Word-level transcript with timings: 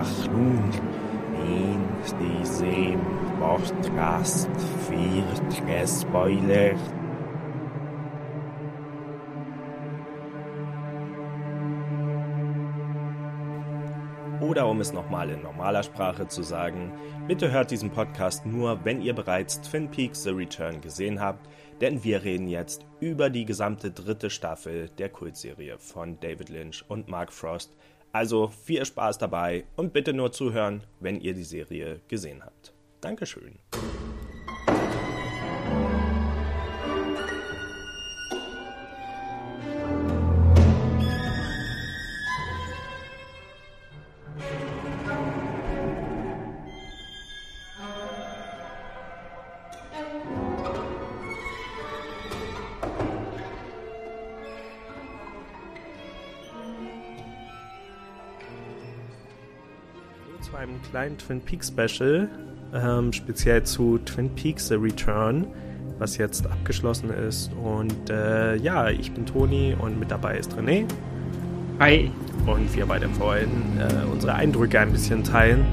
Achtung, 0.00 0.62
in 1.44 1.84
diesem 2.20 3.00
Podcast 3.40 4.48
wird 4.88 5.66
gespoilert. 5.66 6.78
Oder 14.40 14.68
um 14.68 14.80
es 14.80 14.92
nochmal 14.92 15.30
in 15.30 15.42
normaler 15.42 15.82
Sprache 15.82 16.28
zu 16.28 16.44
sagen, 16.44 16.92
bitte 17.26 17.50
hört 17.50 17.72
diesen 17.72 17.90
Podcast 17.90 18.46
nur, 18.46 18.84
wenn 18.84 19.02
ihr 19.02 19.14
bereits 19.14 19.60
Twin 19.62 19.90
Peaks 19.90 20.22
The 20.22 20.30
Return 20.30 20.80
gesehen 20.80 21.20
habt, 21.20 21.48
denn 21.80 22.04
wir 22.04 22.22
reden 22.22 22.46
jetzt 22.46 22.86
über 23.00 23.30
die 23.30 23.44
gesamte 23.44 23.90
dritte 23.90 24.30
Staffel 24.30 24.90
der 24.90 25.08
Kultserie 25.08 25.76
von 25.78 26.20
David 26.20 26.50
Lynch 26.50 26.84
und 26.86 27.08
Mark 27.08 27.32
Frost. 27.32 27.74
Also 28.12 28.48
viel 28.48 28.84
Spaß 28.84 29.18
dabei 29.18 29.64
und 29.76 29.92
bitte 29.92 30.12
nur 30.12 30.32
zuhören, 30.32 30.82
wenn 31.00 31.20
ihr 31.20 31.34
die 31.34 31.44
Serie 31.44 32.00
gesehen 32.08 32.42
habt. 32.44 32.72
Dankeschön. 33.00 33.58
Kleinen 60.90 61.18
Twin 61.18 61.40
Peaks 61.40 61.68
Special, 61.68 62.28
ähm, 62.74 63.12
speziell 63.12 63.62
zu 63.62 63.98
Twin 63.98 64.30
Peaks 64.34 64.68
The 64.68 64.74
Return, 64.74 65.46
was 65.98 66.16
jetzt 66.16 66.46
abgeschlossen 66.46 67.10
ist. 67.10 67.50
Und 67.62 68.10
äh, 68.10 68.56
ja, 68.56 68.88
ich 68.88 69.12
bin 69.12 69.26
Toni 69.26 69.76
und 69.78 69.98
mit 69.98 70.10
dabei 70.10 70.38
ist 70.38 70.56
René. 70.56 70.84
Hi. 71.78 72.10
Und 72.46 72.74
wir 72.74 72.86
beide 72.86 73.08
wollen 73.18 73.78
äh, 73.78 74.10
unsere 74.10 74.34
Eindrücke 74.34 74.80
ein 74.80 74.92
bisschen 74.92 75.22
teilen. 75.22 75.64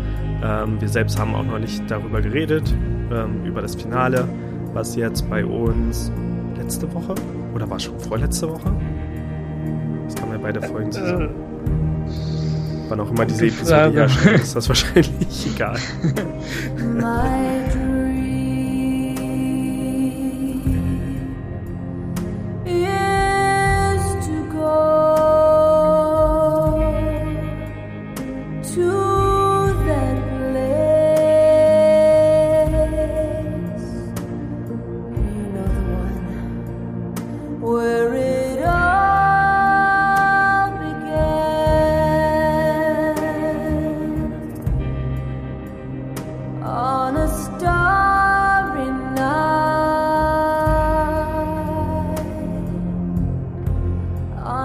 Ähm, 0.43 0.79
wir 0.81 0.89
selbst 0.89 1.17
haben 1.17 1.33
auch 1.33 1.43
noch 1.43 1.59
nicht 1.59 1.89
darüber 1.89 2.21
geredet, 2.21 2.73
ähm, 3.11 3.45
über 3.45 3.61
das 3.61 3.75
Finale, 3.75 4.27
was 4.73 4.95
jetzt 4.95 5.29
bei 5.29 5.45
uns 5.45 6.11
letzte 6.57 6.91
Woche 6.93 7.15
oder 7.53 7.69
war 7.69 7.79
schon 7.79 7.99
vorletzte 7.99 8.49
Woche? 8.49 8.75
Das 10.05 10.15
kann 10.15 10.29
man 10.29 10.41
bei 10.41 10.51
der 10.51 10.63
Folgen 10.63 10.91
zusammen. 10.91 11.44
Wann 12.87 12.99
auch 12.99 13.09
immer 13.09 13.25
diese 13.25 13.47
Episode 13.47 13.91
hier 13.91 14.01
erscheint, 14.01 14.39
ist 14.43 14.55
das 14.55 14.67
wahrscheinlich 14.67 15.47
egal. 15.55 15.79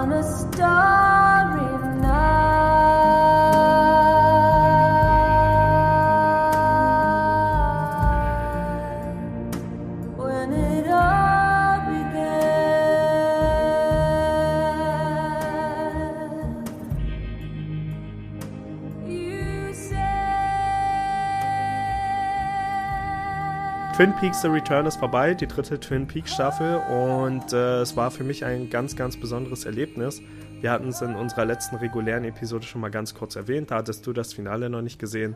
On 0.01 0.11
a 0.11 0.23
starry 0.23 1.10
Twin 24.01 24.15
Peaks 24.15 24.41
The 24.41 24.47
Return 24.47 24.87
ist 24.87 24.97
vorbei, 24.97 25.35
die 25.35 25.45
dritte 25.45 25.79
Twin 25.79 26.07
Peaks 26.07 26.33
Staffel 26.33 26.77
und 26.89 27.53
äh, 27.53 27.81
es 27.81 27.95
war 27.95 28.09
für 28.09 28.23
mich 28.23 28.43
ein 28.43 28.71
ganz, 28.71 28.95
ganz 28.95 29.15
besonderes 29.15 29.65
Erlebnis. 29.65 30.23
Wir 30.59 30.71
hatten 30.71 30.87
es 30.87 31.03
in 31.03 31.13
unserer 31.13 31.45
letzten 31.45 31.75
regulären 31.75 32.23
Episode 32.23 32.65
schon 32.65 32.81
mal 32.81 32.89
ganz 32.89 33.13
kurz 33.13 33.35
erwähnt, 33.35 33.69
da 33.69 33.75
hattest 33.75 34.07
du 34.07 34.11
das 34.11 34.33
Finale 34.33 34.71
noch 34.71 34.81
nicht 34.81 34.97
gesehen 34.97 35.35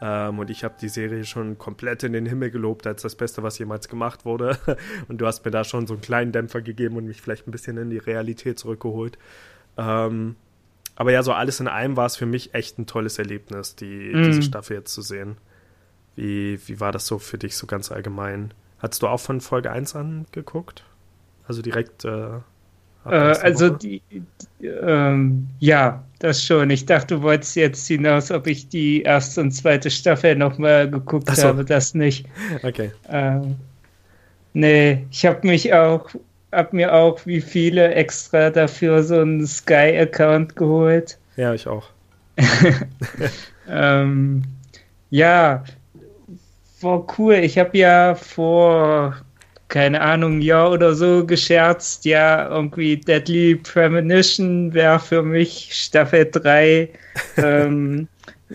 ähm, 0.00 0.38
und 0.38 0.48
ich 0.48 0.64
habe 0.64 0.76
die 0.80 0.88
Serie 0.88 1.26
schon 1.26 1.58
komplett 1.58 2.04
in 2.04 2.14
den 2.14 2.24
Himmel 2.24 2.50
gelobt 2.50 2.86
als 2.86 3.02
das 3.02 3.16
Beste, 3.16 3.42
was 3.42 3.58
jemals 3.58 3.86
gemacht 3.86 4.24
wurde 4.24 4.56
und 5.08 5.20
du 5.20 5.26
hast 5.26 5.44
mir 5.44 5.50
da 5.50 5.62
schon 5.62 5.86
so 5.86 5.92
einen 5.92 6.00
kleinen 6.00 6.32
Dämpfer 6.32 6.62
gegeben 6.62 6.96
und 6.96 7.04
mich 7.04 7.20
vielleicht 7.20 7.46
ein 7.46 7.50
bisschen 7.50 7.76
in 7.76 7.90
die 7.90 7.98
Realität 7.98 8.58
zurückgeholt. 8.58 9.18
Ähm, 9.76 10.36
aber 10.94 11.12
ja, 11.12 11.22
so 11.22 11.34
alles 11.34 11.60
in 11.60 11.68
allem 11.68 11.98
war 11.98 12.06
es 12.06 12.16
für 12.16 12.24
mich 12.24 12.54
echt 12.54 12.78
ein 12.78 12.86
tolles 12.86 13.18
Erlebnis, 13.18 13.76
die, 13.76 14.12
Mhm. 14.14 14.22
diese 14.22 14.42
Staffel 14.42 14.78
jetzt 14.78 14.94
zu 14.94 15.02
sehen. 15.02 15.36
Wie, 16.16 16.58
wie 16.66 16.80
war 16.80 16.92
das 16.92 17.06
so 17.06 17.18
für 17.18 17.38
dich 17.38 17.56
so 17.56 17.66
ganz 17.66 17.92
allgemein? 17.92 18.52
Hattest 18.78 19.02
du 19.02 19.08
auch 19.08 19.20
von 19.20 19.40
Folge 19.40 19.70
1 19.70 19.94
an 19.96 20.26
geguckt? 20.32 20.84
Also 21.46 21.62
direkt. 21.62 22.04
Äh, 22.04 22.40
Äh, 23.04 23.10
also 23.14 23.70
die, 23.70 24.02
die 24.10 24.66
ähm, 24.66 25.46
ja, 25.60 26.02
das 26.18 26.42
schon. 26.42 26.70
Ich 26.70 26.86
dachte, 26.86 27.16
du 27.16 27.22
wolltest 27.22 27.54
jetzt 27.56 27.86
hinaus, 27.86 28.30
ob 28.32 28.46
ich 28.48 28.68
die 28.68 29.02
erste 29.02 29.42
und 29.42 29.52
zweite 29.52 29.90
Staffel 29.90 30.34
nochmal 30.34 30.90
geguckt 30.90 31.30
so. 31.36 31.48
habe, 31.48 31.64
das 31.64 31.94
nicht. 31.94 32.26
Okay. 32.62 32.90
Ähm, 33.08 33.56
nee, 34.54 35.06
ich 35.10 35.24
habe 35.24 35.46
mich 35.46 35.72
auch, 35.72 36.08
hab 36.52 36.72
mir 36.72 36.92
auch 36.94 37.24
wie 37.26 37.40
viele 37.40 37.94
extra 37.94 38.50
dafür 38.50 39.02
so 39.04 39.20
einen 39.20 39.46
Sky-Account 39.46 40.56
geholt. 40.56 41.18
Ja, 41.36 41.54
ich 41.54 41.68
auch. 41.68 41.90
Ähm, 43.68 44.42
ja, 45.10 45.64
war 46.82 47.06
cool. 47.18 47.34
Ich 47.34 47.58
habe 47.58 47.76
ja 47.78 48.14
vor, 48.14 49.16
keine 49.68 50.00
Ahnung, 50.00 50.40
Jahr 50.40 50.70
oder 50.70 50.94
so 50.94 51.24
gescherzt, 51.24 52.04
ja, 52.04 52.48
irgendwie 52.48 52.96
Deadly 52.96 53.56
Premonition 53.56 54.72
wäre 54.74 54.98
für 54.98 55.22
mich 55.22 55.70
Staffel 55.72 56.28
3 56.30 56.88
ähm, 57.36 58.08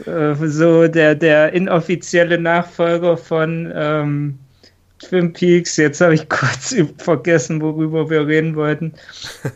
äh, 0.06 0.36
so 0.36 0.88
der, 0.88 1.16
der 1.16 1.54
inoffizielle 1.54 2.40
Nachfolger 2.40 3.18
von 3.18 3.72
ähm, 3.76 4.40
Twin 5.00 5.34
Peaks. 5.34 5.78
Jetzt 5.78 6.02
habe 6.02 6.14
ich 6.14 6.30
kurz 6.30 6.76
vergessen, 6.98 7.62
worüber 7.62 8.10
wir 8.10 8.28
reden 8.28 8.56
wollten. 8.56 8.94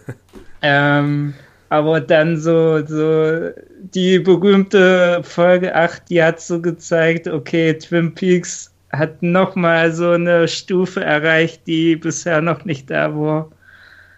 ähm, 0.61 1.33
aber 1.69 1.99
dann 1.99 2.37
so, 2.37 2.85
so 2.85 3.49
die 3.93 4.19
berühmte 4.19 5.21
Folge 5.23 5.75
8, 5.75 6.09
die 6.09 6.23
hat 6.23 6.41
so 6.41 6.61
gezeigt, 6.61 7.27
okay, 7.27 7.73
Twin 7.73 8.13
Peaks 8.13 8.73
hat 8.91 9.21
nochmal 9.21 9.91
so 9.91 10.11
eine 10.11 10.47
Stufe 10.47 11.03
erreicht, 11.03 11.67
die 11.67 11.95
bisher 11.95 12.41
noch 12.41 12.65
nicht 12.65 12.89
da 12.89 13.15
war. 13.15 13.49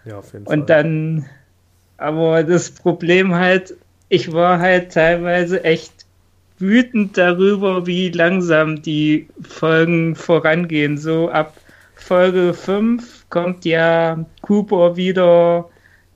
Ja, 0.06 0.20
auf 0.20 0.34
jeden 0.34 0.46
Fall. 0.46 0.60
Und 0.60 0.70
dann, 0.70 1.26
aber 1.98 2.44
das 2.44 2.72
Problem 2.72 3.36
halt, 3.36 3.76
ich 4.10 4.32
war 4.32 4.60
halt 4.60 4.94
teilweise 4.94 5.64
echt 5.64 6.06
wütend 6.60 7.18
darüber, 7.18 7.86
wie 7.86 8.10
langsam 8.10 8.82
die 8.82 9.28
Folgen 9.42 10.16
vorangehen. 10.16 10.98
So 10.98 11.30
ab 11.30 11.54
Folge 11.96 12.54
5 12.54 13.26
kommt 13.30 13.66
ja 13.66 14.26
Cooper 14.42 14.96
wieder 14.96 15.70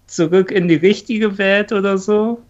zurück 0.07 0.51
in 0.51 0.67
die 0.67 0.75
richtige 0.75 1.37
Welt 1.37 1.71
oder 1.71 1.97
so. 1.97 2.41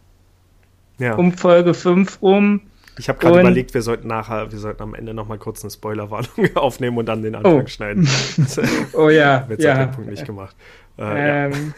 Ja. 1.02 1.16
Um 1.16 1.32
Folge 1.34 1.74
5 1.74 2.22
rum. 2.22 2.62
Ich 2.98 3.10
habe 3.10 3.20
gerade 3.20 3.40
überlegt, 3.40 3.74
wir 3.74 3.82
sollten 3.82 4.08
nachher, 4.08 4.52
wir 4.52 4.60
sollten 4.60 4.84
am 4.84 4.94
Ende 4.94 5.14
nochmal 5.14 5.38
kurz 5.38 5.64
eine 5.64 5.72
Spoilerwarnung 5.72 6.30
aufnehmen 6.56 6.98
und 6.98 7.08
dann 7.08 7.22
den 7.24 7.36
Anfang 7.36 7.64
Oh. 7.64 7.68
schneiden. 7.68 8.08
Oh 8.94 9.10
ja, 9.10 9.46
wird 9.48 9.62
ja. 9.64 9.86
dem 9.86 9.92
Punkt 9.92 10.10
nicht 10.10 10.26
gemacht. 10.26 10.56
Äh, 10.98 11.02
ja, 11.04 11.46
Ähm, 11.46 11.74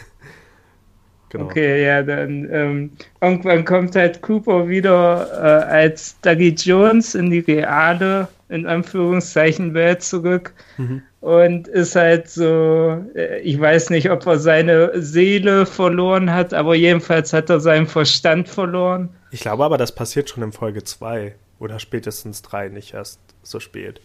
genau. 1.30 1.46
Okay, 1.46 1.86
ja, 1.86 2.02
dann 2.04 2.48
ähm, 2.52 2.92
irgendwann 3.22 3.64
kommt 3.64 3.96
halt 3.96 4.22
Cooper 4.22 4.68
wieder 4.68 5.28
äh, 5.32 5.72
als 5.72 6.20
Dougie 6.22 6.50
Jones 6.56 7.16
in 7.16 7.30
die 7.30 7.40
reale, 7.40 8.28
in 8.50 8.66
Anführungszeichen, 8.66 9.74
Welt 9.74 10.02
zurück. 10.02 10.54
Mhm. 10.78 11.04
Und 11.24 11.70
ist 11.70 11.96
halt 11.96 12.30
so, 12.30 13.02
äh, 13.16 13.40
ich 13.40 13.58
weiß 13.58 13.92
nicht, 13.92 14.12
ob 14.12 14.26
er 14.26 14.40
seine 14.40 14.92
Seele 15.02 15.66
verloren 15.66 16.34
hat, 16.34 16.54
aber 16.54 16.76
jedenfalls 16.76 17.32
hat 17.32 17.50
er 17.50 17.62
seinen 17.62 17.88
Verstand 17.88 18.50
verloren. 18.50 19.08
Ich 19.32 19.40
glaube 19.40 19.64
aber, 19.64 19.78
das 19.78 19.96
passiert 19.96 20.30
schon 20.30 20.44
in 20.44 20.52
Folge 20.52 20.84
2 20.84 21.34
oder 21.60 21.80
spätestens 21.80 22.42
3, 22.42 22.68
nicht 22.68 22.94
erst 22.94 23.22
so 23.42 23.62
spät. 23.62 24.02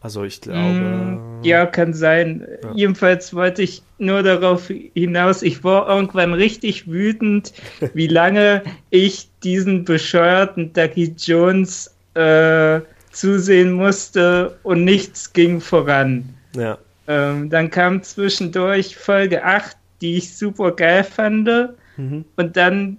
Also 0.00 0.24
ich 0.24 0.40
glaube. 0.40 0.58
Mm, 0.58 1.42
ja, 1.42 1.66
kann 1.66 1.92
sein. 1.92 2.48
Ja. 2.62 2.72
Jedenfalls 2.72 3.34
wollte 3.34 3.60
ich 3.60 3.82
nur 3.98 4.22
darauf 4.22 4.68
hinaus, 4.94 5.42
ich 5.42 5.62
war 5.64 5.86
irgendwann 5.86 6.32
richtig 6.32 6.90
wütend, 6.90 7.52
wie 7.92 8.06
lange 8.08 8.62
ich 8.88 9.28
diesen 9.44 9.84
bescheuerten 9.84 10.72
Ducky 10.72 11.14
Jones 11.18 11.94
äh, 12.14 12.80
zusehen 13.10 13.72
musste 13.72 14.56
und 14.62 14.84
nichts 14.84 15.32
ging 15.32 15.60
voran. 15.60 16.34
Ja. 16.56 16.78
Ähm, 17.06 17.50
dann 17.50 17.70
kam 17.70 18.02
zwischendurch 18.02 18.96
Folge 18.96 19.44
8, 19.44 19.76
die 20.00 20.16
ich 20.16 20.36
super 20.36 20.72
geil 20.72 21.04
fand. 21.04 21.48
Mhm. 21.96 22.24
Und 22.36 22.56
dann, 22.56 22.98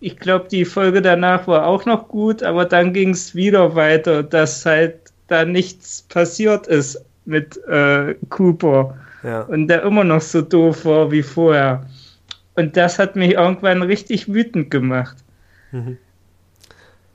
ich 0.00 0.16
glaube, 0.18 0.48
die 0.48 0.64
Folge 0.64 1.02
danach 1.02 1.46
war 1.46 1.66
auch 1.66 1.84
noch 1.84 2.08
gut, 2.08 2.42
aber 2.42 2.64
dann 2.64 2.92
ging 2.92 3.10
es 3.10 3.34
wieder 3.34 3.74
weiter, 3.74 4.22
dass 4.22 4.64
halt 4.64 4.94
da 5.26 5.44
nichts 5.44 6.02
passiert 6.02 6.66
ist 6.66 7.04
mit 7.24 7.56
äh, 7.66 8.14
Cooper. 8.28 8.96
Ja. 9.22 9.42
Und 9.42 9.68
der 9.68 9.82
immer 9.82 10.04
noch 10.04 10.22
so 10.22 10.42
doof 10.42 10.84
war 10.84 11.10
wie 11.10 11.22
vorher. 11.22 11.86
Und 12.54 12.76
das 12.76 12.98
hat 12.98 13.16
mich 13.16 13.32
irgendwann 13.32 13.82
richtig 13.82 14.32
wütend 14.32 14.70
gemacht. 14.70 15.16
Mhm. 15.72 15.98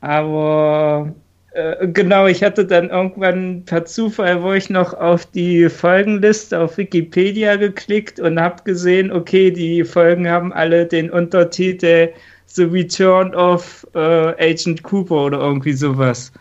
Aber 0.02 1.14
äh, 1.56 1.88
genau, 1.88 2.28
ich 2.28 2.44
hatte 2.44 2.66
dann 2.66 2.90
irgendwann 2.90 3.64
per 3.64 3.86
Zufall, 3.86 4.44
wo 4.44 4.52
ich 4.52 4.70
noch 4.70 4.94
auf 4.94 5.26
die 5.26 5.70
Folgenliste 5.70 6.60
auf 6.60 6.78
Wikipedia 6.78 7.56
geklickt 7.56 8.20
und 8.20 8.40
habe 8.40 8.64
gesehen, 8.64 9.10
okay, 9.10 9.52
die 9.52 9.86
Folgen 9.86 10.30
haben 10.30 10.52
alle 10.52 10.86
den 10.86 11.10
Untertitel 11.10 12.10
The 12.48 12.64
Return 12.64 13.34
of 13.34 13.88
äh, 13.96 14.00
Agent 14.00 14.84
Cooper 14.84 15.26
oder 15.26 15.40
irgendwie 15.40 15.72
sowas. 15.72 16.34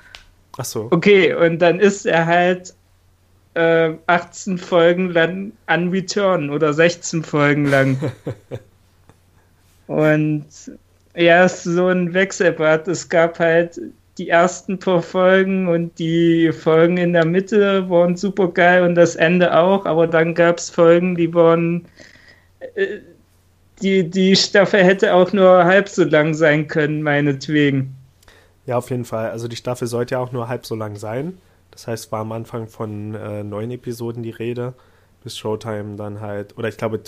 Ach 0.58 0.64
so. 0.64 0.88
Okay, 0.90 1.32
und 1.32 1.60
dann 1.60 1.78
ist 1.78 2.06
er 2.06 2.26
halt 2.26 2.74
äh, 3.54 3.92
18 4.08 4.58
Folgen 4.58 5.10
lang 5.10 5.52
an 5.66 5.90
Return 5.90 6.50
oder 6.50 6.74
16 6.74 7.22
Folgen 7.22 7.66
lang. 7.66 8.12
und 9.86 10.46
ja, 11.14 11.44
ist 11.44 11.62
so 11.62 11.86
ein 11.86 12.12
Wechselbad. 12.12 12.88
Es 12.88 13.08
gab 13.08 13.38
halt 13.38 13.80
die 14.18 14.28
ersten 14.28 14.78
paar 14.78 15.02
Folgen 15.02 15.68
und 15.68 15.98
die 15.98 16.52
Folgen 16.52 16.98
in 16.98 17.12
der 17.12 17.24
Mitte 17.24 17.88
waren 17.90 18.16
super 18.16 18.48
geil 18.48 18.84
und 18.84 18.94
das 18.94 19.16
Ende 19.16 19.56
auch, 19.56 19.86
aber 19.86 20.06
dann 20.06 20.34
gab 20.34 20.58
es 20.58 20.70
Folgen, 20.70 21.16
die 21.16 21.32
waren. 21.34 21.86
Äh, 22.74 22.98
die, 23.82 24.08
die 24.08 24.36
Staffel 24.36 24.84
hätte 24.84 25.12
auch 25.14 25.32
nur 25.32 25.64
halb 25.64 25.88
so 25.88 26.04
lang 26.04 26.32
sein 26.32 26.68
können, 26.68 27.02
meinetwegen. 27.02 27.96
Ja, 28.66 28.78
auf 28.78 28.88
jeden 28.90 29.04
Fall. 29.04 29.30
Also 29.30 29.48
die 29.48 29.56
Staffel 29.56 29.88
sollte 29.88 30.14
ja 30.14 30.20
auch 30.20 30.30
nur 30.30 30.48
halb 30.48 30.64
so 30.64 30.76
lang 30.76 30.94
sein. 30.94 31.38
Das 31.72 31.88
heißt, 31.88 32.12
war 32.12 32.20
am 32.20 32.30
Anfang 32.30 32.68
von 32.68 33.14
äh, 33.16 33.42
neun 33.42 33.72
Episoden 33.72 34.22
die 34.22 34.30
Rede, 34.30 34.74
bis 35.24 35.36
Showtime 35.36 35.96
dann 35.96 36.20
halt, 36.20 36.56
oder 36.56 36.68
ich 36.68 36.76
glaube, 36.76 37.00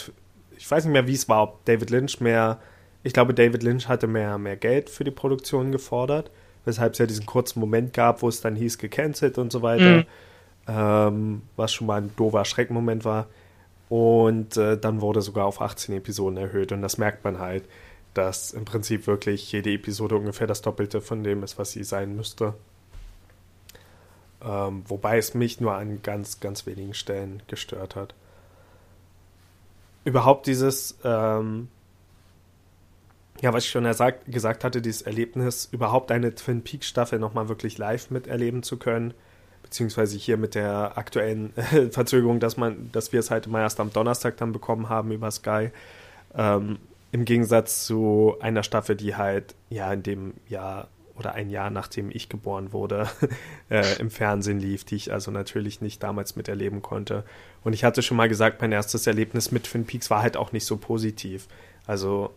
ich 0.58 0.68
weiß 0.68 0.84
nicht 0.84 0.92
mehr, 0.92 1.06
wie 1.06 1.14
es 1.14 1.28
war, 1.28 1.44
ob 1.44 1.64
David 1.66 1.90
Lynch 1.90 2.20
mehr, 2.20 2.58
ich 3.04 3.12
glaube, 3.12 3.32
David 3.32 3.62
Lynch 3.62 3.88
hatte 3.88 4.08
mehr, 4.08 4.36
mehr 4.36 4.56
Geld 4.56 4.90
für 4.90 5.04
die 5.04 5.12
Produktion 5.12 5.70
gefordert 5.70 6.32
weshalb 6.66 6.92
es 6.92 6.98
ja 6.98 7.06
diesen 7.06 7.24
kurzen 7.24 7.60
Moment 7.60 7.94
gab, 7.94 8.20
wo 8.20 8.28
es 8.28 8.42
dann 8.42 8.56
hieß, 8.56 8.76
gecancelt 8.76 9.38
und 9.38 9.50
so 9.50 9.62
weiter, 9.62 9.98
mhm. 9.98 10.04
ähm, 10.68 11.42
was 11.56 11.72
schon 11.72 11.86
mal 11.86 12.02
ein 12.02 12.10
doofer 12.16 12.44
Schreckmoment 12.44 13.06
war. 13.06 13.28
Und 13.88 14.56
äh, 14.56 14.76
dann 14.76 15.00
wurde 15.00 15.22
sogar 15.22 15.46
auf 15.46 15.62
18 15.62 15.94
Episoden 15.94 16.36
erhöht 16.36 16.72
und 16.72 16.82
das 16.82 16.98
merkt 16.98 17.24
man 17.24 17.38
halt, 17.38 17.64
dass 18.14 18.52
im 18.52 18.64
Prinzip 18.64 19.06
wirklich 19.06 19.52
jede 19.52 19.70
Episode 19.70 20.16
ungefähr 20.16 20.46
das 20.46 20.60
Doppelte 20.60 21.00
von 21.00 21.22
dem 21.22 21.42
ist, 21.44 21.58
was 21.58 21.70
sie 21.70 21.84
sein 21.84 22.16
müsste. 22.16 22.54
Ähm, 24.42 24.82
wobei 24.88 25.18
es 25.18 25.34
mich 25.34 25.60
nur 25.60 25.74
an 25.74 26.02
ganz, 26.02 26.40
ganz 26.40 26.66
wenigen 26.66 26.94
Stellen 26.94 27.42
gestört 27.46 27.94
hat. 27.94 28.14
Überhaupt 30.04 30.46
dieses 30.46 30.98
ähm, 31.04 31.68
ja, 33.42 33.52
was 33.52 33.64
ich 33.64 33.70
schon 33.70 33.84
gesagt, 33.84 34.64
hatte, 34.64 34.82
dieses 34.82 35.02
Erlebnis, 35.02 35.68
überhaupt 35.70 36.10
eine 36.10 36.34
Twin 36.34 36.62
Peaks 36.62 36.88
Staffel 36.88 37.18
nochmal 37.18 37.48
wirklich 37.48 37.78
live 37.78 38.10
miterleben 38.10 38.62
zu 38.62 38.78
können, 38.78 39.14
beziehungsweise 39.62 40.16
hier 40.16 40.36
mit 40.36 40.54
der 40.54 40.96
aktuellen 40.96 41.52
Verzögerung, 41.90 42.40
dass 42.40 42.56
man, 42.56 42.90
dass 42.92 43.12
wir 43.12 43.20
es 43.20 43.30
halt 43.30 43.46
immer 43.46 43.60
erst 43.60 43.80
am 43.80 43.92
Donnerstag 43.92 44.36
dann 44.36 44.52
bekommen 44.52 44.88
haben 44.88 45.10
über 45.12 45.30
Sky. 45.30 45.70
Ähm, 46.34 46.78
Im 47.12 47.24
Gegensatz 47.24 47.84
zu 47.84 48.36
einer 48.40 48.62
Staffel, 48.62 48.96
die 48.96 49.16
halt 49.16 49.54
ja 49.68 49.92
in 49.92 50.02
dem 50.02 50.34
Jahr 50.48 50.88
oder 51.18 51.32
ein 51.32 51.50
Jahr 51.50 51.70
nachdem 51.70 52.10
ich 52.10 52.28
geboren 52.28 52.72
wurde, 52.72 53.08
äh, 53.70 53.98
im 53.98 54.10
Fernsehen 54.10 54.60
lief, 54.60 54.84
die 54.84 54.96
ich 54.96 55.12
also 55.12 55.30
natürlich 55.30 55.80
nicht 55.80 56.02
damals 56.02 56.36
miterleben 56.36 56.82
konnte. 56.82 57.24
Und 57.64 57.72
ich 57.72 57.84
hatte 57.84 58.02
schon 58.02 58.16
mal 58.16 58.28
gesagt, 58.28 58.60
mein 58.60 58.72
erstes 58.72 59.06
Erlebnis 59.06 59.50
mit 59.50 59.64
Twin 59.64 59.86
Peaks 59.86 60.10
war 60.10 60.22
halt 60.22 60.36
auch 60.36 60.52
nicht 60.52 60.66
so 60.66 60.76
positiv. 60.76 61.48
Also 61.86 62.30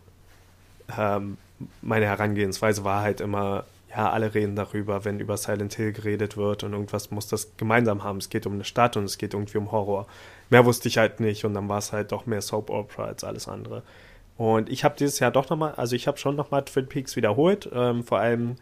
ähm, 0.98 1.38
meine 1.82 2.06
Herangehensweise 2.06 2.84
war 2.84 3.02
halt 3.02 3.22
immer, 3.22 3.66
ja, 3.90 4.10
alle 4.10 4.34
reden 4.34 4.56
darüber, 4.56 5.04
wenn 5.04 5.20
über 5.20 5.38
Silent 5.38 5.74
Hill 5.74 5.94
geredet 5.94 6.38
wird 6.38 6.64
und 6.64 6.74
irgendwas 6.74 7.12
muss 7.12 7.28
das 7.28 7.58
gemeinsam 7.58 8.04
haben. 8.04 8.18
Es 8.18 8.30
geht 8.30 8.46
um 8.46 8.54
eine 8.54 8.64
Stadt 8.64 8.98
und 8.98 9.06
es 9.06 9.18
geht 9.18 9.34
irgendwie 9.34 9.58
um 9.58 9.72
Horror. 9.72 10.08
Mehr 10.50 10.66
wusste 10.66 10.88
ich 10.88 10.98
halt 10.98 11.20
nicht 11.20 11.46
und 11.46 11.54
dann 11.54 11.70
war 11.70 11.80
es 11.80 11.92
halt 11.92 12.12
doch 12.12 12.26
mehr 12.26 12.42
Soap 12.42 12.70
Opera 12.70 13.06
als 13.06 13.24
alles 13.24 13.48
andere. 13.48 13.84
Und 14.38 14.70
ich 14.70 14.84
habe 14.84 14.96
dieses 14.98 15.20
Jahr 15.20 15.32
doch 15.32 15.50
nochmal, 15.50 15.74
also 15.76 15.96
ich 15.96 16.08
habe 16.08 16.18
schon 16.18 16.36
nochmal 16.36 16.64
Twin 16.64 16.88
Peaks 16.88 17.16
wiederholt, 17.16 17.70
ähm, 17.74 18.04
vor 18.04 18.20
allem 18.20 18.56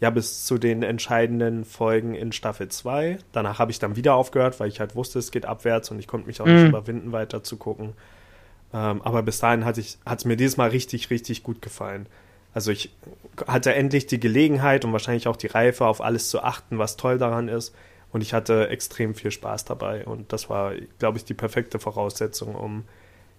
ja 0.00 0.10
bis 0.10 0.44
zu 0.44 0.58
den 0.58 0.82
entscheidenden 0.82 1.64
Folgen 1.64 2.14
in 2.14 2.32
Staffel 2.32 2.68
2. 2.68 3.18
Danach 3.30 3.60
habe 3.60 3.70
ich 3.70 3.78
dann 3.78 3.94
wieder 3.94 4.14
aufgehört, 4.14 4.58
weil 4.58 4.68
ich 4.68 4.80
halt 4.80 4.96
wusste, 4.96 5.20
es 5.20 5.30
geht 5.30 5.46
abwärts 5.46 5.92
und 5.92 6.00
ich 6.00 6.08
konnte 6.08 6.26
mich 6.26 6.40
auch 6.40 6.46
mhm. 6.46 6.54
nicht 6.54 6.68
überwinden, 6.70 7.12
weiter 7.12 7.44
zu 7.44 7.56
gucken. 7.56 7.92
Ähm, 8.74 9.02
aber 9.02 9.22
bis 9.22 9.38
dahin 9.38 9.64
hat 9.64 9.78
es 9.78 10.24
mir 10.24 10.36
dieses 10.36 10.56
Mal 10.56 10.70
richtig, 10.70 11.10
richtig 11.10 11.42
gut 11.42 11.62
gefallen. 11.62 12.06
Also 12.54 12.70
ich 12.70 12.94
hatte 13.46 13.74
endlich 13.74 14.06
die 14.06 14.20
Gelegenheit 14.20 14.84
und 14.84 14.92
wahrscheinlich 14.92 15.28
auch 15.28 15.36
die 15.36 15.46
Reife, 15.46 15.86
auf 15.86 16.00
alles 16.00 16.28
zu 16.28 16.42
achten, 16.42 16.78
was 16.78 16.96
toll 16.96 17.18
daran 17.18 17.48
ist. 17.48 17.74
Und 18.12 18.20
ich 18.20 18.34
hatte 18.34 18.68
extrem 18.68 19.14
viel 19.14 19.30
Spaß 19.30 19.64
dabei. 19.64 20.04
Und 20.04 20.32
das 20.32 20.50
war, 20.50 20.72
glaube 20.98 21.18
ich, 21.18 21.24
die 21.24 21.34
perfekte 21.34 21.78
Voraussetzung, 21.78 22.54
um 22.54 22.84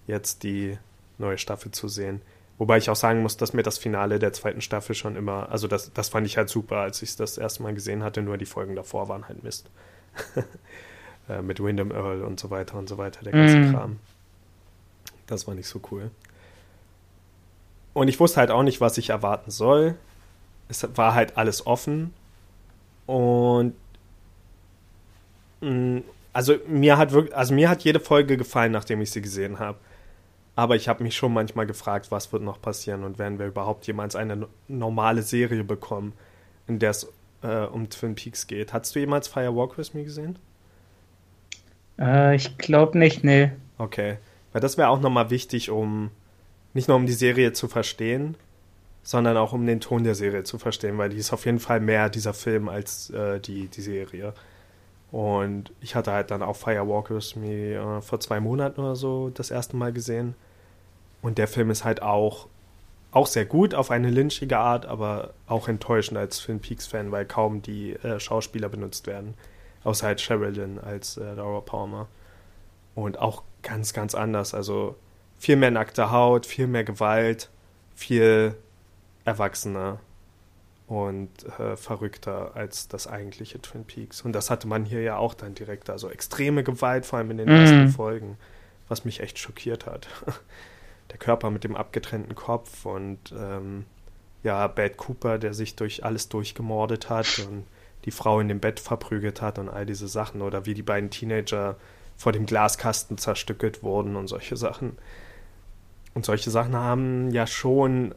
jetzt 0.08 0.44
die 0.44 0.78
neue 1.20 1.38
Staffel 1.38 1.72
zu 1.72 1.88
sehen. 1.88 2.22
Wobei 2.58 2.78
ich 2.78 2.90
auch 2.90 2.96
sagen 2.96 3.22
muss, 3.22 3.38
dass 3.38 3.54
mir 3.54 3.64
das 3.64 3.78
Finale 3.78 4.20
der 4.20 4.34
zweiten 4.34 4.62
Staffel 4.62 4.96
schon 4.96 5.16
immer, 5.16 5.50
also 5.52 5.68
das, 5.68 5.94
das 5.94 6.10
fand 6.10 6.26
ich 6.28 6.38
halt 6.38 6.50
super, 6.50 6.78
als 6.78 7.02
ich 7.02 7.10
es 7.10 7.16
das 7.16 7.38
erste 7.38 7.64
Mal 7.64 7.74
gesehen 7.74 8.04
hatte, 8.04 8.22
nur 8.22 8.38
die 8.38 8.46
Folgen 8.46 8.76
davor 8.76 9.10
waren 9.10 9.28
halt 9.28 9.44
Mist. 9.44 9.70
äh, 11.30 11.42
mit 11.42 11.62
Wyndham 11.62 11.92
Earl 11.92 12.24
und 12.24 12.40
so 12.40 12.50
weiter 12.50 12.78
und 12.78 12.88
so 12.88 12.98
weiter, 12.98 13.24
der 13.24 13.34
ganze 13.34 13.58
mm. 13.58 13.72
Kram. 13.74 14.00
Das 15.28 15.48
war 15.48 15.56
nicht 15.56 15.68
so 15.68 15.80
cool. 15.92 16.12
Und 17.94 18.08
ich 18.08 18.20
wusste 18.20 18.40
halt 18.40 18.52
auch 18.52 18.64
nicht, 18.64 18.82
was 18.82 18.98
ich 18.98 19.10
erwarten 19.10 19.52
soll. 19.52 19.96
Es 20.68 20.88
war 20.96 21.14
halt 21.14 21.38
alles 21.38 21.66
offen. 21.68 22.14
Und 23.06 23.76
mm, 25.62 26.00
also 26.34 26.56
mir 26.68 26.98
hat 26.98 27.12
wirklich, 27.12 27.36
also 27.36 27.54
mir 27.54 27.70
hat 27.70 27.84
jede 27.84 28.00
Folge 28.00 28.38
gefallen, 28.38 28.72
nachdem 28.72 29.02
ich 29.02 29.12
sie 29.12 29.22
gesehen 29.22 29.60
habe. 29.60 29.78
Aber 30.56 30.76
ich 30.76 30.88
habe 30.88 31.04
mich 31.04 31.16
schon 31.16 31.34
manchmal 31.34 31.66
gefragt, 31.66 32.12
was 32.12 32.32
wird 32.32 32.44
noch 32.44 32.62
passieren 32.62 33.04
und 33.04 33.18
werden 33.18 33.40
wir 33.40 33.48
überhaupt 33.48 33.88
jemals 33.88 34.16
eine 34.16 34.48
normale 34.68 35.24
Serie 35.24 35.64
bekommen, 35.64 36.14
in 36.68 36.80
der 36.80 36.92
es 36.92 37.12
äh, 37.42 37.66
um 37.66 37.90
Twin 37.90 38.16
Peaks 38.16 38.48
geht. 38.48 38.74
Hast 38.74 38.96
du 38.96 39.00
jemals 39.00 39.28
Firewalk 39.28 39.78
with 39.78 39.94
Me 39.94 40.04
gesehen? 40.04 40.38
Äh, 42.00 42.36
ich 42.36 42.58
glaube 42.58 42.98
nicht, 42.98 43.24
nee. 43.24 43.52
Okay. 43.78 44.18
Weil 44.54 44.62
das 44.62 44.78
wäre 44.78 44.90
auch 44.90 45.02
nochmal 45.02 45.30
wichtig, 45.30 45.70
um 45.70 46.12
nicht 46.74 46.88
nur 46.88 46.98
um 46.98 47.06
die 47.06 47.14
Serie 47.14 47.54
zu 47.54 47.68
verstehen, 47.68 48.36
sondern 49.04 49.36
auch 49.36 49.52
um 49.52 49.66
den 49.66 49.82
Ton 49.82 50.04
der 50.04 50.16
Serie 50.16 50.44
zu 50.44 50.58
verstehen, 50.58 50.98
weil 50.98 51.10
die 51.10 51.18
ist 51.18 51.34
auf 51.34 51.46
jeden 51.46 51.60
Fall 51.60 51.80
mehr 51.80 52.10
dieser 52.10 52.34
Film 52.34 52.70
als 52.70 53.10
äh, 53.10 53.40
die, 53.40 53.68
die 53.68 53.82
Serie. 53.82 54.34
Und 55.12 55.72
ich 55.82 55.94
hatte 55.96 56.12
halt 56.12 56.32
dann 56.32 56.42
auch 56.42 56.56
Firewalkers 56.56 57.36
mir 57.36 57.80
äh, 57.80 58.02
vor 58.02 58.20
zwei 58.20 58.40
Monaten 58.40 58.80
oder 58.80 58.96
so 58.96 59.30
das 59.30 59.52
erste 59.52 59.76
Mal 59.76 59.92
gesehen. 59.92 60.36
Und 61.22 61.38
der 61.38 61.48
Film 61.48 61.70
ist 61.70 61.84
halt 61.84 62.02
auch, 62.02 62.48
auch 63.12 63.28
sehr 63.28 63.46
gut 63.46 63.76
auf 63.76 63.92
eine 63.92 64.10
lynchige 64.10 64.58
Art, 64.58 64.86
aber 64.86 65.34
auch 65.48 65.68
enttäuschend 65.68 66.18
als 66.18 66.40
Twin 66.40 66.60
Peaks-Fan, 66.60 67.12
weil 67.12 67.26
kaum 67.26 67.62
die 67.62 67.94
äh, 67.94 68.20
Schauspieler 68.20 68.70
benutzt 68.70 69.06
werden. 69.06 69.36
Außer 69.84 70.08
halt 70.08 70.22
Sherilyn 70.22 70.80
als 70.80 71.18
äh, 71.18 71.34
Laura 71.34 71.62
Palmer. 71.62 72.08
Und 72.96 73.20
auch 73.20 73.44
ganz, 73.62 73.94
ganz 73.94 74.16
anders. 74.16 74.54
Also 74.54 74.96
viel 75.38 75.56
mehr 75.56 75.72
nackte 75.72 76.12
Haut, 76.12 76.46
viel 76.46 76.68
mehr 76.68 76.84
Gewalt, 76.84 77.50
viel 77.96 78.56
erwachsener. 79.26 80.00
und 80.88 81.30
äh, 81.60 81.76
verrückter 81.76 82.52
als 82.56 82.88
das 82.88 83.08
eigentliche 83.08 83.62
Twin 83.62 83.86
Peaks. 83.86 84.22
Und 84.22 84.34
das 84.34 84.50
hatte 84.50 84.68
man 84.68 84.86
hier 84.86 85.02
ja 85.02 85.18
auch 85.18 85.34
dann 85.34 85.56
direkt. 85.56 85.90
Also 85.90 86.10
extreme 86.10 86.64
Gewalt, 86.64 87.06
vor 87.06 87.20
allem 87.20 87.32
in 87.32 87.38
den 87.38 87.48
mm. 87.48 87.52
ersten 87.52 87.88
Folgen, 87.90 88.38
was 88.90 89.06
mich 89.06 89.22
echt 89.22 89.40
schockiert 89.40 89.86
hat. 89.86 90.08
Der 91.12 91.18
Körper 91.18 91.52
mit 91.52 91.64
dem 91.64 91.76
abgetrennten 91.76 92.36
Kopf 92.36 92.86
und 92.86 93.34
ähm, 93.38 93.86
ja, 94.44 94.68
Bad 94.68 94.98
Cooper, 94.98 95.38
der 95.38 95.54
sich 95.54 95.76
durch 95.76 96.04
alles 96.04 96.30
durchgemordet 96.30 97.10
hat 97.10 97.40
und 97.48 97.66
die 98.06 98.12
Frau 98.12 98.40
in 98.40 98.48
dem 98.48 98.60
Bett 98.60 98.80
verprügelt 98.80 99.42
hat 99.42 99.60
und 99.60 99.70
all 99.70 99.86
diese 99.86 100.08
Sachen. 100.08 100.42
Oder 100.42 100.66
wie 100.66 100.74
die 100.74 100.84
beiden 100.84 101.10
Teenager 101.10 101.78
vor 102.24 102.32
dem 102.32 102.46
Glaskasten 102.46 103.18
zerstückelt 103.18 103.84
wurden 103.84 104.16
und 104.16 104.28
solche 104.28 104.56
Sachen. 104.56 104.98
Und 106.14 106.26
solche 106.26 106.50
Sachen 106.50 106.76
haben 106.76 107.32
ja 107.32 107.46
schon 107.46 108.16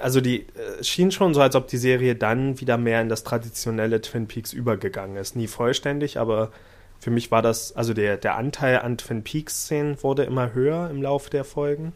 also 0.00 0.20
die 0.20 0.40
äh, 0.40 0.82
schien 0.82 1.10
schon 1.10 1.34
so, 1.34 1.40
als 1.40 1.54
ob 1.54 1.68
die 1.68 1.76
Serie 1.76 2.16
dann 2.16 2.60
wieder 2.60 2.76
mehr 2.76 3.00
in 3.00 3.08
das 3.08 3.22
traditionelle 3.22 4.00
Twin 4.00 4.26
Peaks 4.26 4.52
übergegangen 4.52 5.16
ist. 5.16 5.36
Nie 5.36 5.46
vollständig, 5.46 6.18
aber 6.18 6.50
für 6.98 7.10
mich 7.10 7.30
war 7.30 7.40
das, 7.40 7.76
also 7.76 7.94
der, 7.94 8.16
der 8.16 8.36
Anteil 8.36 8.80
an 8.80 8.98
Twin 8.98 9.22
Peaks-Szenen 9.22 10.02
wurde 10.02 10.24
immer 10.24 10.52
höher 10.54 10.90
im 10.90 11.02
Laufe 11.02 11.30
der 11.30 11.44
Folgen. 11.44 11.92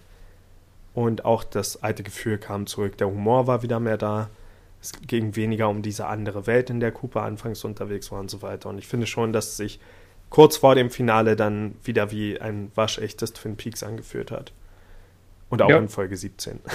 Und 0.94 1.24
auch 1.24 1.42
das 1.42 1.82
alte 1.82 2.04
Gefühl 2.04 2.38
kam 2.38 2.66
zurück. 2.66 2.96
Der 2.98 3.08
Humor 3.08 3.48
war 3.48 3.62
wieder 3.62 3.80
mehr 3.80 3.98
da. 3.98 4.30
Es 4.80 4.92
ging 5.06 5.34
weniger 5.34 5.68
um 5.68 5.82
diese 5.82 6.06
andere 6.06 6.46
Welt, 6.46 6.70
in 6.70 6.78
der 6.78 6.92
Cooper 6.92 7.22
anfangs 7.22 7.64
unterwegs 7.64 8.12
war 8.12 8.20
und 8.20 8.30
so 8.30 8.42
weiter. 8.42 8.68
Und 8.68 8.78
ich 8.78 8.86
finde 8.86 9.06
schon, 9.06 9.32
dass 9.32 9.48
es 9.48 9.56
sich 9.56 9.80
kurz 10.34 10.56
vor 10.56 10.74
dem 10.74 10.90
Finale 10.90 11.36
dann 11.36 11.76
wieder 11.84 12.10
wie 12.10 12.40
ein 12.40 12.72
waschechtes 12.74 13.34
Twin 13.34 13.54
Peaks 13.56 13.84
angeführt 13.84 14.32
hat. 14.32 14.52
Und 15.48 15.62
auch 15.62 15.70
ja. 15.70 15.78
in 15.78 15.88
Folge 15.88 16.16
17. 16.16 16.58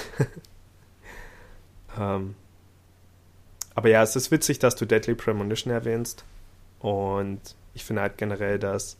Ähm, 1.98 2.36
aber 3.74 3.88
ja, 3.88 4.00
es 4.00 4.14
ist 4.14 4.30
witzig, 4.30 4.60
dass 4.60 4.76
du 4.76 4.86
Deadly 4.86 5.16
Premonition 5.16 5.72
erwähnst. 5.72 6.24
Und 6.78 7.40
ich 7.74 7.84
finde 7.84 8.02
halt 8.02 8.16
generell, 8.16 8.60
dass. 8.60 8.96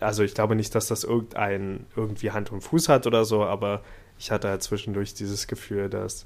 Also 0.00 0.22
ich 0.22 0.32
glaube 0.32 0.56
nicht, 0.56 0.74
dass 0.74 0.86
das 0.86 1.04
irgendein 1.04 1.84
irgendwie 1.94 2.30
Hand 2.30 2.52
und 2.52 2.62
Fuß 2.62 2.88
hat 2.88 3.06
oder 3.06 3.26
so, 3.26 3.44
aber 3.44 3.82
ich 4.18 4.30
hatte 4.30 4.48
halt 4.48 4.62
zwischendurch 4.62 5.12
dieses 5.12 5.46
Gefühl, 5.46 5.90
dass 5.90 6.24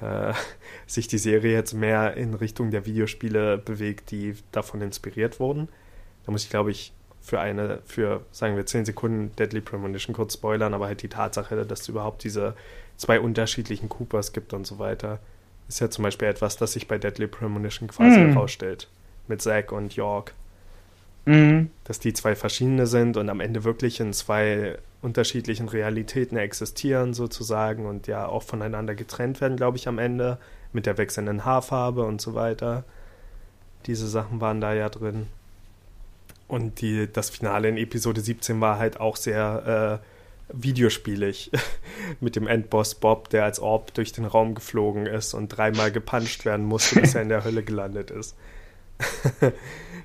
äh, 0.00 0.32
sich 0.88 1.06
die 1.06 1.18
Serie 1.18 1.52
jetzt 1.52 1.74
mehr 1.74 2.16
in 2.16 2.34
Richtung 2.34 2.72
der 2.72 2.84
Videospiele 2.84 3.56
bewegt, 3.56 4.10
die 4.10 4.34
davon 4.50 4.80
inspiriert 4.80 5.38
wurden. 5.38 5.68
Da 6.28 6.32
muss 6.32 6.44
ich, 6.44 6.50
glaube 6.50 6.70
ich, 6.70 6.92
für 7.22 7.40
eine, 7.40 7.78
für, 7.86 8.20
sagen 8.32 8.54
wir, 8.54 8.66
10 8.66 8.84
Sekunden 8.84 9.34
Deadly 9.36 9.62
Premonition 9.62 10.14
kurz 10.14 10.34
spoilern, 10.34 10.74
aber 10.74 10.84
halt 10.84 11.00
die 11.00 11.08
Tatsache, 11.08 11.64
dass 11.64 11.80
es 11.80 11.88
überhaupt 11.88 12.22
diese 12.22 12.54
zwei 12.98 13.18
unterschiedlichen 13.18 13.88
Coopers 13.88 14.34
gibt 14.34 14.52
und 14.52 14.66
so 14.66 14.78
weiter, 14.78 15.20
ist 15.68 15.80
ja 15.80 15.88
zum 15.88 16.02
Beispiel 16.02 16.28
etwas, 16.28 16.58
das 16.58 16.74
sich 16.74 16.86
bei 16.86 16.98
Deadly 16.98 17.28
Premonition 17.28 17.88
quasi 17.88 18.20
mhm. 18.20 18.34
herausstellt. 18.34 18.88
Mit 19.26 19.40
Zack 19.40 19.72
und 19.72 19.96
York. 19.96 20.34
Mhm. 21.24 21.70
Dass 21.84 21.98
die 21.98 22.12
zwei 22.12 22.36
verschiedene 22.36 22.86
sind 22.86 23.16
und 23.16 23.30
am 23.30 23.40
Ende 23.40 23.64
wirklich 23.64 23.98
in 23.98 24.12
zwei 24.12 24.76
unterschiedlichen 25.00 25.70
Realitäten 25.70 26.36
existieren, 26.36 27.14
sozusagen, 27.14 27.86
und 27.86 28.06
ja 28.06 28.26
auch 28.26 28.42
voneinander 28.42 28.94
getrennt 28.94 29.40
werden, 29.40 29.56
glaube 29.56 29.78
ich, 29.78 29.88
am 29.88 29.98
Ende, 29.98 30.36
mit 30.74 30.84
der 30.84 30.98
wechselnden 30.98 31.46
Haarfarbe 31.46 32.04
und 32.04 32.20
so 32.20 32.34
weiter. 32.34 32.84
Diese 33.86 34.06
Sachen 34.06 34.42
waren 34.42 34.60
da 34.60 34.74
ja 34.74 34.90
drin. 34.90 35.28
Und 36.48 36.80
die, 36.80 37.12
das 37.12 37.30
Finale 37.30 37.68
in 37.68 37.76
Episode 37.76 38.20
17 38.20 38.60
war 38.60 38.78
halt 38.78 39.00
auch 39.00 39.16
sehr 39.16 40.00
äh, 40.02 40.06
videospielig. 40.52 41.50
Mit 42.20 42.36
dem 42.36 42.46
Endboss 42.46 42.94
Bob, 42.94 43.28
der 43.28 43.44
als 43.44 43.60
Orb 43.60 43.92
durch 43.94 44.12
den 44.12 44.24
Raum 44.24 44.54
geflogen 44.54 45.06
ist 45.06 45.34
und 45.34 45.48
dreimal 45.48 45.92
gepuncht 45.92 46.44
werden 46.44 46.64
musste, 46.64 47.00
bis 47.00 47.14
er 47.14 47.22
in 47.22 47.28
der 47.28 47.44
Hölle 47.44 47.62
gelandet 47.62 48.10
ist. 48.10 48.34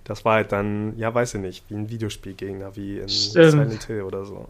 das 0.04 0.26
war 0.26 0.36
halt 0.36 0.52
dann, 0.52 0.98
ja, 0.98 1.14
weiß 1.14 1.36
ich 1.36 1.42
nicht, 1.42 1.66
wie 1.70 1.76
ein 1.76 1.90
Videospielgegner, 1.90 2.76
wie 2.76 3.00
in 3.00 3.10
Stimmt. 3.10 3.52
Silent 3.52 3.84
Hill 3.86 4.02
oder 4.02 4.26
so. 4.26 4.46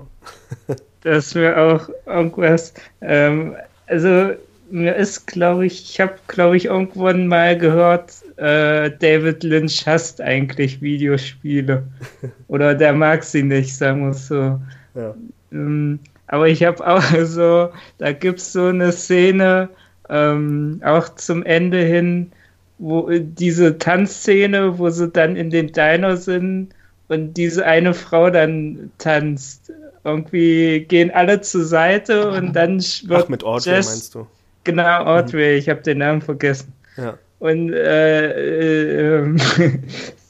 das 1.02 1.36
wäre 1.36 1.62
auch 1.76 1.90
irgendwas. 2.06 2.74
Ähm, 3.02 3.56
also 3.86 4.34
mir 4.70 4.96
ist, 4.96 5.28
glaube 5.28 5.66
ich, 5.66 5.84
ich 5.84 6.00
habe, 6.00 6.16
glaube 6.28 6.58
ich, 6.58 6.66
irgendwann 6.66 7.28
mal 7.28 7.58
gehört, 7.58 8.14
äh, 8.38 8.92
David 9.00 9.44
Lynch 9.44 9.86
hasst 9.86 10.22
eigentlich 10.22 10.82
Videospiele. 10.82 11.84
Oder 12.48 12.76
der 12.76 12.94
mag 12.94 13.24
sie 13.24 13.44
nicht, 13.44 13.76
sagen 13.76 14.08
wir 14.08 14.14
so. 14.14 14.60
Ja. 14.96 15.16
Ähm, 15.52 16.00
aber 16.28 16.48
ich 16.48 16.64
habe 16.64 16.86
auch 16.86 17.04
so, 17.24 17.70
da 17.98 18.12
gibt 18.12 18.40
es 18.40 18.54
so 18.54 18.66
eine 18.66 18.92
Szene, 18.92 19.70
ähm, 20.10 20.82
auch 20.84 21.10
zum 21.16 21.44
Ende 21.44 21.80
hin, 21.80 22.32
wo 22.80 23.10
diese 23.10 23.78
Tanzszene, 23.78 24.78
wo 24.78 24.90
sie 24.90 25.10
dann 25.10 25.36
in 25.36 25.50
den 25.50 25.72
Diner 25.72 26.18
sind 26.18 26.70
und 27.08 27.36
diese 27.36 27.66
eine 27.66 27.94
Frau 27.94 28.30
dann 28.30 28.92
tanzt. 28.98 29.72
Irgendwie 30.04 30.82
gehen 30.82 31.12
alle 31.12 31.40
zur 31.42 31.64
Seite 31.64 32.32
und 32.32 32.54
dann 32.54 32.80
wird 32.80 33.24
Ach, 33.24 33.30
mit 33.30 33.44
Audrey 33.44 33.76
Jess, 33.76 33.88
meinst 33.88 34.16
du? 34.16 34.28
Genau, 34.64 35.06
Audrey, 35.06 35.54
mhm. 35.54 35.60
ich 35.60 35.70
habe 35.70 35.82
den 35.82 36.00
Namen 36.00 36.22
vergessen. 36.22 36.74
Ja. 36.98 37.18
Und 37.40 37.74
äh, 37.74 39.20
äh, 39.20 39.36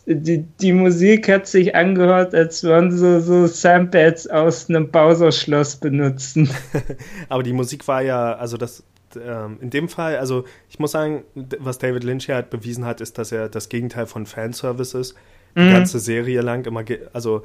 die, 0.06 0.44
die 0.60 0.74
Musik 0.74 1.30
hat 1.30 1.48
sich 1.48 1.75
angehört, 1.75 2.34
als 2.34 2.63
würden 2.63 2.92
sie 2.92 3.22
so 3.22 3.46
Samples 3.48 4.28
aus 4.28 4.70
einem 4.70 4.90
Bowser-Schloss 4.90 5.75
benutzen. 5.78 6.50
Aber 7.30 7.44
die 7.44 7.54
Musik 7.54 7.88
war 7.88 8.02
ja, 8.02 8.34
also 8.34 8.58
das, 8.58 8.84
ähm, 9.16 9.58
in 9.62 9.70
dem 9.70 9.90
Fall, 9.90 10.18
also 10.18 10.46
ich 10.70 10.80
muss 10.80 10.92
sagen, 10.92 11.24
was 11.60 11.78
David 11.78 12.04
Lynch 12.04 12.25
hier 12.25 12.36
halt 12.36 12.50
bewiesen 12.50 12.86
hat, 12.86 13.00
ist, 13.00 13.18
dass 13.18 13.32
er 13.32 13.50
das 13.50 13.70
Gegenteil 13.70 14.08
von 14.08 14.25
Fanservice 14.25 14.96
ist. 14.96 15.16
Die 15.56 15.62
mhm. 15.62 15.72
ganze 15.72 16.00
Serie 16.00 16.42
lang 16.42 16.66
immer, 16.66 16.84
also 17.13 17.44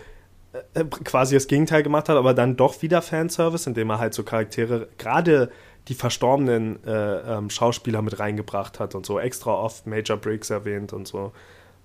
äh, 0.74 0.84
quasi 0.84 1.34
das 1.34 1.46
Gegenteil 1.46 1.82
gemacht 1.82 2.08
hat, 2.08 2.16
aber 2.16 2.32
dann 2.32 2.56
doch 2.56 2.80
wieder 2.80 3.02
Fanservice, 3.02 3.66
indem 3.66 3.90
er 3.90 3.98
halt 3.98 4.14
so 4.14 4.22
Charaktere, 4.22 4.88
gerade 4.96 5.50
die 5.88 5.94
verstorbenen 5.94 6.84
äh, 6.84 7.36
ähm, 7.36 7.50
Schauspieler 7.50 8.02
mit 8.02 8.18
reingebracht 8.18 8.78
hat 8.78 8.94
und 8.94 9.06
so 9.06 9.18
extra 9.18 9.52
oft 9.52 9.86
Major 9.86 10.18
Briggs 10.18 10.50
erwähnt 10.50 10.92
und 10.92 11.08
so. 11.08 11.32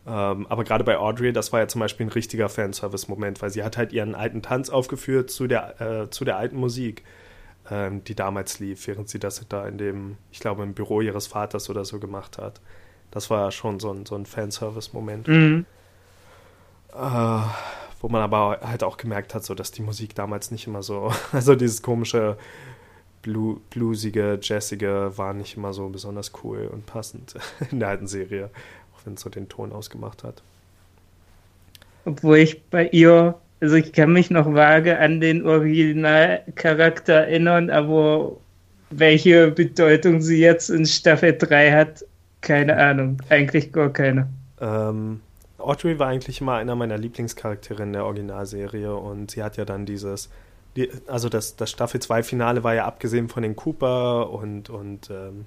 Ähm, 0.06 0.46
aber 0.50 0.66
gerade 0.66 0.84
bei 0.84 0.98
Audrey, 0.98 1.32
das 1.32 1.54
war 1.54 1.62
ja 1.62 1.68
zum 1.70 1.80
Beispiel 1.80 2.06
ein 2.06 2.12
richtiger 2.12 2.50
Fanservice-Moment, 2.50 3.42
weil 3.42 3.50
sie 3.50 3.64
hat 3.64 3.78
halt 3.78 3.94
ihren 3.94 4.16
alten 4.16 4.42
Tanz 4.42 4.70
aufgeführt 4.70 5.32
zu 5.32 5.48
der, 5.48 5.80
äh, 5.80 6.10
zu 6.10 6.26
der 6.26 6.36
alten 6.36 6.58
Musik, 6.58 7.04
ähm, 7.72 8.04
die 8.04 8.14
damals 8.14 8.60
lief, 8.60 8.86
während 8.88 9.08
sie 9.08 9.20
das 9.20 9.46
da 9.48 9.66
in 9.66 9.78
dem, 9.78 10.18
ich 10.32 10.42
glaube, 10.42 10.64
im 10.64 10.74
Büro 10.74 11.00
ihres 11.00 11.28
Vaters 11.28 11.70
oder 11.70 11.86
so 11.86 12.00
gemacht 12.00 12.38
hat. 12.38 12.60
Das 13.12 13.30
war 13.30 13.52
schon 13.52 13.80
so 13.80 13.92
ein, 13.94 14.06
so 14.06 14.16
ein 14.16 14.26
Fanservice-Moment. 14.26 15.30
Mhm. 15.30 15.66
Äh, 16.94 17.42
wo 18.02 18.10
man 18.10 18.22
aber 18.22 18.60
halt 18.62 18.84
auch 18.84 18.98
gemerkt 18.98 19.34
hat, 19.34 19.46
so 19.46 19.56
dass 19.56 19.72
die 19.72 19.82
Musik 19.82 20.14
damals 20.14 20.52
nicht 20.52 20.68
immer 20.68 20.84
so, 20.84 21.14
also 21.32 21.56
dieses 21.56 21.82
komische 21.82 22.38
Blu 23.24 23.60
bluesige, 23.72 24.38
jazzige 24.42 25.12
war 25.16 25.34
nicht 25.34 25.58
immer 25.58 25.74
so 25.74 25.90
besonders 25.90 26.32
cool 26.44 26.70
und 26.72 26.86
passend 26.86 27.36
in 27.72 27.80
der 27.80 27.90
alten 27.90 28.08
Serie, 28.08 28.50
auch 28.94 29.06
wenn 29.06 29.16
es 29.16 29.22
so 29.22 29.30
den 29.30 29.50
Ton 29.50 29.72
ausgemacht 29.72 30.24
hat. 30.24 30.44
Obwohl 32.06 32.38
ich 32.38 32.62
bei 32.66 32.88
ihr, 32.90 33.36
also 33.62 33.76
ich 33.76 33.94
kann 33.94 34.14
mich 34.14 34.30
noch 34.30 34.54
vage 34.54 35.00
an 35.00 35.22
den 35.22 35.46
Originalcharakter 35.46 37.14
erinnern, 37.14 37.70
aber 37.70 38.36
welche 38.90 39.52
Bedeutung 39.52 40.22
sie 40.22 40.40
jetzt 40.40 40.70
in 40.70 40.86
Staffel 40.86 41.38
3 41.38 41.72
hat, 41.72 42.06
keine 42.42 42.78
Ahnung. 42.78 43.18
Eigentlich 43.30 43.72
gar 43.72 43.92
keine. 43.92 44.28
Ähm, 44.60 45.22
Audrey 45.58 45.98
war 45.98 46.10
eigentlich 46.10 46.42
immer 46.42 46.56
einer 46.56 46.76
meiner 46.76 46.98
Lieblingscharaktere 46.98 47.84
in 47.84 47.94
der 47.94 48.06
Originalserie 48.06 48.94
und 48.94 49.32
sie 49.32 49.42
hat 49.42 49.58
ja 49.58 49.66
dann 49.66 49.86
dieses 49.86 50.30
die, 50.76 50.90
also 51.08 51.30
das, 51.30 51.56
das 51.56 51.70
Staffel 51.70 52.02
2 52.02 52.24
Finale 52.24 52.64
war 52.64 52.74
ja 52.74 52.86
abgesehen 52.86 53.30
von 53.30 53.44
den 53.44 53.56
Cooper 53.56 54.30
und, 54.30 54.70
und 54.70 55.10
ähm, 55.10 55.46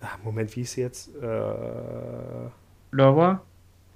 ach, 0.00 0.18
Moment, 0.22 0.54
wie 0.56 0.62
ist 0.62 0.72
sie 0.72 0.82
jetzt? 0.82 1.14
Äh, 1.16 2.48
Laura? 2.90 3.42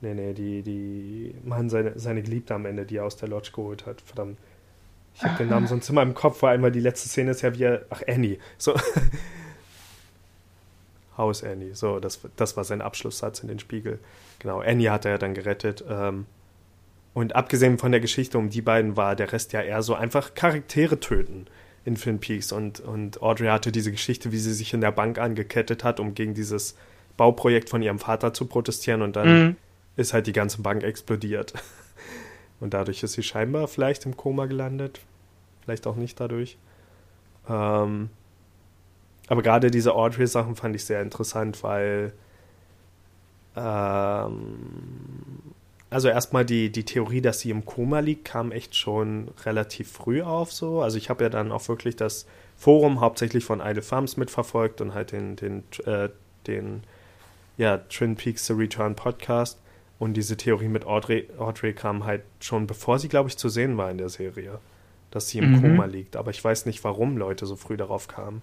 Nee, 0.01 0.15
nee, 0.15 0.33
die, 0.33 0.63
die 0.63 1.35
Mann, 1.45 1.69
seine, 1.69 1.99
seine 1.99 2.23
Geliebte 2.23 2.55
am 2.55 2.67
Ende, 2.67 2.87
die 2.87 2.97
er 2.97 3.05
aus 3.05 3.17
der 3.17 3.29
Lodge 3.29 3.51
geholt 3.55 3.87
hat. 3.87 4.01
Verdammt. 4.01 4.39
Ich 5.15 5.25
habe 5.25 5.39
den 5.39 5.49
Namen 5.49 5.67
sonst 5.67 5.91
immer 5.91 6.03
im 6.03 6.15
Kopf, 6.15 6.39
vor 6.39 6.51
allem, 6.51 6.63
weil 6.63 6.71
die 6.71 6.81
letzte 6.81 7.09
Szene 7.09 7.33
ist 7.33 7.43
ja 7.43 7.59
wie 7.59 7.65
er, 7.65 7.85
ach, 7.91 8.03
Annie. 8.07 8.39
So. 8.57 8.75
Haus 11.17 11.43
Annie. 11.43 11.75
So, 11.75 11.99
das, 11.99 12.21
das 12.37 12.57
war 12.57 12.63
sein 12.63 12.81
Abschlusssatz 12.81 13.41
in 13.41 13.49
den 13.49 13.59
Spiegel. 13.59 13.99
Genau, 14.39 14.61
Annie 14.61 14.91
hat 14.91 15.05
er 15.05 15.13
ja 15.13 15.19
dann 15.19 15.35
gerettet. 15.35 15.85
Ähm, 15.89 16.27
und 17.19 17.35
abgesehen 17.35 17.79
von 17.79 17.91
der 17.91 18.01
Geschichte 18.01 18.39
um 18.39 18.49
die 18.49 18.63
beiden 18.63 18.97
war 18.97 19.17
der 19.17 19.33
Rest 19.33 19.53
ja 19.53 19.61
eher 19.61 19.83
so 19.83 19.97
einfach 19.97 20.35
Charaktere 20.35 21.01
töten 21.01 21.47
in 21.85 21.97
Twin 21.97 22.21
Peaks. 22.21 22.53
Und, 22.53 22.79
und 22.79 23.21
Audrey 23.21 23.49
hatte 23.49 23.73
diese 23.73 23.91
Geschichte, 23.91 24.31
wie 24.31 24.39
sie 24.39 24.53
sich 24.55 24.73
in 24.73 24.81
der 24.81 24.93
Bank 24.93 25.19
angekettet 25.19 25.83
hat, 25.83 25.99
um 25.99 26.15
gegen 26.15 26.35
dieses 26.35 26.77
Bauprojekt 27.17 27.71
von 27.71 27.83
ihrem 27.83 27.99
Vater 27.99 28.33
zu 28.35 28.47
protestieren. 28.47 29.03
Und 29.03 29.17
dann 29.17 29.29
mhm. 29.29 29.57
ist 29.97 30.13
halt 30.13 30.29
die 30.29 30.33
ganze 30.33 30.63
Bank 30.63 30.85
explodiert. 30.85 31.55
Und 32.61 32.73
dadurch 32.73 33.03
ist 33.03 33.15
sie 33.15 33.25
scheinbar 33.25 33.67
vielleicht 33.67 34.07
im 34.07 34.17
Koma 34.17 34.47
gelandet. 34.47 35.01
Vielleicht 35.65 35.89
auch 35.89 35.97
nicht 35.97 36.21
dadurch. 36.21 36.57
Ähm, 37.49 38.11
aber 39.27 39.43
gerade 39.43 39.73
diese 39.73 39.93
Audrey-Sachen 39.93 40.55
fand 40.55 40.77
ich 40.77 40.85
sehr 40.85 41.03
interessant, 41.03 41.65
weil 41.65 42.13
ähm, 43.57 45.48
also 45.91 46.09
erstmal 46.09 46.45
die, 46.45 46.71
die 46.71 46.85
Theorie, 46.85 47.21
dass 47.21 47.41
sie 47.41 47.51
im 47.51 47.65
Koma 47.65 48.01
liegt, 48.01 48.27
kam 48.27 48.53
echt 48.53 48.77
schon 48.77 49.29
relativ 49.45 49.91
früh 49.91 50.23
auf 50.23 50.53
so. 50.53 50.83
Also 50.83 50.99
ich 50.99 51.09
habe 51.09 51.25
ja 51.25 51.31
dann 51.31 51.51
auch 51.51 51.67
wirklich 51.69 51.97
das 51.97 52.27
Forum 52.57 53.01
hauptsächlich 53.01 53.45
von 53.45 53.61
Idle 53.61 53.83
Farms 53.83 54.17
mitverfolgt 54.17 54.81
und 54.81 54.93
halt 54.93 55.13
den, 55.13 55.37
den, 55.37 55.63
äh, 55.87 56.11
den 56.47 56.83
ja, 57.57 57.79
Twin 57.79 58.17
Peaks 58.17 58.47
The 58.47 58.53
Return 58.53 58.97
Podcast. 58.97 59.59
Und 59.99 60.15
diese 60.15 60.37
Theorie 60.37 60.69
mit 60.69 60.85
Audrey, 60.85 61.29
Audrey 61.39 61.73
kam 61.73 62.05
halt 62.05 62.23
schon 62.41 62.67
bevor 62.67 62.99
sie, 62.99 63.09
glaube 63.09 63.29
ich, 63.29 63.37
zu 63.37 63.49
sehen 63.49 63.77
war 63.77 63.91
in 63.91 63.99
der 63.99 64.11
Serie, 64.11 64.61
dass 65.11 65.29
sie 65.29 65.39
im 65.39 65.53
mhm. 65.53 65.63
Koma 65.63 65.87
liegt. 65.87 66.17
Aber 66.17 66.31
ich 66.31 66.43
weiß 66.43 66.67
nicht, 66.67 66.85
warum 66.85 67.17
Leute 67.17 67.47
so 67.47 67.57
früh 67.57 67.77
darauf 67.77 68.09
kamen. 68.09 68.43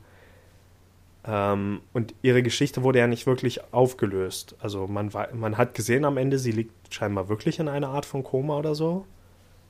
Ähm, 1.27 1.81
und 1.93 2.13
ihre 2.21 2.43
Geschichte 2.43 2.83
wurde 2.83 2.99
ja 2.99 3.07
nicht 3.07 3.25
wirklich 3.25 3.73
aufgelöst. 3.73 4.55
Also 4.59 4.87
man, 4.87 5.11
man 5.33 5.57
hat 5.57 5.73
gesehen 5.73 6.05
am 6.05 6.17
Ende, 6.17 6.37
sie 6.37 6.51
liegt 6.51 6.93
scheinbar 6.93 7.29
wirklich 7.29 7.59
in 7.59 7.67
einer 7.67 7.89
Art 7.89 8.05
von 8.05 8.23
Koma 8.23 8.57
oder 8.57 8.75
so. 8.75 9.05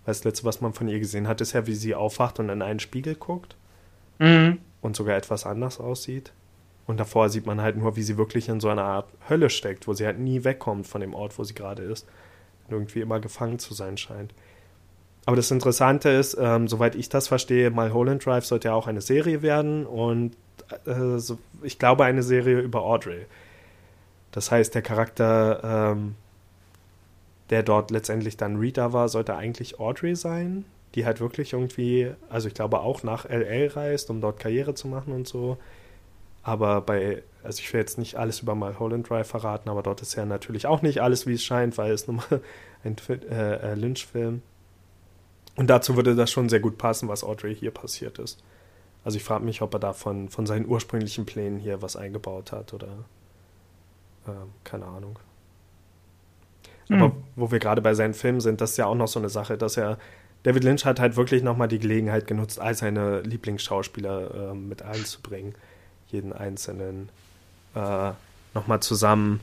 Weil 0.03 0.13
das 0.13 0.23
letzte, 0.23 0.45
was 0.45 0.61
man 0.61 0.73
von 0.73 0.87
ihr 0.87 0.99
gesehen 0.99 1.27
hat, 1.27 1.41
ist 1.41 1.53
ja, 1.53 1.65
wie 1.65 1.75
sie 1.75 1.95
aufwacht 1.95 2.39
und 2.39 2.49
in 2.49 2.61
einen 2.61 2.79
Spiegel 2.79 3.15
guckt. 3.15 3.55
Mhm. 4.19 4.59
Und 4.81 4.95
sogar 4.95 5.15
etwas 5.15 5.45
anders 5.45 5.79
aussieht. 5.79 6.33
Und 6.87 6.99
davor 6.99 7.29
sieht 7.29 7.45
man 7.47 7.61
halt 7.61 7.77
nur, 7.77 7.95
wie 7.95 8.03
sie 8.03 8.17
wirklich 8.17 8.49
in 8.49 8.59
so 8.59 8.69
einer 8.69 8.83
Art 8.83 9.07
Hölle 9.27 9.49
steckt, 9.49 9.87
wo 9.87 9.93
sie 9.93 10.05
halt 10.05 10.19
nie 10.19 10.43
wegkommt 10.43 10.85
von 10.85 11.01
dem 11.01 11.15
Ort, 11.15 11.39
wo 11.39 11.43
sie 11.43 11.55
gerade 11.55 11.81
ist. 11.81 12.07
Und 12.67 12.73
irgendwie 12.73 13.01
immer 13.01 13.19
gefangen 13.19 13.59
zu 13.59 13.73
sein 13.73 13.97
scheint. 13.97 14.33
Aber 15.25 15.35
das 15.35 15.49
Interessante 15.49 16.09
ist, 16.09 16.37
ähm, 16.39 16.67
soweit 16.67 16.95
ich 16.95 17.09
das 17.09 17.27
verstehe, 17.27 17.71
Mulholland 17.71 18.23
Drive 18.23 18.45
sollte 18.45 18.67
ja 18.67 18.75
auch 18.75 18.85
eine 18.85 19.01
Serie 19.01 19.41
werden 19.41 19.87
und 19.87 20.37
äh, 20.85 21.17
ich 21.63 21.79
glaube, 21.79 22.05
eine 22.05 22.23
Serie 22.23 22.59
über 22.59 22.81
Audrey. 22.81 23.25
Das 24.31 24.51
heißt, 24.51 24.75
der 24.75 24.81
Charakter, 24.81 25.93
ähm, 25.93 26.15
der 27.49 27.63
dort 27.63 27.91
letztendlich 27.91 28.37
dann 28.37 28.57
Rita 28.57 28.91
war, 28.91 29.07
sollte 29.07 29.35
eigentlich 29.35 29.79
Audrey 29.79 30.15
sein, 30.15 30.65
die 30.95 31.05
halt 31.05 31.19
wirklich 31.19 31.53
irgendwie, 31.53 32.11
also 32.29 32.47
ich 32.47 32.53
glaube 32.53 32.79
auch 32.79 33.03
nach 33.03 33.29
LA 33.29 33.67
reist, 33.73 34.09
um 34.09 34.21
dort 34.21 34.39
Karriere 34.39 34.73
zu 34.73 34.87
machen 34.87 35.13
und 35.13 35.27
so. 35.27 35.57
Aber 36.43 36.81
bei, 36.81 37.23
also 37.43 37.59
ich 37.59 37.71
will 37.73 37.79
jetzt 37.79 37.97
nicht 37.97 38.15
alles 38.15 38.41
über 38.41 38.55
Mulholland 38.55 39.09
Drive 39.09 39.27
verraten, 39.27 39.69
aber 39.69 39.83
dort 39.83 40.01
ist 40.01 40.15
ja 40.15 40.25
natürlich 40.25 40.67
auch 40.67 40.81
nicht 40.81 41.01
alles, 41.01 41.25
wie 41.25 41.33
es 41.33 41.43
scheint, 41.43 41.77
weil 41.77 41.91
es 41.91 42.07
nun 42.07 42.17
mal 42.17 42.41
ein 42.83 42.95
äh, 43.09 43.71
äh, 43.71 43.73
Lynch-Film. 43.75 44.41
Und 45.55 45.69
dazu 45.69 45.95
würde 45.95 46.15
das 46.15 46.31
schon 46.31 46.49
sehr 46.49 46.59
gut 46.59 46.77
passen, 46.77 47.07
was 47.07 47.23
Audrey 47.23 47.55
hier 47.55 47.71
passiert 47.71 48.19
ist. 48.19 48.43
Also 49.05 49.17
ich 49.17 49.23
frage 49.23 49.45
mich, 49.45 49.61
ob 49.61 49.73
er 49.73 49.79
da 49.79 49.93
von, 49.93 50.29
von 50.29 50.47
seinen 50.47 50.65
ursprünglichen 50.65 51.25
Plänen 51.25 51.59
hier 51.59 51.81
was 51.83 51.95
eingebaut 51.95 52.51
hat 52.51 52.73
oder 52.73 52.87
äh, 54.27 54.31
keine 54.63 54.85
Ahnung. 54.85 55.19
Aber 56.89 57.09
mhm. 57.09 57.23
wo 57.35 57.51
wir 57.51 57.59
gerade 57.59 57.81
bei 57.81 57.93
seinen 57.93 58.15
Filmen 58.15 58.41
sind, 58.41 58.61
das 58.61 58.71
ist 58.71 58.77
ja 58.77 58.87
auch 58.87 58.95
noch 58.95 59.07
so 59.07 59.19
eine 59.19 59.29
Sache, 59.29 59.57
dass 59.57 59.77
er 59.77 59.97
David 60.43 60.63
Lynch 60.63 60.85
hat 60.85 60.99
halt 60.99 61.17
wirklich 61.17 61.43
nochmal 61.43 61.67
die 61.67 61.79
Gelegenheit 61.79 62.27
genutzt, 62.27 62.59
all 62.59 62.75
seine 62.75 63.21
Lieblingsschauspieler 63.21 64.51
äh, 64.51 64.53
mit 64.55 64.81
einzubringen. 64.81 65.55
Jeden 66.07 66.33
einzelnen 66.33 67.09
äh, 67.73 68.11
nochmal 68.53 68.79
zusammen 68.79 69.39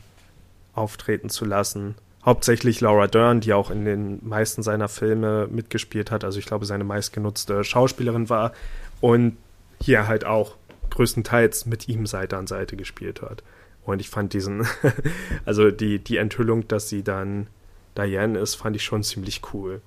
auftreten 0.75 1.29
zu 1.29 1.45
lassen. 1.45 1.97
Hauptsächlich 2.25 2.81
Laura 2.81 3.09
Dern, 3.09 3.41
die 3.41 3.53
auch 3.53 3.71
in 3.71 3.85
den 3.85 4.27
meisten 4.27 4.63
seiner 4.63 4.89
Filme 4.89 5.49
mitgespielt 5.51 6.13
hat. 6.13 6.23
Also 6.23 6.39
ich 6.39 6.47
glaube, 6.47 6.67
seine 6.67 6.85
meistgenutzte 6.85 7.65
Schauspielerin 7.65 8.29
war. 8.29 8.53
Und 9.01 9.37
hier 9.83 10.07
halt 10.07 10.25
auch 10.25 10.57
größtenteils 10.91 11.67
mit 11.67 11.89
ihm 11.89 12.07
Seite 12.07 12.37
an 12.37 12.47
Seite 12.47 12.77
gespielt 12.77 13.23
hat. 13.23 13.43
Und 13.85 14.01
ich 14.01 14.11
fand 14.11 14.33
diesen, 14.33 14.67
also 15.45 15.71
die, 15.71 15.99
die 15.99 16.19
Enthüllung, 16.19 16.69
dass 16.69 16.89
sie 16.89 17.03
dann 17.03 17.49
Diane 17.97 18.39
ist, 18.39 18.55
fand 18.55 18.77
ich 18.77 18.85
schon 18.85 19.03
ziemlich 19.03 19.43
cool. 19.53 19.81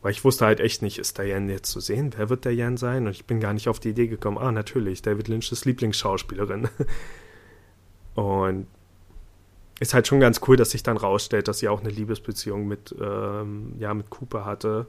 Weil 0.00 0.12
ich 0.12 0.24
wusste 0.24 0.46
halt 0.46 0.60
echt 0.60 0.80
nicht, 0.80 0.98
ist 0.98 1.18
Diane 1.18 1.52
jetzt 1.52 1.70
zu 1.70 1.80
sehen? 1.80 2.12
Wer 2.16 2.30
wird 2.30 2.44
Diane 2.44 2.78
sein? 2.78 3.06
Und 3.06 3.12
ich 3.12 3.26
bin 3.26 3.40
gar 3.40 3.52
nicht 3.52 3.68
auf 3.68 3.80
die 3.80 3.90
Idee 3.90 4.06
gekommen, 4.06 4.38
ah, 4.38 4.52
natürlich, 4.52 5.02
David 5.02 5.28
Lynch 5.28 5.50
ist 5.50 5.64
Lieblingsschauspielerin. 5.64 6.68
Und 8.14 8.66
ist 9.80 9.94
halt 9.94 10.06
schon 10.08 10.20
ganz 10.20 10.40
cool, 10.46 10.56
dass 10.56 10.70
sich 10.70 10.82
dann 10.82 10.96
rausstellt, 10.96 11.46
dass 11.46 11.58
sie 11.58 11.68
auch 11.68 11.80
eine 11.80 11.90
Liebesbeziehung 11.90 12.66
mit, 12.66 12.94
ähm, 13.00 13.74
ja, 13.78 13.92
mit 13.94 14.10
Cooper 14.10 14.44
hatte 14.44 14.86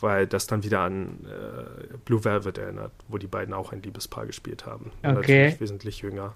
weil 0.00 0.26
das 0.26 0.46
dann 0.46 0.62
wieder 0.62 0.80
an 0.80 1.26
äh, 1.26 1.96
Blue 2.04 2.24
Velvet 2.24 2.58
erinnert, 2.58 2.92
wo 3.08 3.18
die 3.18 3.26
beiden 3.26 3.54
auch 3.54 3.72
ein 3.72 3.82
Liebespaar 3.82 4.26
gespielt 4.26 4.66
haben. 4.66 4.90
Okay. 5.02 5.14
Natürlich 5.14 5.60
wesentlich 5.60 6.02
jünger. 6.02 6.34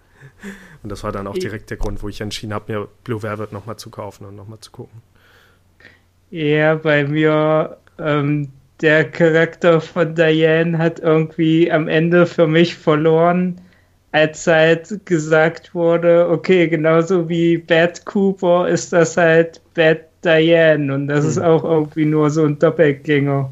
und 0.82 0.90
das 0.90 1.04
war 1.04 1.12
dann 1.12 1.26
auch 1.26 1.38
direkt 1.38 1.70
der 1.70 1.76
Grund, 1.76 2.02
wo 2.02 2.08
ich 2.08 2.20
entschieden 2.20 2.52
habe, 2.52 2.72
mir 2.72 2.88
Blue 3.04 3.22
Velvet 3.22 3.52
nochmal 3.52 3.76
zu 3.76 3.90
kaufen 3.90 4.24
und 4.24 4.34
nochmal 4.34 4.60
zu 4.60 4.70
gucken. 4.72 5.02
Ja, 6.30 6.76
bei 6.76 7.04
mir, 7.04 7.76
ähm, 7.98 8.50
der 8.80 9.10
Charakter 9.10 9.80
von 9.80 10.14
Diane 10.14 10.78
hat 10.78 11.00
irgendwie 11.00 11.70
am 11.70 11.88
Ende 11.88 12.26
für 12.26 12.46
mich 12.46 12.74
verloren, 12.76 13.60
als 14.12 14.46
halt 14.46 15.06
gesagt 15.06 15.74
wurde, 15.74 16.28
okay, 16.28 16.68
genauso 16.68 17.28
wie 17.28 17.58
Bad 17.58 18.04
Cooper 18.06 18.68
ist 18.68 18.92
das 18.92 19.16
halt 19.16 19.60
Bad 19.80 20.10
Diane 20.22 20.92
und 20.92 21.08
das 21.08 21.22
hm. 21.22 21.30
ist 21.30 21.38
auch 21.38 21.64
irgendwie 21.64 22.04
nur 22.04 22.28
so 22.28 22.44
ein 22.44 22.58
Doppelgänger. 22.58 23.50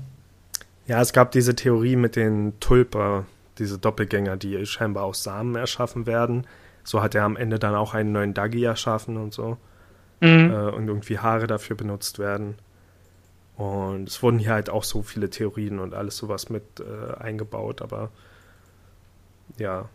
Ja, 0.87 1.01
es 1.01 1.15
gab 1.15 1.33
diese 1.33 1.57
Theorie 1.57 1.97
mit 1.97 2.17
den 2.17 2.53
Tulper, 2.61 3.25
diese 3.59 3.79
Doppelgänger, 3.79 4.37
die 4.37 4.67
scheinbar 4.67 5.05
aus 5.05 5.23
Samen 5.23 5.57
erschaffen 5.57 6.07
werden. 6.07 6.47
So 6.85 7.03
hat 7.03 7.15
er 7.15 7.25
am 7.25 7.37
Ende 7.37 7.59
dann 7.59 7.75
auch 7.75 7.95
einen 7.95 8.13
neuen 8.13 8.35
Dagi 8.35 8.63
erschaffen 8.63 9.17
und 9.17 9.33
so. 9.33 9.57
Mhm. 10.21 10.51
Äh, 10.51 10.71
und 10.71 10.87
irgendwie 10.87 11.19
Haare 11.19 11.47
dafür 11.47 11.77
benutzt 11.77 12.19
werden. 12.19 12.57
Und 13.57 14.09
es 14.09 14.23
wurden 14.23 14.39
hier 14.39 14.53
halt 14.53 14.69
auch 14.69 14.85
so 14.85 15.03
viele 15.03 15.31
Theorien 15.31 15.79
und 15.79 15.95
alles 15.95 16.19
sowas 16.19 16.51
mit 16.51 16.63
äh, 16.81 17.23
eingebaut, 17.23 17.81
aber 17.81 18.11
ja, 19.57 19.89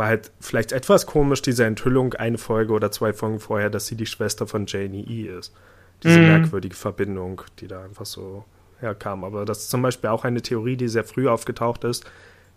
war 0.00 0.06
halt 0.06 0.32
vielleicht 0.40 0.72
etwas 0.72 1.04
komisch, 1.04 1.42
diese 1.42 1.66
Enthüllung 1.66 2.14
eine 2.14 2.38
Folge 2.38 2.72
oder 2.72 2.90
zwei 2.90 3.12
Folgen 3.12 3.38
vorher, 3.38 3.68
dass 3.68 3.86
sie 3.86 3.96
die 3.96 4.06
Schwester 4.06 4.46
von 4.46 4.64
Janie 4.66 5.04
E. 5.06 5.38
ist. 5.38 5.54
Diese 6.02 6.18
mhm. 6.18 6.26
merkwürdige 6.26 6.74
Verbindung, 6.74 7.42
die 7.58 7.66
da 7.66 7.84
einfach 7.84 8.06
so 8.06 8.46
herkam. 8.78 9.24
Aber 9.24 9.44
das 9.44 9.58
ist 9.58 9.70
zum 9.70 9.82
Beispiel 9.82 10.08
auch 10.08 10.24
eine 10.24 10.40
Theorie, 10.40 10.78
die 10.78 10.88
sehr 10.88 11.04
früh 11.04 11.28
aufgetaucht 11.28 11.84
ist, 11.84 12.10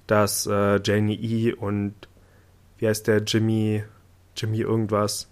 dass 0.08 0.48
äh, 0.48 0.80
Janie 0.82 1.16
E. 1.16 1.52
und 1.52 1.94
wie 2.78 2.88
heißt 2.88 3.08
der 3.08 3.18
Jimmy, 3.24 3.84
Jimmy 4.38 4.62
irgendwas, 4.62 5.30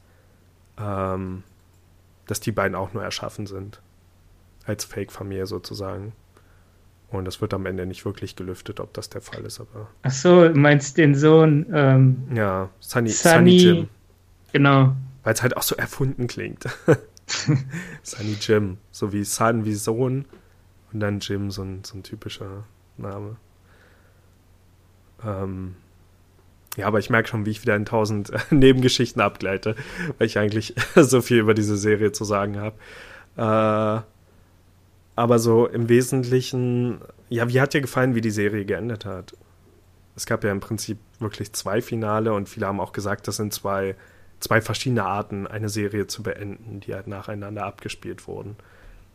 ähm, 0.78 1.44
dass 2.28 2.42
die 2.42 2.52
beiden 2.52 2.76
auch 2.76 2.92
nur 2.92 3.04
erschaffen 3.04 3.48
sind. 3.48 3.80
Als 4.66 4.84
Fake-Familie 4.84 5.48
sozusagen. 5.48 6.12
Und 7.12 7.26
das 7.26 7.42
wird 7.42 7.54
am 7.54 7.66
Ende 7.66 7.86
nicht 7.86 8.06
wirklich 8.06 8.36
gelüftet, 8.38 8.80
ob 8.80 8.94
das 8.94 9.10
der 9.10 9.22
Fall 9.22 9.44
ist, 9.44 9.60
aber. 9.60 9.90
Ach 10.02 10.12
so, 10.12 10.50
meinst 10.54 10.98
den 10.98 11.14
Sohn? 11.14 11.66
Ähm, 11.74 12.24
ja, 12.34 12.70
Sunny, 12.80 13.10
Sunny, 13.10 13.34
Sunny 13.34 13.58
Jim. 13.58 13.88
Genau. 14.54 14.96
Weil 15.24 15.34
es 15.34 15.42
halt 15.42 15.58
auch 15.58 15.64
so 15.64 15.76
erfunden 15.76 16.28
klingt. 16.28 16.66
Sunny 18.04 18.38
Jim. 18.40 18.78
So 18.92 19.12
wie 19.12 19.26
Sun 19.26 19.66
wie 19.66 19.74
Sohn 19.74 20.26
und 20.94 21.00
dann 21.00 21.20
Jim, 21.20 21.52
so 21.52 21.64
ein, 21.64 21.84
so 21.84 21.98
ein 21.98 22.04
typischer 22.04 22.64
Name. 22.98 23.36
Ähm, 25.24 25.76
ja, 26.78 26.88
aber 26.88 27.00
ich 27.00 27.10
merke 27.10 27.28
schon, 27.28 27.46
wie 27.46 27.52
ich 27.52 27.62
wieder 27.62 27.76
in 27.76 27.86
tausend 27.86 28.32
Nebengeschichten 28.52 29.22
abgleite, 29.22 29.76
weil 30.18 30.28
ich 30.28 30.40
eigentlich 30.40 30.76
so 30.96 31.22
viel 31.22 31.40
über 31.40 31.54
diese 31.54 31.78
Serie 31.78 32.12
zu 32.12 32.24
sagen 32.24 32.58
habe. 32.58 32.76
Äh, 33.36 34.02
aber 35.22 35.38
so 35.38 35.68
im 35.68 35.88
Wesentlichen, 35.88 37.00
ja, 37.30 37.48
wie 37.48 37.62
hat 37.62 37.76
dir 37.76 37.82
gefallen, 37.82 38.16
wie 38.16 38.22
die 38.22 38.32
Serie 38.32 38.66
geendet 38.66 39.06
hat? 39.06 39.34
Es 40.16 40.26
gab 40.26 40.44
ja 40.44 40.52
im 40.52 40.60
Prinzip 40.60 40.98
wirklich 41.20 41.54
zwei 41.54 41.80
Finale 41.84 42.34
und 42.34 42.50
viele 42.50 42.66
haben 42.66 42.80
auch 42.80 42.92
gesagt, 42.92 43.28
das 43.28 43.36
sind 43.36 43.54
zwei, 43.54 43.96
zwei 44.40 44.62
verschiedene 44.62 45.04
Arten, 45.04 45.46
eine 45.46 45.70
Serie 45.70 46.08
zu 46.08 46.24
beenden, 46.24 46.80
die 46.80 46.96
halt 46.96 47.06
nacheinander 47.06 47.66
abgespielt 47.66 48.28
wurden. 48.28 48.56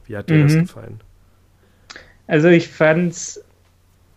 Wie 0.04 0.16
hat 0.16 0.30
dir 0.30 0.36
mhm. 0.36 0.42
das 0.44 0.54
gefallen? 0.54 1.00
Also 2.28 2.48
ich 2.48 2.68
fand's 2.68 3.42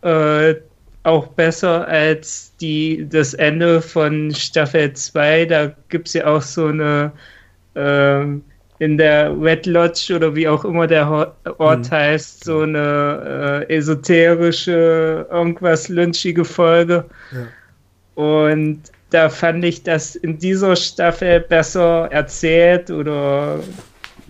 äh, 0.03 0.53
auch 1.01 1.25
besser 1.29 1.87
als 1.87 2.55
die, 2.57 3.07
das 3.09 3.33
Ende 3.33 3.81
von 3.81 4.31
Staffel 4.35 4.93
2. 4.93 5.45
Da 5.45 5.73
gibt 5.89 6.09
es 6.09 6.13
ja 6.13 6.27
auch 6.27 6.43
so 6.43 6.67
eine 6.67 7.13
äh, 7.73 8.25
in 8.79 8.97
der 8.97 9.39
Red 9.39 9.65
Lodge 9.65 10.13
oder 10.15 10.33
wie 10.35 10.47
auch 10.47 10.63
immer 10.63 10.87
der 10.87 11.33
Ort 11.57 11.91
mhm. 11.91 11.91
heißt, 11.91 12.45
so 12.45 12.61
eine 12.61 13.65
äh, 13.69 13.75
esoterische, 13.75 15.27
irgendwas 15.29 15.89
lynchige 15.89 16.45
Folge. 16.45 17.05
Ja. 17.31 18.23
Und 18.23 18.83
da 19.09 19.29
fand 19.29 19.65
ich 19.65 19.83
das 19.83 20.15
in 20.15 20.39
dieser 20.39 20.75
Staffel 20.75 21.41
besser 21.41 22.07
erzählt 22.11 22.89
oder 22.89 23.59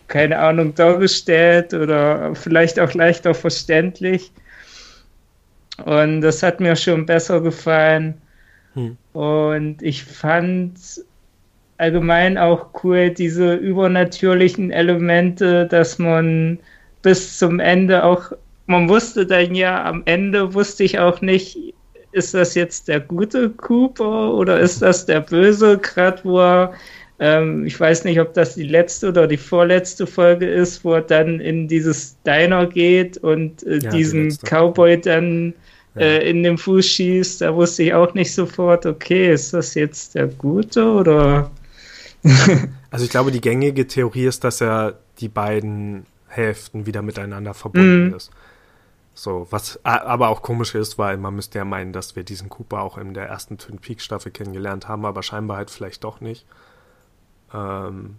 keine 0.07 0.39
Ahnung 0.39 0.73
dargestellt 0.73 1.73
oder 1.73 2.33
vielleicht 2.33 2.79
auch 2.79 2.93
leichter 2.93 3.35
verständlich. 3.35 4.31
Und 5.85 6.21
das 6.21 6.41
hat 6.41 6.59
mir 6.59 6.75
schon 6.75 7.05
besser 7.05 7.39
gefallen. 7.41 8.15
Hm. 8.73 8.97
Und 9.13 9.81
ich 9.81 10.03
fand 10.03 10.79
allgemein 11.79 12.37
auch 12.37 12.67
cool 12.83 13.09
diese 13.09 13.55
übernatürlichen 13.55 14.69
Elemente, 14.71 15.65
dass 15.65 15.97
man 15.97 16.59
bis 17.01 17.37
zum 17.37 17.59
Ende 17.59 18.03
auch, 18.03 18.33
man 18.65 18.89
wusste 18.89 19.25
dann 19.25 19.55
ja, 19.55 19.85
am 19.85 20.03
Ende 20.05 20.53
wusste 20.53 20.83
ich 20.83 20.99
auch 20.99 21.21
nicht, 21.21 21.73
ist 22.11 22.33
das 22.33 22.55
jetzt 22.55 22.87
der 22.89 22.99
gute 22.99 23.49
Cooper 23.49 24.33
oder 24.33 24.59
ist 24.59 24.81
das 24.81 25.05
der 25.05 25.21
böse, 25.21 25.77
gerade 25.77 26.19
wo 26.25 26.39
er, 26.39 26.73
ähm, 27.19 27.65
ich 27.65 27.79
weiß 27.79 28.03
nicht, 28.03 28.19
ob 28.19 28.33
das 28.33 28.55
die 28.55 28.63
letzte 28.63 29.09
oder 29.09 29.25
die 29.25 29.37
vorletzte 29.37 30.05
Folge 30.05 30.47
ist, 30.47 30.83
wo 30.83 30.95
er 30.95 31.01
dann 31.01 31.39
in 31.39 31.67
dieses 31.69 32.21
Diner 32.23 32.67
geht 32.67 33.17
und 33.17 33.63
äh, 33.63 33.77
ja, 33.77 33.89
diesen 33.89 34.37
Cowboy 34.43 34.99
dann 34.99 35.53
äh, 35.95 36.29
in 36.29 36.43
den 36.43 36.57
Fuß 36.57 36.85
schießt, 36.85 37.41
da 37.41 37.55
wusste 37.55 37.83
ich 37.83 37.93
auch 37.93 38.13
nicht 38.13 38.33
sofort, 38.33 38.85
okay, 38.85 39.31
ist 39.31 39.53
das 39.53 39.75
jetzt 39.75 40.15
der 40.15 40.27
gute 40.27 40.83
oder 40.85 41.49
also 42.91 43.05
ich 43.05 43.11
glaube, 43.11 43.31
die 43.31 43.41
gängige 43.41 43.87
Theorie 43.87 44.25
ist, 44.25 44.43
dass 44.43 44.61
er 44.61 44.99
die 45.19 45.29
beiden 45.29 46.05
Hälften 46.27 46.85
wieder 46.85 47.01
miteinander 47.01 47.53
verbunden 47.53 48.09
mm. 48.09 48.15
ist. 48.15 48.31
So, 49.13 49.47
was 49.49 49.83
aber 49.83 50.29
auch 50.29 50.41
komisch 50.41 50.75
ist, 50.75 50.97
weil 50.97 51.17
man 51.17 51.35
müsste 51.35 51.59
ja 51.59 51.65
meinen, 51.65 51.91
dass 51.91 52.15
wir 52.15 52.23
diesen 52.23 52.47
Cooper 52.47 52.81
auch 52.81 52.97
in 52.97 53.13
der 53.13 53.27
ersten 53.27 53.57
Twin 53.57 53.77
Peaks 53.77 54.05
Staffel 54.05 54.31
kennengelernt 54.31 54.87
haben, 54.87 55.05
aber 55.05 55.23
scheinbar 55.23 55.57
halt 55.57 55.69
vielleicht 55.69 56.05
doch 56.05 56.21
nicht. 56.21 56.45
Ähm, 57.53 58.15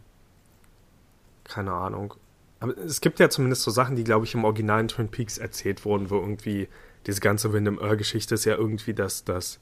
keine 1.44 1.72
Ahnung. 1.72 2.14
Aber 2.58 2.76
es 2.76 3.00
gibt 3.00 3.18
ja 3.18 3.30
zumindest 3.30 3.62
so 3.62 3.70
Sachen, 3.70 3.96
die, 3.96 4.04
glaube 4.04 4.26
ich, 4.26 4.34
im 4.34 4.44
originalen 4.44 4.88
Twin 4.88 5.08
Peaks 5.08 5.38
erzählt 5.38 5.86
wurden, 5.86 6.10
wo 6.10 6.16
irgendwie 6.16 6.68
diese 7.06 7.20
ganze 7.20 7.54
Windham 7.54 7.78
Earl-Geschichte 7.78 8.34
ist 8.34 8.44
ja 8.44 8.56
irgendwie, 8.56 8.92
dass, 8.92 9.24
dass 9.24 9.58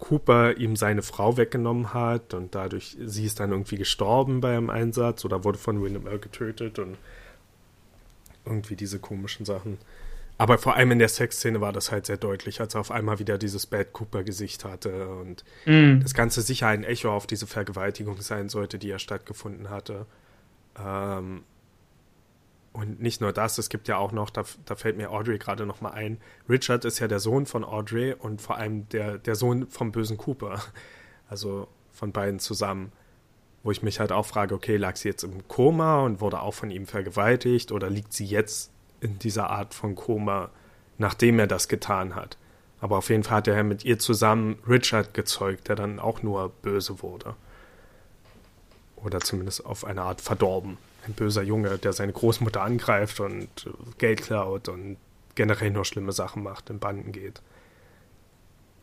Cooper 0.00 0.56
ihm 0.56 0.74
seine 0.74 1.02
Frau 1.02 1.36
weggenommen 1.36 1.94
hat 1.94 2.34
und 2.34 2.54
dadurch, 2.54 2.96
sie 3.04 3.26
ist 3.26 3.38
dann 3.38 3.52
irgendwie 3.52 3.76
gestorben 3.76 4.40
bei 4.40 4.56
einem 4.56 4.70
Einsatz 4.70 5.24
oder 5.24 5.44
wurde 5.44 5.58
von 5.58 5.82
Windham 5.82 6.06
Earl 6.06 6.18
getötet 6.18 6.78
und 6.78 6.96
irgendwie 8.44 8.76
diese 8.76 8.98
komischen 8.98 9.46
Sachen. 9.46 9.78
Aber 10.38 10.56
vor 10.56 10.74
allem 10.74 10.90
in 10.92 10.98
der 10.98 11.10
Sexszene 11.10 11.60
war 11.60 11.72
das 11.72 11.92
halt 11.92 12.06
sehr 12.06 12.16
deutlich, 12.16 12.62
als 12.62 12.74
er 12.74 12.80
auf 12.80 12.90
einmal 12.90 13.18
wieder 13.18 13.36
dieses 13.36 13.66
Bad 13.66 13.92
Cooper-Gesicht 13.92 14.64
hatte 14.64 15.08
und 15.08 15.44
mm. 15.66 16.00
das 16.00 16.14
Ganze 16.14 16.40
sicher 16.40 16.68
ein 16.68 16.82
Echo 16.82 17.14
auf 17.14 17.26
diese 17.26 17.46
Vergewaltigung 17.46 18.22
sein 18.22 18.48
sollte, 18.48 18.78
die 18.78 18.88
ja 18.88 18.98
stattgefunden 18.98 19.68
hatte. 19.68 20.06
Ähm, 20.82 21.42
und 22.72 23.00
nicht 23.00 23.20
nur 23.20 23.32
das, 23.32 23.58
es 23.58 23.68
gibt 23.68 23.88
ja 23.88 23.96
auch 23.96 24.12
noch, 24.12 24.30
da, 24.30 24.44
da 24.64 24.76
fällt 24.76 24.96
mir 24.96 25.10
Audrey 25.10 25.38
gerade 25.38 25.66
nochmal 25.66 25.92
ein, 25.92 26.18
Richard 26.48 26.84
ist 26.84 27.00
ja 27.00 27.08
der 27.08 27.18
Sohn 27.18 27.46
von 27.46 27.64
Audrey 27.64 28.14
und 28.14 28.40
vor 28.40 28.56
allem 28.56 28.88
der, 28.90 29.18
der 29.18 29.34
Sohn 29.34 29.66
vom 29.68 29.92
bösen 29.92 30.16
Cooper. 30.16 30.60
Also 31.28 31.68
von 31.92 32.10
beiden 32.10 32.40
zusammen. 32.40 32.90
Wo 33.62 33.70
ich 33.70 33.82
mich 33.82 34.00
halt 34.00 34.10
auch 34.10 34.26
frage, 34.26 34.54
okay, 34.54 34.76
lag 34.76 34.96
sie 34.96 35.08
jetzt 35.08 35.22
im 35.22 35.46
Koma 35.46 36.00
und 36.00 36.20
wurde 36.20 36.40
auch 36.40 36.54
von 36.54 36.70
ihm 36.72 36.86
vergewaltigt 36.86 37.70
oder 37.70 37.90
liegt 37.90 38.12
sie 38.12 38.24
jetzt 38.24 38.72
in 39.00 39.18
dieser 39.20 39.50
Art 39.50 39.74
von 39.74 39.94
Koma, 39.94 40.50
nachdem 40.98 41.38
er 41.38 41.46
das 41.46 41.68
getan 41.68 42.16
hat? 42.16 42.36
Aber 42.80 42.96
auf 42.96 43.10
jeden 43.10 43.22
Fall 43.22 43.36
hat 43.36 43.48
er 43.48 43.62
mit 43.62 43.84
ihr 43.84 43.98
zusammen 44.00 44.58
Richard 44.66 45.14
gezeugt, 45.14 45.68
der 45.68 45.76
dann 45.76 46.00
auch 46.00 46.22
nur 46.22 46.48
böse 46.48 47.02
wurde. 47.02 47.36
Oder 48.96 49.20
zumindest 49.20 49.64
auf 49.64 49.84
eine 49.84 50.02
Art 50.02 50.20
verdorben 50.20 50.78
ein 51.10 51.14
böser 51.14 51.42
Junge, 51.42 51.78
der 51.78 51.92
seine 51.92 52.12
Großmutter 52.12 52.62
angreift 52.62 53.20
und 53.20 53.48
Geld 53.98 54.22
klaut 54.22 54.68
und 54.68 54.96
generell 55.34 55.70
nur 55.70 55.84
schlimme 55.84 56.12
Sachen 56.12 56.42
macht, 56.42 56.70
in 56.70 56.78
Banden 56.78 57.12
geht. 57.12 57.42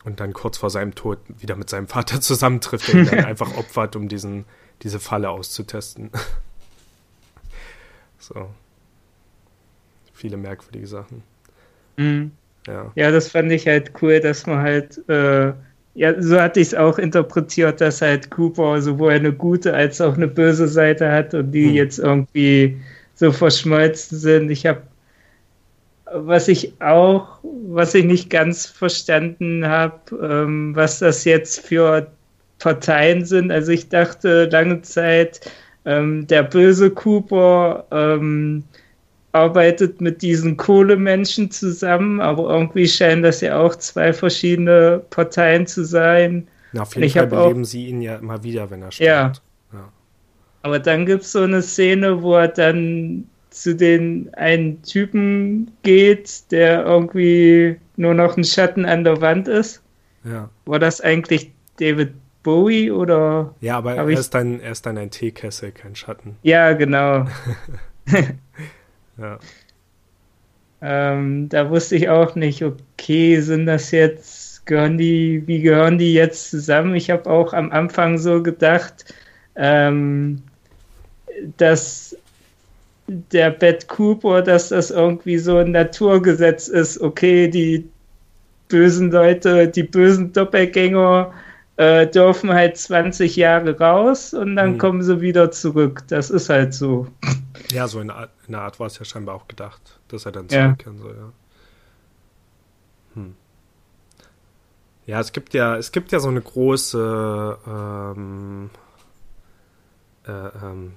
Und 0.04 0.20
dann 0.20 0.32
kurz 0.32 0.58
vor 0.58 0.70
seinem 0.70 0.94
Tod 0.94 1.18
wieder 1.38 1.56
mit 1.56 1.68
seinem 1.68 1.88
Vater 1.88 2.20
zusammentrifft, 2.20 2.88
der 2.88 2.94
ihn 2.94 3.06
dann 3.06 3.24
einfach 3.24 3.56
opfert, 3.56 3.96
um 3.96 4.08
diesen, 4.08 4.44
diese 4.82 5.00
Falle 5.00 5.30
auszutesten. 5.30 6.10
so. 8.18 8.48
Viele 10.12 10.36
merkwürdige 10.36 10.86
Sachen. 10.86 11.22
Mhm. 11.96 12.32
Ja. 12.66 12.92
ja, 12.96 13.10
das 13.10 13.30
fand 13.30 13.50
ich 13.50 13.66
halt 13.66 13.92
cool, 14.02 14.20
dass 14.20 14.46
man 14.46 14.58
halt 14.58 15.08
äh, 15.08 15.54
ja, 15.98 16.14
so 16.22 16.40
hatte 16.40 16.60
ich 16.60 16.68
es 16.68 16.74
auch 16.76 16.96
interpretiert, 16.96 17.80
dass 17.80 18.00
halt 18.00 18.30
Cooper 18.30 18.80
sowohl 18.80 19.14
eine 19.14 19.32
gute 19.32 19.74
als 19.74 20.00
auch 20.00 20.14
eine 20.14 20.28
böse 20.28 20.68
Seite 20.68 21.10
hat 21.10 21.34
und 21.34 21.50
die 21.50 21.66
hm. 21.66 21.74
jetzt 21.74 21.98
irgendwie 21.98 22.78
so 23.16 23.32
verschmolzen 23.32 24.16
sind. 24.16 24.50
Ich 24.50 24.64
habe, 24.64 24.80
was 26.14 26.46
ich 26.46 26.80
auch, 26.80 27.40
was 27.42 27.94
ich 27.94 28.04
nicht 28.04 28.30
ganz 28.30 28.64
verstanden 28.64 29.66
habe, 29.66 29.98
ähm, 30.22 30.76
was 30.76 31.00
das 31.00 31.24
jetzt 31.24 31.66
für 31.66 32.06
Parteien 32.60 33.24
sind. 33.24 33.50
Also 33.50 33.72
ich 33.72 33.88
dachte 33.88 34.48
lange 34.52 34.82
Zeit, 34.82 35.50
ähm, 35.84 36.28
der 36.28 36.44
böse 36.44 36.90
Cooper 36.90 37.86
ähm, 37.90 38.62
arbeitet 39.32 40.00
mit 40.00 40.22
diesen 40.22 40.56
Kohlemenschen 40.56 41.50
zusammen, 41.50 42.20
aber 42.20 42.50
irgendwie 42.50 42.88
scheinen 42.88 43.22
das 43.22 43.40
ja 43.40 43.58
auch 43.58 43.76
zwei 43.76 44.12
verschiedene 44.12 45.02
Parteien 45.10 45.66
zu 45.66 45.84
sein. 45.84 46.48
Na, 46.72 46.82
auf 46.82 46.94
jeden 46.94 47.06
ich 47.06 47.14
Fall 47.14 47.26
beleben 47.26 47.62
auch, 47.62 47.66
sie 47.66 47.86
ihn 47.86 48.00
ja 48.00 48.16
immer 48.16 48.42
wieder, 48.42 48.70
wenn 48.70 48.82
er 48.82 48.90
stirbt. 48.90 49.06
Ja. 49.06 49.32
ja. 49.72 49.88
Aber 50.62 50.78
dann 50.78 51.06
gibt 51.06 51.22
es 51.22 51.32
so 51.32 51.42
eine 51.42 51.62
Szene, 51.62 52.22
wo 52.22 52.34
er 52.34 52.48
dann 52.48 53.28
zu 53.50 53.74
den 53.74 54.32
einen 54.34 54.82
Typen 54.82 55.70
geht, 55.82 56.50
der 56.50 56.84
irgendwie 56.84 57.76
nur 57.96 58.14
noch 58.14 58.36
ein 58.36 58.44
Schatten 58.44 58.84
an 58.84 59.04
der 59.04 59.20
Wand 59.20 59.48
ist. 59.48 59.82
Ja. 60.24 60.48
War 60.66 60.78
das 60.78 61.00
eigentlich 61.00 61.50
David 61.78 62.12
Bowie 62.42 62.90
oder? 62.90 63.54
Ja, 63.60 63.78
aber 63.78 63.94
er, 63.94 64.08
ist 64.08 64.34
dann, 64.34 64.60
er 64.60 64.72
ist 64.72 64.86
dann 64.86 64.98
ein 64.98 65.10
Teekessel, 65.10 65.72
kein 65.72 65.94
Schatten. 65.94 66.36
Ja, 66.42 66.72
genau. 66.72 67.26
Ähm, 70.80 71.48
da 71.48 71.70
wusste 71.70 71.96
ich 71.96 72.08
auch 72.08 72.34
nicht, 72.34 72.62
okay, 72.62 73.40
sind 73.40 73.66
das 73.66 73.90
jetzt, 73.90 74.64
gehören 74.66 74.98
die, 74.98 75.42
wie 75.46 75.60
gehören 75.60 75.98
die 75.98 76.14
jetzt 76.14 76.50
zusammen? 76.50 76.94
Ich 76.94 77.10
habe 77.10 77.28
auch 77.28 77.52
am 77.52 77.72
Anfang 77.72 78.18
so 78.18 78.42
gedacht, 78.42 79.12
ähm, 79.56 80.42
dass 81.56 82.16
der 83.08 83.50
Bad 83.50 83.88
Cooper, 83.88 84.42
dass 84.42 84.68
das 84.68 84.90
irgendwie 84.90 85.38
so 85.38 85.56
ein 85.56 85.72
Naturgesetz 85.72 86.68
ist, 86.68 87.00
okay, 87.00 87.48
die 87.48 87.88
bösen 88.68 89.10
Leute, 89.10 89.66
die 89.66 89.82
bösen 89.82 90.32
Doppelgänger 90.32 91.32
äh, 91.78 92.06
dürfen 92.06 92.52
halt 92.52 92.76
20 92.76 93.36
Jahre 93.36 93.78
raus 93.78 94.34
und 94.34 94.56
dann 94.56 94.72
mhm. 94.72 94.78
kommen 94.78 95.02
sie 95.02 95.20
wieder 95.20 95.50
zurück. 95.50 96.02
Das 96.08 96.28
ist 96.28 96.48
halt 96.48 96.74
so. 96.74 97.06
Ja, 97.70 97.88
so 97.88 98.00
in 98.00 98.10
einer 98.10 98.20
Art, 98.20 98.30
Art 98.52 98.80
war 98.80 98.88
es 98.88 98.98
ja 98.98 99.04
scheinbar 99.04 99.34
auch 99.34 99.48
gedacht, 99.48 100.00
dass 100.08 100.26
er 100.26 100.32
dann 100.32 100.48
zurückkehren 100.48 100.98
ja. 100.98 101.02
soll, 101.02 101.16
ja. 101.16 101.32
Hm. 103.14 103.34
Ja, 105.06 105.20
es 105.20 105.32
gibt 105.32 105.54
ja, 105.54 105.76
es 105.76 105.92
gibt 105.92 106.12
ja 106.12 106.20
so 106.20 106.28
eine 106.28 106.42
große 106.42 107.58
ähm, 107.66 108.70
äh, 110.26 110.30
ähm, 110.32 110.92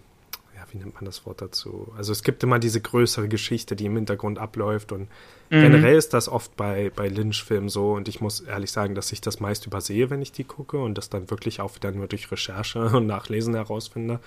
wie 0.71 0.77
nennt 0.77 0.95
man 0.95 1.05
das 1.05 1.25
Wort 1.25 1.41
dazu? 1.41 1.91
Also 1.97 2.11
es 2.11 2.23
gibt 2.23 2.43
immer 2.43 2.59
diese 2.59 2.81
größere 2.81 3.27
Geschichte, 3.27 3.75
die 3.75 3.85
im 3.85 3.95
Hintergrund 3.95 4.39
abläuft 4.39 4.91
und 4.91 5.09
mhm. 5.51 5.61
generell 5.61 5.95
ist 5.95 6.13
das 6.13 6.29
oft 6.29 6.55
bei, 6.55 6.91
bei 6.95 7.07
Lynch-Filmen 7.07 7.69
so 7.69 7.93
und 7.93 8.07
ich 8.07 8.21
muss 8.21 8.39
ehrlich 8.39 8.71
sagen, 8.71 8.95
dass 8.95 9.11
ich 9.11 9.21
das 9.21 9.39
meist 9.39 9.67
übersehe, 9.67 10.09
wenn 10.09 10.21
ich 10.21 10.31
die 10.31 10.45
gucke 10.45 10.77
und 10.77 10.97
das 10.97 11.09
dann 11.09 11.29
wirklich 11.29 11.59
auch 11.59 11.75
wieder 11.75 11.91
nur 11.91 12.07
durch 12.07 12.31
Recherche 12.31 12.79
und 12.97 13.05
Nachlesen 13.05 13.53
herausfinde. 13.53 14.19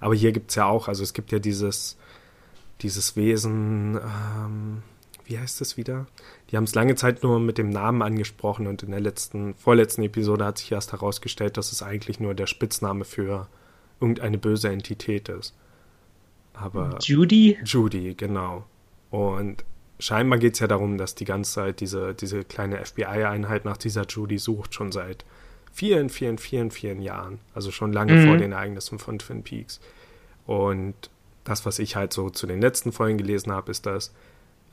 Aber 0.00 0.14
hier 0.14 0.32
gibt 0.32 0.50
es 0.50 0.56
ja 0.56 0.66
auch, 0.66 0.88
also 0.88 1.02
es 1.02 1.14
gibt 1.14 1.32
ja 1.32 1.38
dieses, 1.38 1.96
dieses 2.82 3.16
Wesen, 3.16 3.96
ähm, 3.96 4.82
wie 5.24 5.38
heißt 5.38 5.60
es 5.60 5.76
wieder? 5.76 6.06
Die 6.50 6.56
haben 6.56 6.64
es 6.64 6.74
lange 6.74 6.96
Zeit 6.96 7.22
nur 7.22 7.38
mit 7.38 7.56
dem 7.56 7.70
Namen 7.70 8.02
angesprochen 8.02 8.66
und 8.66 8.82
in 8.82 8.90
der 8.90 9.00
letzten, 9.00 9.54
vorletzten 9.54 10.02
Episode 10.02 10.44
hat 10.44 10.58
sich 10.58 10.72
erst 10.72 10.92
herausgestellt, 10.92 11.56
dass 11.56 11.72
es 11.72 11.82
eigentlich 11.82 12.20
nur 12.20 12.34
der 12.34 12.46
Spitzname 12.46 13.04
für 13.04 13.48
irgendeine 14.00 14.36
böse 14.36 14.68
Entität 14.68 15.28
ist. 15.28 15.54
Aber 16.54 16.98
Judy? 17.00 17.56
Judy, 17.64 18.14
genau. 18.14 18.64
Und 19.10 19.64
scheinbar 20.02 20.38
geht 20.38 20.54
es 20.54 20.60
ja 20.60 20.66
darum, 20.66 20.98
dass 20.98 21.14
die 21.14 21.24
ganze 21.24 21.52
Zeit 21.52 21.80
diese, 21.80 22.12
diese 22.12 22.44
kleine 22.44 22.84
FBI-Einheit 22.84 23.64
nach 23.64 23.76
dieser 23.76 24.04
Judy 24.06 24.38
sucht, 24.38 24.74
schon 24.74 24.90
seit 24.90 25.24
vielen, 25.72 26.10
vielen, 26.10 26.38
vielen, 26.38 26.70
vielen 26.72 27.00
Jahren. 27.00 27.38
Also 27.54 27.70
schon 27.70 27.92
lange 27.92 28.14
mhm. 28.14 28.26
vor 28.26 28.36
den 28.36 28.52
Ereignissen 28.52 28.98
von 28.98 29.18
Twin 29.20 29.44
Peaks. 29.44 29.80
Und 30.44 30.94
das, 31.44 31.64
was 31.64 31.78
ich 31.78 31.94
halt 31.94 32.12
so 32.12 32.30
zu 32.30 32.46
den 32.46 32.60
letzten 32.60 32.90
Folgen 32.90 33.16
gelesen 33.16 33.52
habe, 33.52 33.70
ist, 33.70 33.86
dass 33.86 34.12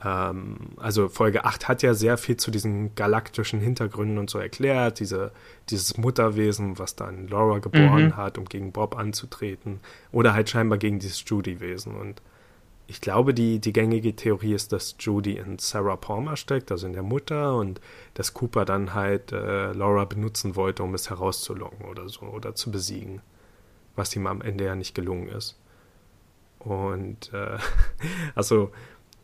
ähm, 0.03 0.57
also 0.77 1.09
Folge 1.09 1.45
8 1.45 1.67
hat 1.67 1.83
ja 1.83 1.93
sehr 1.93 2.17
viel 2.17 2.37
zu 2.37 2.49
diesen 2.49 2.95
galaktischen 2.95 3.59
Hintergründen 3.59 4.17
und 4.17 4.31
so 4.31 4.39
erklärt, 4.39 4.99
diese, 4.99 5.31
dieses 5.69 5.97
Mutterwesen, 5.97 6.79
was 6.79 6.95
dann 6.95 7.27
Laura 7.27 7.59
geboren 7.59 8.05
mhm. 8.05 8.17
hat, 8.17 8.39
um 8.39 8.45
gegen 8.45 8.71
Bob 8.71 8.97
anzutreten, 8.97 9.79
oder 10.11 10.33
halt 10.33 10.49
scheinbar 10.49 10.79
gegen 10.79 10.97
dieses 10.97 11.23
Judy-Wesen. 11.27 11.95
Und 11.95 12.21
ich 12.89 13.01
glaube, 13.01 13.35
die, 13.35 13.59
die 13.59 13.71
gängige 13.71 14.15
Theorie 14.15 14.53
ist, 14.53 14.71
dass 14.73 14.95
Judy 14.97 15.37
in 15.37 15.59
Sarah 15.59 15.95
Palmer 15.95 16.35
steckt, 16.35 16.71
also 16.71 16.87
in 16.87 16.93
der 16.93 17.03
Mutter, 17.03 17.55
und 17.55 17.79
dass 18.15 18.33
Cooper 18.33 18.65
dann 18.65 18.95
halt 18.95 19.31
äh, 19.31 19.73
Laura 19.73 20.05
benutzen 20.05 20.55
wollte, 20.55 20.81
um 20.81 20.95
es 20.95 21.11
herauszulocken 21.11 21.85
oder 21.85 22.09
so, 22.09 22.21
oder 22.21 22.55
zu 22.55 22.71
besiegen. 22.71 23.21
Was 23.95 24.15
ihm 24.15 24.25
am 24.25 24.41
Ende 24.41 24.65
ja 24.65 24.75
nicht 24.75 24.95
gelungen 24.95 25.29
ist. 25.29 25.59
Und 26.57 27.31
äh, 27.31 27.59
also 28.35 28.71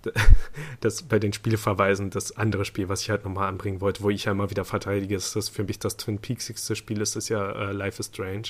das 0.81 1.01
bei 1.01 1.17
den 1.17 1.33
Spielverweisen, 1.33 2.11
das 2.11 2.37
andere 2.37 2.65
Spiel, 2.65 2.87
was 2.87 3.01
ich 3.01 3.09
halt 3.09 3.25
nochmal 3.25 3.47
anbringen 3.47 3.81
wollte, 3.81 4.03
wo 4.03 4.11
ich 4.11 4.25
ja 4.25 4.33
immer 4.33 4.51
wieder 4.51 4.63
verteidige, 4.63 5.15
ist 5.15 5.35
das 5.35 5.49
für 5.49 5.63
mich 5.63 5.79
das 5.79 5.97
Twin 5.97 6.19
Peaksigste 6.19 6.75
Spiel 6.75 7.01
ist, 7.01 7.15
ist 7.15 7.29
ja 7.29 7.51
äh, 7.51 7.71
Life 7.71 7.99
is 7.99 8.07
Strange. 8.07 8.49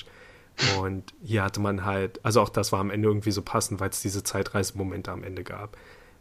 Und 0.78 1.12
hier 1.22 1.42
hatte 1.42 1.60
man 1.60 1.84
halt, 1.84 2.24
also 2.24 2.40
auch 2.40 2.48
das 2.48 2.72
war 2.72 2.80
am 2.80 2.90
Ende 2.90 3.08
irgendwie 3.08 3.30
so 3.30 3.42
passend, 3.42 3.80
weil 3.80 3.90
es 3.90 4.00
diese 4.00 4.22
Zeitreisemomente 4.22 5.10
am 5.10 5.22
Ende 5.22 5.44
gab, 5.44 5.76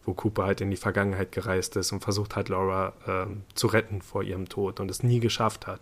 wo 0.05 0.13
Cooper 0.13 0.43
halt 0.43 0.61
in 0.61 0.71
die 0.71 0.77
Vergangenheit 0.77 1.31
gereist 1.31 1.75
ist 1.77 1.91
und 1.91 2.01
versucht 2.01 2.35
hat, 2.35 2.49
Laura 2.49 2.93
ähm, 3.07 3.43
zu 3.53 3.67
retten 3.67 4.01
vor 4.01 4.23
ihrem 4.23 4.49
Tod 4.49 4.79
und 4.79 4.91
es 4.91 5.03
nie 5.03 5.19
geschafft 5.19 5.67
hat. 5.67 5.81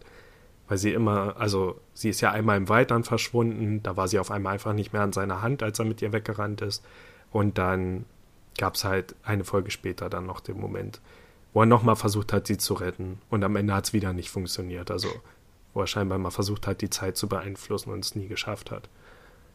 Weil 0.68 0.78
sie 0.78 0.94
immer, 0.94 1.36
also 1.38 1.80
sie 1.94 2.10
ist 2.10 2.22
ja 2.22 2.32
einmal 2.32 2.58
im 2.58 2.66
dann 2.66 3.04
verschwunden, 3.04 3.82
da 3.84 3.98
war 3.98 4.08
sie 4.08 4.20
auf 4.20 4.32
einmal 4.32 4.54
einfach 4.54 4.74
nicht 4.74 4.94
mehr 4.94 5.02
an 5.02 5.14
seiner 5.14 5.42
Hand, 5.42 5.62
als 5.64 5.80
er 5.80 5.86
mit 5.86 6.02
ihr 6.02 6.14
weggerannt 6.14 6.62
ist. 6.62 6.84
Und 7.32 7.58
dann 7.58 8.06
gab 8.58 8.76
es 8.76 8.84
halt 8.84 9.16
eine 9.24 9.44
Folge 9.44 9.72
später 9.72 10.10
dann 10.10 10.26
noch 10.26 10.40
den 10.40 10.60
Moment, 10.60 11.02
wo 11.54 11.62
er 11.62 11.66
nochmal 11.66 11.96
versucht 11.96 12.32
hat, 12.32 12.48
sie 12.48 12.58
zu 12.58 12.76
retten. 12.76 13.20
Und 13.30 13.44
am 13.44 13.56
Ende 13.56 13.74
hat 13.74 13.86
es 13.86 13.94
wieder 13.94 14.14
nicht 14.14 14.30
funktioniert. 14.30 14.90
Also 14.92 15.10
wo 15.74 15.82
er 15.82 15.88
scheinbar 15.88 16.18
mal 16.18 16.32
versucht 16.32 16.68
hat, 16.68 16.82
die 16.82 16.90
Zeit 16.90 17.18
zu 17.18 17.28
beeinflussen 17.28 17.92
und 17.92 18.04
es 18.04 18.16
nie 18.16 18.28
geschafft 18.28 18.72
hat. 18.72 18.90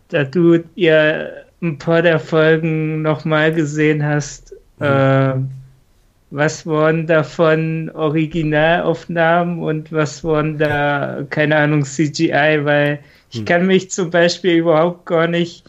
Da 0.08 0.24
du 0.24 0.64
ja 0.74 1.26
ein 1.60 1.78
paar 1.78 2.02
der 2.02 2.18
Folgen 2.18 3.02
nochmal 3.02 3.52
gesehen 3.52 4.04
hast, 4.04 4.54
mhm. 4.78 4.86
äh, 4.86 5.34
was 6.30 6.66
waren 6.66 7.06
davon 7.06 7.90
Originalaufnahmen 7.94 9.60
und 9.60 9.92
was 9.92 10.22
waren 10.24 10.58
da, 10.58 11.24
keine 11.30 11.56
Ahnung, 11.56 11.84
CGI, 11.84 12.60
weil 12.64 13.00
ich 13.30 13.38
hm. 13.38 13.44
kann 13.46 13.66
mich 13.66 13.90
zum 13.90 14.10
Beispiel 14.10 14.56
überhaupt 14.56 15.06
gar 15.06 15.26
nicht 15.26 15.64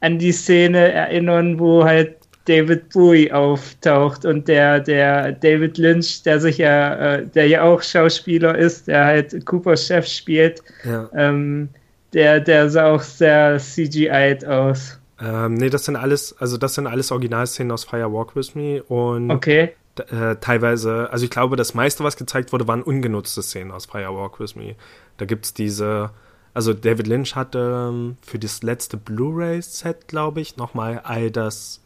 an 0.00 0.18
die 0.18 0.32
Szene 0.32 0.92
erinnern, 0.92 1.58
wo 1.58 1.84
halt 1.84 2.16
David 2.46 2.90
Bowie 2.90 3.30
auftaucht 3.30 4.24
und 4.24 4.48
der, 4.48 4.80
der 4.80 5.32
David 5.32 5.78
Lynch, 5.78 6.22
der 6.22 6.40
sich 6.40 6.58
ja, 6.58 6.94
äh, 6.94 7.26
der 7.26 7.48
ja 7.48 7.62
auch 7.62 7.82
Schauspieler 7.82 8.56
ist, 8.56 8.88
der 8.88 9.04
halt 9.04 9.46
Coopers 9.46 9.86
Chef 9.86 10.06
spielt, 10.06 10.62
ja. 10.84 11.10
ähm, 11.14 11.68
der, 12.12 12.40
der 12.40 12.70
sah 12.70 12.92
auch 12.92 13.02
sehr 13.02 13.58
CGI'd 13.58 14.46
aus. 14.46 14.98
Ähm, 15.20 15.54
nee, 15.54 15.70
das 15.70 15.84
sind 15.84 15.96
alles, 15.96 16.36
also 16.38 16.56
das 16.56 16.74
sind 16.74 16.86
alles 16.86 17.10
Originalszenen 17.10 17.72
aus 17.72 17.84
Fire 17.84 18.12
Walk 18.12 18.36
With 18.36 18.54
Me 18.54 18.82
und 18.82 19.30
okay. 19.30 19.72
äh, 19.96 20.36
teilweise, 20.36 21.08
also 21.10 21.24
ich 21.24 21.30
glaube, 21.30 21.56
das 21.56 21.74
meiste, 21.74 22.04
was 22.04 22.16
gezeigt 22.16 22.52
wurde, 22.52 22.68
waren 22.68 22.82
ungenutzte 22.82 23.42
Szenen 23.42 23.72
aus 23.72 23.86
Fire 23.86 24.14
Walk 24.14 24.38
With 24.38 24.54
Me. 24.54 24.76
Da 25.16 25.24
gibt 25.24 25.46
es 25.46 25.54
diese, 25.54 26.10
also 26.54 26.74
David 26.74 27.06
Lynch 27.06 27.34
hatte 27.34 27.88
ähm, 27.90 28.16
für 28.22 28.38
das 28.38 28.62
letzte 28.62 28.98
Blu-ray-Set, 28.98 30.06
glaube 30.06 30.42
ich, 30.42 30.56
nochmal 30.58 31.00
all 31.02 31.30
das 31.30 31.80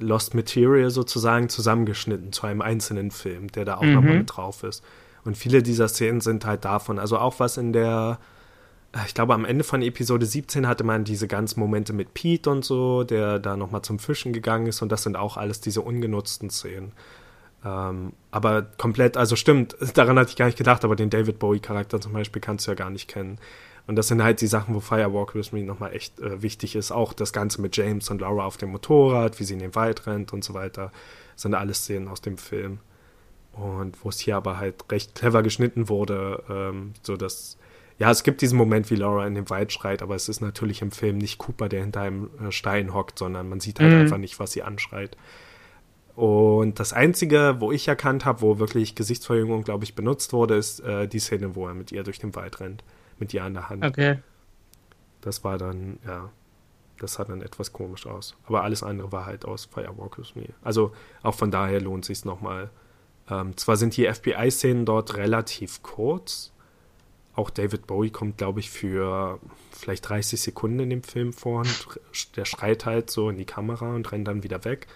Lost 0.00 0.34
Material 0.34 0.90
sozusagen 0.90 1.48
zusammengeschnitten 1.48 2.32
zu 2.32 2.46
einem 2.46 2.62
einzelnen 2.62 3.10
Film, 3.10 3.52
der 3.52 3.64
da 3.64 3.76
auch 3.76 3.82
mhm. 3.82 3.94
nochmal 3.94 4.18
mit 4.18 4.36
drauf 4.36 4.62
ist. 4.62 4.82
Und 5.24 5.36
viele 5.36 5.62
dieser 5.62 5.88
Szenen 5.88 6.20
sind 6.20 6.44
halt 6.44 6.64
davon. 6.64 6.98
Also 6.98 7.18
auch 7.18 7.40
was 7.40 7.56
in 7.56 7.72
der, 7.72 8.18
äh, 8.94 9.00
ich 9.06 9.14
glaube, 9.14 9.34
am 9.34 9.44
Ende 9.44 9.64
von 9.64 9.82
Episode 9.82 10.26
17 10.26 10.66
hatte 10.66 10.84
man 10.84 11.04
diese 11.04 11.28
ganzen 11.28 11.60
Momente 11.60 11.92
mit 11.92 12.14
Pete 12.14 12.50
und 12.50 12.64
so, 12.64 13.04
der 13.04 13.38
da 13.38 13.56
nochmal 13.56 13.82
zum 13.82 13.98
Fischen 13.98 14.32
gegangen 14.32 14.66
ist. 14.66 14.82
Und 14.82 14.90
das 14.90 15.02
sind 15.02 15.16
auch 15.16 15.36
alles 15.36 15.60
diese 15.60 15.82
ungenutzten 15.82 16.50
Szenen. 16.50 16.92
Ähm, 17.64 18.14
aber 18.30 18.62
komplett, 18.62 19.16
also 19.16 19.36
stimmt, 19.36 19.76
daran 19.94 20.18
hatte 20.18 20.30
ich 20.30 20.36
gar 20.36 20.46
nicht 20.46 20.58
gedacht, 20.58 20.84
aber 20.84 20.96
den 20.96 21.10
David 21.10 21.38
Bowie-Charakter 21.38 22.00
zum 22.00 22.12
Beispiel 22.12 22.40
kannst 22.40 22.66
du 22.66 22.70
ja 22.70 22.74
gar 22.74 22.90
nicht 22.90 23.08
kennen. 23.08 23.38
Und 23.90 23.96
das 23.96 24.06
sind 24.06 24.22
halt 24.22 24.40
die 24.40 24.46
Sachen, 24.46 24.72
wo 24.72 24.78
Firewalk 24.78 25.34
With 25.34 25.50
Me 25.50 25.64
nochmal 25.64 25.92
echt 25.92 26.20
äh, 26.20 26.42
wichtig 26.42 26.76
ist. 26.76 26.92
Auch 26.92 27.12
das 27.12 27.32
Ganze 27.32 27.60
mit 27.60 27.76
James 27.76 28.08
und 28.08 28.20
Laura 28.20 28.44
auf 28.44 28.56
dem 28.56 28.70
Motorrad, 28.70 29.40
wie 29.40 29.44
sie 29.44 29.54
in 29.54 29.58
den 29.58 29.74
Wald 29.74 30.06
rennt 30.06 30.32
und 30.32 30.44
so 30.44 30.54
weiter. 30.54 30.92
Das 31.34 31.42
sind 31.42 31.54
alles 31.54 31.78
Szenen 31.78 32.06
aus 32.06 32.20
dem 32.20 32.38
Film. 32.38 32.78
Und 33.52 34.04
wo 34.04 34.10
es 34.10 34.20
hier 34.20 34.36
aber 34.36 34.58
halt 34.58 34.84
recht 34.92 35.16
clever 35.16 35.42
geschnitten 35.42 35.88
wurde, 35.88 36.40
ähm, 36.48 36.92
so 37.02 37.16
dass 37.16 37.58
ja, 37.98 38.12
es 38.12 38.22
gibt 38.22 38.42
diesen 38.42 38.56
Moment, 38.56 38.92
wie 38.92 38.94
Laura 38.94 39.26
in 39.26 39.34
den 39.34 39.50
Wald 39.50 39.72
schreit, 39.72 40.02
aber 40.02 40.14
es 40.14 40.28
ist 40.28 40.40
natürlich 40.40 40.82
im 40.82 40.92
Film 40.92 41.18
nicht 41.18 41.38
Cooper, 41.38 41.68
der 41.68 41.80
hinter 41.80 42.02
einem 42.02 42.30
äh, 42.40 42.52
Stein 42.52 42.94
hockt, 42.94 43.18
sondern 43.18 43.48
man 43.48 43.58
sieht 43.58 43.80
halt 43.80 43.92
mhm. 43.92 44.00
einfach 44.02 44.18
nicht, 44.18 44.38
was 44.38 44.52
sie 44.52 44.62
anschreit. 44.62 45.16
Und 46.14 46.78
das 46.78 46.92
Einzige, 46.92 47.56
wo 47.58 47.72
ich 47.72 47.88
erkannt 47.88 48.24
habe, 48.24 48.40
wo 48.42 48.60
wirklich 48.60 48.94
Gesichtsverjüngung, 48.94 49.64
glaube 49.64 49.82
ich, 49.82 49.96
benutzt 49.96 50.32
wurde, 50.32 50.54
ist 50.54 50.78
äh, 50.78 51.08
die 51.08 51.18
Szene, 51.18 51.56
wo 51.56 51.66
er 51.66 51.74
mit 51.74 51.90
ihr 51.90 52.04
durch 52.04 52.20
den 52.20 52.36
Wald 52.36 52.60
rennt 52.60 52.84
mit 53.20 53.32
ihr 53.34 53.44
an 53.44 53.54
der 53.54 53.68
Hand. 53.68 53.84
Okay. 53.84 54.18
Das 55.20 55.44
war 55.44 55.58
dann, 55.58 55.98
ja, 56.06 56.30
das 56.98 57.14
sah 57.14 57.24
dann 57.24 57.42
etwas 57.42 57.72
komisch 57.72 58.06
aus. 58.06 58.36
Aber 58.46 58.62
alles 58.62 58.82
andere 58.82 59.12
war 59.12 59.26
halt 59.26 59.44
aus 59.44 59.66
Firewalk 59.66 60.18
with 60.18 60.34
Me. 60.34 60.48
Also 60.62 60.92
auch 61.22 61.34
von 61.34 61.50
daher 61.50 61.80
lohnt 61.80 62.04
sich 62.04 62.24
nochmal. 62.24 62.70
Ähm, 63.28 63.56
zwar 63.56 63.76
sind 63.76 63.96
die 63.96 64.12
FBI-Szenen 64.12 64.84
dort 64.84 65.16
relativ 65.16 65.82
kurz. 65.82 66.52
Auch 67.34 67.50
David 67.50 67.86
Bowie 67.86 68.10
kommt, 68.10 68.38
glaube 68.38 68.60
ich, 68.60 68.70
für 68.70 69.38
vielleicht 69.70 70.08
30 70.08 70.40
Sekunden 70.40 70.80
in 70.80 70.90
dem 70.90 71.02
Film 71.02 71.32
vor 71.32 71.60
und 71.60 72.00
der 72.36 72.44
schreit 72.44 72.86
halt 72.86 73.10
so 73.10 73.30
in 73.30 73.36
die 73.36 73.44
Kamera 73.44 73.94
und 73.94 74.10
rennt 74.10 74.26
dann 74.26 74.42
wieder 74.42 74.64
weg. 74.64 74.88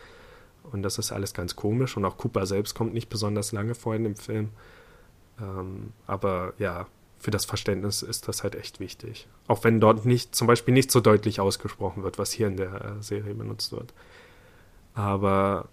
Und 0.71 0.83
das 0.83 0.99
ist 0.99 1.13
alles 1.13 1.33
ganz 1.33 1.57
komisch. 1.57 1.97
Und 1.97 2.05
auch 2.05 2.17
Cooper 2.17 2.47
selbst 2.47 2.75
kommt 2.75 2.95
nicht 2.95 3.09
besonders 3.09 3.53
lange 3.53 3.75
vor 3.75 3.95
in 3.95 4.05
dem 4.05 4.17
Film. 4.17 4.51
Ähm, 5.41 5.93
aber 6.07 6.55
ja, 6.59 6.87
für 7.25 7.31
das 7.31 7.47
Verständnis 7.47 8.03
ist 8.03 8.29
das 8.29 8.43
halt 8.43 8.55
echt 8.55 8.81
wichtig. 8.81 9.27
Auch 9.49 9.65
wenn 9.65 9.81
dort 9.81 10.05
nicht, 10.05 10.35
zum 10.35 10.47
Beispiel 10.47 10.75
nicht 10.75 10.91
so 10.91 11.01
deutlich 11.01 11.41
ausgesprochen 11.41 12.03
wird, 12.03 12.19
was 12.19 12.33
hier 12.33 12.49
in 12.49 12.59
der 12.59 12.85
äh, 12.85 13.03
Serie 13.03 13.35
benutzt 13.35 13.73
wird. 13.73 13.95
Aber 14.93 15.71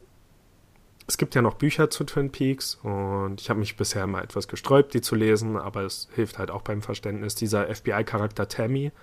es 1.07 1.17
gibt 1.17 1.35
ja 1.35 1.41
noch 1.41 1.55
Bücher 1.55 1.89
zu 1.89 2.05
Twin 2.05 2.31
Peaks 2.31 2.75
und 2.83 3.41
ich 3.41 3.49
habe 3.49 3.59
mich 3.59 3.75
bisher 3.75 4.07
mal 4.07 4.23
etwas 4.23 4.47
gesträubt, 4.47 4.93
die 4.93 5.01
zu 5.01 5.13
lesen, 5.13 5.57
aber 5.57 5.81
es 5.81 6.07
hilft 6.15 6.39
halt 6.39 6.51
auch 6.51 6.61
beim 6.61 6.81
Verständnis. 6.81 7.35
Dieser 7.35 7.67
FBI-Charakter 7.67 8.47
Tammy, 8.47 8.93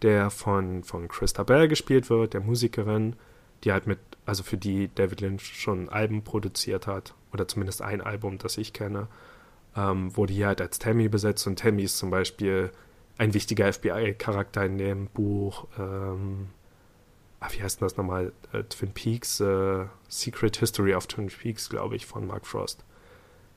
der 0.00 0.30
von, 0.30 0.84
von 0.84 1.06
Christa 1.06 1.42
Bell 1.42 1.68
gespielt 1.68 2.08
wird, 2.08 2.32
der 2.32 2.40
Musikerin, 2.40 3.14
die 3.62 3.72
halt 3.72 3.86
mit, 3.86 3.98
also 4.24 4.42
für 4.42 4.56
die 4.56 4.88
David 4.94 5.20
Lynch 5.20 5.42
schon 5.42 5.90
Alben 5.90 6.24
produziert 6.24 6.86
hat, 6.86 7.12
oder 7.30 7.46
zumindest 7.46 7.82
ein 7.82 8.00
Album, 8.00 8.38
das 8.38 8.56
ich 8.56 8.72
kenne 8.72 9.06
ähm, 9.76 10.16
wurde 10.16 10.32
hier 10.32 10.48
halt 10.48 10.60
als 10.60 10.78
Tammy 10.78 11.08
besetzt 11.08 11.46
und 11.46 11.58
Tammy 11.58 11.82
ist 11.84 11.98
zum 11.98 12.10
Beispiel 12.10 12.70
ein 13.18 13.34
wichtiger 13.34 13.70
FBI-Charakter 13.72 14.64
in 14.64 14.78
dem 14.78 15.06
Buch, 15.08 15.66
ähm, 15.78 16.48
ach, 17.38 17.52
wie 17.52 17.62
heißt 17.62 17.80
denn 17.80 17.86
das 17.86 17.96
nochmal? 17.96 18.32
Äh, 18.52 18.62
Twin 18.64 18.92
Peaks, 18.92 19.40
äh, 19.40 19.84
Secret 20.08 20.56
History 20.56 20.94
of 20.94 21.06
Twin 21.06 21.26
Peaks, 21.26 21.68
glaube 21.68 21.96
ich, 21.96 22.06
von 22.06 22.26
Mark 22.26 22.46
Frost. 22.46 22.84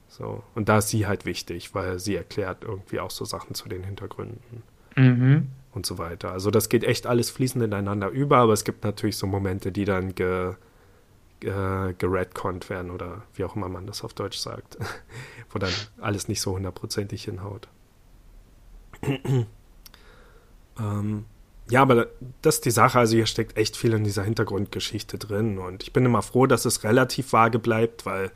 So, 0.07 0.43
und 0.53 0.69
da 0.69 0.77
ist 0.77 0.89
sie 0.89 1.07
halt 1.07 1.25
wichtig, 1.25 1.73
weil 1.73 1.97
sie 1.99 2.15
erklärt 2.15 2.63
irgendwie 2.63 2.99
auch 2.99 3.09
so 3.09 3.25
Sachen 3.25 3.55
zu 3.55 3.67
den 3.67 3.83
Hintergründen 3.83 4.63
mhm. 4.95 5.49
und 5.71 5.85
so 5.85 5.97
weiter. 5.97 6.31
Also 6.31 6.51
das 6.51 6.69
geht 6.69 6.83
echt 6.83 7.07
alles 7.07 7.31
fließend 7.31 7.63
ineinander 7.63 8.09
über, 8.09 8.37
aber 8.37 8.53
es 8.53 8.63
gibt 8.63 8.83
natürlich 8.83 9.17
so 9.17 9.27
Momente, 9.27 9.71
die 9.71 9.85
dann 9.85 10.13
ge, 10.13 10.53
äh, 11.43 11.93
geredconnt 11.97 12.69
werden 12.69 12.91
oder 12.91 13.23
wie 13.33 13.43
auch 13.43 13.55
immer 13.55 13.69
man 13.69 13.87
das 13.87 14.03
auf 14.03 14.13
Deutsch 14.13 14.37
sagt, 14.37 14.77
wo 15.51 15.59
dann 15.59 15.73
alles 15.99 16.27
nicht 16.27 16.41
so 16.41 16.53
hundertprozentig 16.53 17.23
hinhaut. 17.23 17.67
ähm, 20.79 21.25
ja, 21.69 21.81
aber 21.81 22.07
das 22.41 22.55
ist 22.55 22.65
die 22.65 22.71
Sache, 22.71 22.99
also 22.99 23.15
hier 23.15 23.25
steckt 23.25 23.57
echt 23.57 23.77
viel 23.77 23.93
in 23.93 24.03
dieser 24.03 24.23
Hintergrundgeschichte 24.23 25.17
drin 25.17 25.57
und 25.57 25.83
ich 25.83 25.93
bin 25.93 26.05
immer 26.05 26.21
froh, 26.21 26.45
dass 26.45 26.65
es 26.65 26.83
relativ 26.83 27.31
vage 27.33 27.59
bleibt, 27.59 28.05
weil 28.05 28.31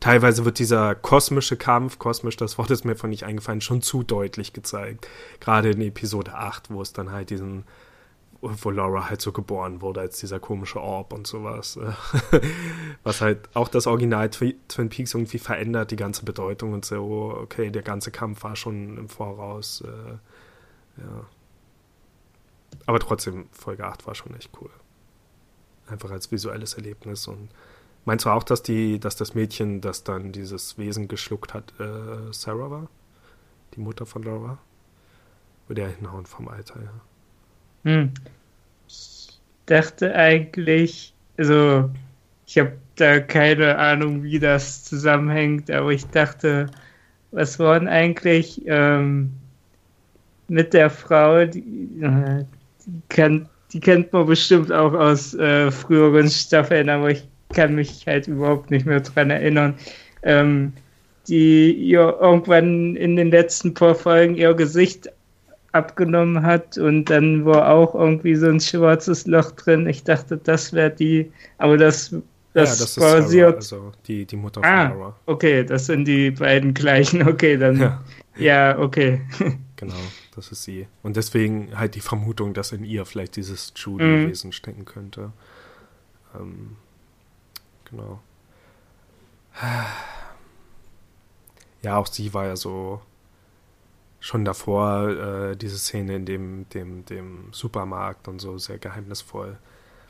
teilweise 0.00 0.44
wird 0.44 0.58
dieser 0.58 0.94
kosmische 0.94 1.56
Kampf, 1.56 1.98
kosmisch, 1.98 2.36
das 2.36 2.58
Wort 2.58 2.70
ist 2.70 2.84
mir 2.84 2.96
von 2.96 3.10
nicht 3.10 3.24
eingefallen, 3.24 3.60
schon 3.60 3.82
zu 3.82 4.02
deutlich 4.02 4.52
gezeigt. 4.52 5.08
Gerade 5.40 5.70
in 5.70 5.80
Episode 5.80 6.34
8, 6.34 6.70
wo 6.70 6.82
es 6.82 6.92
dann 6.92 7.12
halt 7.12 7.30
diesen 7.30 7.64
wo 8.40 8.70
Laura 8.70 9.08
halt 9.08 9.20
so 9.20 9.32
geboren 9.32 9.80
wurde 9.80 10.00
als 10.00 10.18
dieser 10.18 10.40
komische 10.40 10.80
Orb 10.80 11.12
und 11.12 11.26
sowas. 11.26 11.78
Was 13.02 13.20
halt 13.20 13.48
auch 13.54 13.68
das 13.68 13.86
Original 13.86 14.30
Twin 14.30 14.88
Peaks 14.88 15.14
irgendwie 15.14 15.38
verändert, 15.38 15.90
die 15.90 15.96
ganze 15.96 16.24
Bedeutung 16.24 16.72
und 16.72 16.84
so, 16.84 17.36
okay, 17.42 17.70
der 17.70 17.82
ganze 17.82 18.10
Kampf 18.10 18.44
war 18.44 18.56
schon 18.56 18.98
im 18.98 19.08
Voraus. 19.08 19.82
Äh, 19.82 21.00
ja. 21.00 21.26
Aber 22.86 23.00
trotzdem, 23.00 23.48
Folge 23.52 23.84
8 23.84 24.06
war 24.06 24.14
schon 24.14 24.34
echt 24.34 24.50
cool. 24.60 24.70
Einfach 25.86 26.10
als 26.10 26.30
visuelles 26.30 26.74
Erlebnis 26.74 27.26
und 27.26 27.48
meinst 28.04 28.24
du 28.24 28.30
auch, 28.30 28.42
dass 28.42 28.62
die, 28.62 28.98
dass 29.00 29.16
das 29.16 29.34
Mädchen, 29.34 29.80
das 29.80 30.04
dann 30.04 30.32
dieses 30.32 30.78
Wesen 30.78 31.08
geschluckt 31.08 31.54
hat, 31.54 31.72
äh, 31.80 32.32
Sarah 32.32 32.70
war? 32.70 32.88
Die 33.74 33.80
Mutter 33.80 34.06
von 34.06 34.22
Laura? 34.22 34.58
Würde 35.68 35.82
ja 35.82 35.88
hinhauen 35.88 36.26
vom 36.26 36.48
Alter, 36.48 36.80
ja. 36.80 36.92
Hm. 37.86 38.10
Ich 38.88 39.38
dachte 39.66 40.12
eigentlich, 40.12 41.14
also 41.38 41.88
ich 42.46 42.58
habe 42.58 42.72
da 42.96 43.20
keine 43.20 43.78
Ahnung, 43.78 44.24
wie 44.24 44.40
das 44.40 44.82
zusammenhängt, 44.82 45.70
aber 45.70 45.90
ich 45.90 46.04
dachte, 46.06 46.66
was 47.30 47.60
waren 47.60 47.86
eigentlich 47.86 48.60
ähm, 48.66 49.30
mit 50.48 50.74
der 50.74 50.90
Frau, 50.90 51.44
die, 51.44 51.60
äh, 52.00 52.44
die, 52.86 53.02
kann, 53.08 53.48
die 53.72 53.78
kennt 53.78 54.12
man 54.12 54.26
bestimmt 54.26 54.72
auch 54.72 54.92
aus 54.92 55.34
äh, 55.34 55.70
früheren 55.70 56.28
Staffeln, 56.28 56.88
aber 56.88 57.10
ich 57.10 57.28
kann 57.54 57.76
mich 57.76 58.04
halt 58.08 58.26
überhaupt 58.26 58.72
nicht 58.72 58.86
mehr 58.86 59.00
dran 59.00 59.30
erinnern. 59.30 59.74
Ähm, 60.24 60.72
die 61.28 61.72
ihr 61.72 62.16
irgendwann 62.20 62.96
in 62.96 63.16
den 63.16 63.30
letzten 63.30 63.74
paar 63.74 63.94
Folgen 63.94 64.34
ihr 64.34 64.54
Gesicht 64.54 65.08
abgenommen 65.76 66.42
hat 66.42 66.78
und 66.78 67.06
dann 67.06 67.44
war 67.44 67.70
auch 67.70 67.94
irgendwie 67.94 68.34
so 68.34 68.48
ein 68.48 68.60
schwarzes 68.60 69.26
Loch 69.26 69.52
drin. 69.52 69.86
Ich 69.86 70.04
dachte, 70.04 70.36
das 70.36 70.72
wäre 70.72 70.90
die, 70.90 71.30
aber 71.58 71.76
das 71.76 72.14
das, 72.56 72.78
ja, 72.78 72.84
das 72.84 72.94
basiert. 72.96 73.62
Sarah, 73.62 73.84
also 73.84 73.92
die, 74.06 74.24
die 74.24 74.36
Mutter 74.36 74.62
ah, 74.64 74.88
von 74.88 74.98
Laura. 74.98 75.16
Okay, 75.26 75.62
das 75.62 75.84
sind 75.86 76.06
die 76.06 76.30
beiden 76.30 76.72
gleichen. 76.72 77.22
Okay, 77.28 77.58
dann. 77.58 77.78
Ja, 77.78 78.04
ja 78.38 78.78
okay. 78.78 79.20
genau, 79.76 79.94
das 80.34 80.52
ist 80.52 80.62
sie. 80.62 80.86
Und 81.02 81.16
deswegen 81.16 81.78
halt 81.78 81.94
die 81.96 82.00
Vermutung, 82.00 82.54
dass 82.54 82.72
in 82.72 82.82
ihr 82.82 83.04
vielleicht 83.04 83.36
dieses 83.36 83.74
Judy-Wesen 83.76 84.48
mhm. 84.48 84.52
stecken 84.52 84.84
könnte. 84.86 85.32
Ähm, 86.34 86.76
genau. 87.90 88.20
Ja, 91.82 91.98
auch 91.98 92.08
sie 92.08 92.34
war 92.34 92.46
ja 92.46 92.56
so 92.56 93.00
schon 94.26 94.44
davor, 94.44 95.08
äh, 95.08 95.56
diese 95.56 95.78
Szene 95.78 96.16
in 96.16 96.26
dem, 96.26 96.68
dem, 96.70 97.04
dem 97.04 97.48
Supermarkt 97.52 98.26
und 98.26 98.40
so 98.40 98.58
sehr 98.58 98.78
geheimnisvoll. 98.78 99.56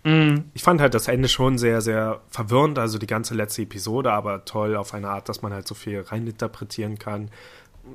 Mhm. 0.04 0.50
Ich 0.54 0.62
fand 0.62 0.80
halt 0.80 0.94
das 0.94 1.08
Ende 1.08 1.28
schon 1.28 1.58
sehr, 1.58 1.82
sehr 1.82 2.22
verwirrend, 2.30 2.78
also 2.78 2.96
die 2.96 3.06
ganze 3.06 3.34
letzte 3.34 3.62
Episode, 3.62 4.12
aber 4.12 4.46
toll 4.46 4.74
auf 4.74 4.94
eine 4.94 5.10
Art, 5.10 5.28
dass 5.28 5.42
man 5.42 5.52
halt 5.52 5.68
so 5.68 5.74
viel 5.74 6.00
reininterpretieren 6.00 6.98
kann. 6.98 7.30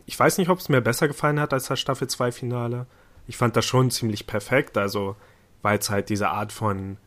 Ich 0.06 0.20
weiß 0.20 0.38
nicht, 0.38 0.50
ob 0.50 0.60
es 0.60 0.70
mir 0.70 0.82
besser 0.82 1.08
gefallen 1.08 1.40
hat 1.40 1.54
als 1.54 1.68
das 1.68 1.80
Staffel 1.80 2.08
2 2.08 2.32
Finale. 2.32 2.86
Ich 3.28 3.38
fand 3.38 3.56
das 3.56 3.66
schon 3.66 3.90
ziemlich 3.90 4.28
perfekt, 4.28 4.78
also 4.78 5.16
weil 5.64 5.80
es 5.80 5.90
halt 5.90 6.10
diese 6.10 6.30
Art 6.30 6.52
von 6.52 6.98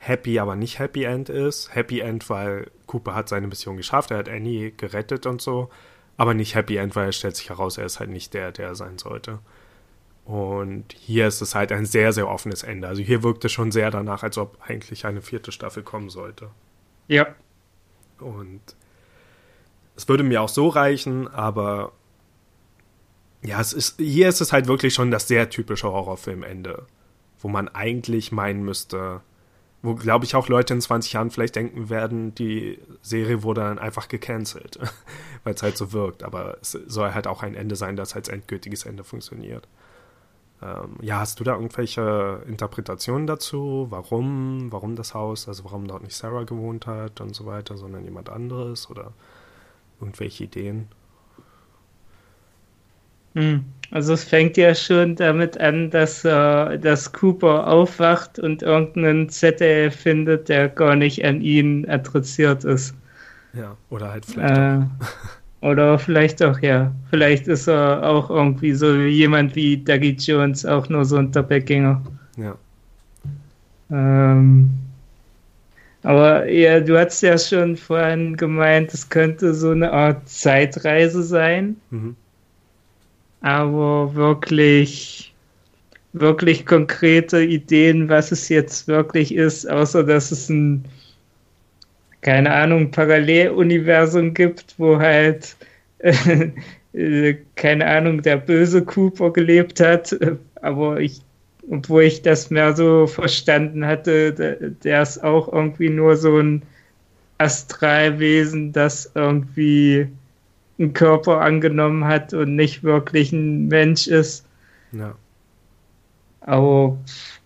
Happy, 0.00 0.40
aber 0.40 0.56
nicht 0.56 0.80
Happy 0.80 1.04
End 1.04 1.28
ist. 1.28 1.72
Happy 1.74 2.00
End, 2.00 2.28
weil 2.28 2.70
Cooper 2.86 3.14
hat 3.14 3.28
seine 3.28 3.46
Mission 3.46 3.76
geschafft, 3.76 4.10
er 4.10 4.18
hat 4.18 4.28
Annie 4.28 4.72
gerettet 4.72 5.26
und 5.26 5.40
so. 5.40 5.70
Aber 6.16 6.34
nicht 6.34 6.54
Happy 6.54 6.76
End, 6.76 6.96
weil 6.96 7.10
es 7.10 7.16
stellt 7.16 7.36
sich 7.36 7.50
heraus, 7.50 7.78
er 7.78 7.86
ist 7.86 8.00
halt 8.00 8.10
nicht 8.10 8.32
der, 8.34 8.52
der 8.52 8.68
er 8.68 8.74
sein 8.74 8.98
sollte. 8.98 9.38
Und 10.24 10.92
hier 10.92 11.28
ist 11.28 11.40
es 11.40 11.54
halt 11.54 11.70
ein 11.70 11.86
sehr, 11.86 12.12
sehr 12.12 12.28
offenes 12.28 12.62
Ende. 12.62 12.88
Also 12.88 13.02
hier 13.02 13.22
wirkt 13.22 13.44
es 13.44 13.52
schon 13.52 13.70
sehr 13.70 13.90
danach, 13.90 14.22
als 14.22 14.38
ob 14.38 14.58
eigentlich 14.66 15.06
eine 15.06 15.22
vierte 15.22 15.52
Staffel 15.52 15.82
kommen 15.82 16.10
sollte. 16.10 16.50
Ja. 17.06 17.28
Und 18.18 18.60
es 19.94 20.08
würde 20.08 20.24
mir 20.24 20.42
auch 20.42 20.48
so 20.48 20.68
reichen, 20.68 21.28
aber 21.28 21.92
ja, 23.42 23.60
es 23.60 23.72
ist, 23.72 23.98
hier 23.98 24.28
ist 24.28 24.40
es 24.40 24.52
halt 24.52 24.66
wirklich 24.66 24.94
schon 24.94 25.10
das 25.12 25.28
sehr 25.28 25.48
typische 25.48 25.90
Horrorfilmende, 25.90 26.86
wo 27.40 27.48
man 27.48 27.68
eigentlich 27.68 28.32
meinen 28.32 28.64
müsste, 28.64 29.20
wo 29.86 29.94
glaube 29.94 30.24
ich 30.24 30.34
auch 30.34 30.48
Leute 30.48 30.74
in 30.74 30.80
20 30.80 31.12
Jahren 31.12 31.30
vielleicht 31.30 31.54
denken 31.54 31.88
werden, 31.88 32.34
die 32.34 32.78
Serie 33.02 33.42
wurde 33.44 33.60
dann 33.60 33.78
einfach 33.78 34.08
gecancelt, 34.08 34.78
weil 35.44 35.54
es 35.54 35.62
halt 35.62 35.76
so 35.76 35.92
wirkt. 35.92 36.24
Aber 36.24 36.58
es 36.60 36.72
soll 36.72 37.14
halt 37.14 37.26
auch 37.26 37.42
ein 37.42 37.54
Ende 37.54 37.76
sein, 37.76 37.96
das 37.96 38.14
als 38.16 38.28
endgültiges 38.28 38.84
Ende 38.84 39.04
funktioniert. 39.04 39.68
Ähm, 40.60 40.96
ja, 41.02 41.20
hast 41.20 41.38
du 41.38 41.44
da 41.44 41.54
irgendwelche 41.54 42.42
Interpretationen 42.48 43.26
dazu? 43.26 43.86
Warum? 43.90 44.72
Warum 44.72 44.96
das 44.96 45.14
Haus? 45.14 45.46
Also 45.48 45.64
warum 45.64 45.86
dort 45.86 46.02
nicht 46.02 46.16
Sarah 46.16 46.44
gewohnt 46.44 46.86
hat 46.86 47.20
und 47.20 47.34
so 47.34 47.46
weiter, 47.46 47.76
sondern 47.76 48.04
jemand 48.04 48.28
anderes? 48.28 48.90
Oder 48.90 49.12
irgendwelche 50.00 50.44
Ideen? 50.44 50.88
Hm, 53.36 53.64
also 53.90 54.14
es 54.14 54.24
fängt 54.24 54.56
ja 54.56 54.74
schon 54.74 55.14
damit 55.14 55.58
an, 55.60 55.90
dass, 55.90 56.24
äh, 56.24 56.78
dass 56.78 57.12
Cooper 57.12 57.66
aufwacht 57.68 58.38
und 58.38 58.62
irgendeinen 58.62 59.28
Zettel 59.28 59.90
findet, 59.90 60.48
der 60.48 60.68
gar 60.68 60.96
nicht 60.96 61.24
an 61.24 61.40
ihn 61.40 61.88
adressiert 61.88 62.64
ist. 62.64 62.94
Ja, 63.52 63.76
oder 63.90 64.10
halt 64.10 64.26
vielleicht 64.26 64.56
äh, 64.56 64.80
Oder 65.62 65.98
vielleicht 65.98 66.42
auch, 66.42 66.58
ja. 66.60 66.92
Vielleicht 67.10 67.48
ist 67.48 67.66
er 67.66 68.02
auch 68.08 68.30
irgendwie 68.30 68.72
so 68.72 68.94
jemand 68.94 69.56
wie 69.56 69.76
Dougie 69.76 70.16
Jones, 70.18 70.66
auch 70.66 70.88
nur 70.88 71.04
so 71.04 71.16
ein 71.16 71.32
Doppelgänger. 71.32 72.02
Ja. 72.36 72.56
Ähm, 73.90 74.70
aber 76.02 76.48
ja, 76.48 76.78
du 76.80 76.98
hast 76.98 77.20
ja 77.22 77.36
schon 77.36 77.76
vorhin 77.76 78.36
gemeint, 78.36 78.94
es 78.94 79.08
könnte 79.08 79.54
so 79.54 79.70
eine 79.70 79.92
Art 79.92 80.28
Zeitreise 80.28 81.22
sein. 81.22 81.76
Mhm. 81.90 82.14
Aber 83.46 84.12
wirklich, 84.16 85.32
wirklich 86.12 86.66
konkrete 86.66 87.44
Ideen, 87.44 88.08
was 88.08 88.32
es 88.32 88.48
jetzt 88.48 88.88
wirklich 88.88 89.32
ist, 89.32 89.70
außer 89.70 90.02
dass 90.02 90.32
es 90.32 90.48
ein 90.48 90.84
keine 92.22 92.52
Ahnung, 92.52 92.90
Paralleluniversum 92.90 94.34
gibt, 94.34 94.74
wo 94.78 94.98
halt, 94.98 95.54
äh, 96.00 97.36
keine 97.54 97.86
Ahnung, 97.86 98.20
der 98.20 98.38
böse 98.38 98.84
Cooper 98.84 99.32
gelebt 99.32 99.78
hat, 99.78 100.16
aber 100.60 100.98
ich, 100.98 101.22
obwohl 101.70 102.02
ich 102.02 102.22
das 102.22 102.50
mehr 102.50 102.74
so 102.74 103.06
verstanden 103.06 103.86
hatte, 103.86 104.32
der, 104.32 104.56
der 104.70 105.02
ist 105.02 105.22
auch 105.22 105.52
irgendwie 105.52 105.88
nur 105.88 106.16
so 106.16 106.38
ein 106.38 106.62
Astralwesen, 107.38 108.72
das 108.72 109.12
irgendwie 109.14 110.08
einen 110.78 110.92
Körper 110.92 111.40
angenommen 111.40 112.04
hat 112.04 112.34
und 112.34 112.54
nicht 112.54 112.82
wirklich 112.82 113.32
ein 113.32 113.68
Mensch 113.68 114.06
ist. 114.06 114.46
Ja. 114.92 115.14
Aber 116.40 116.96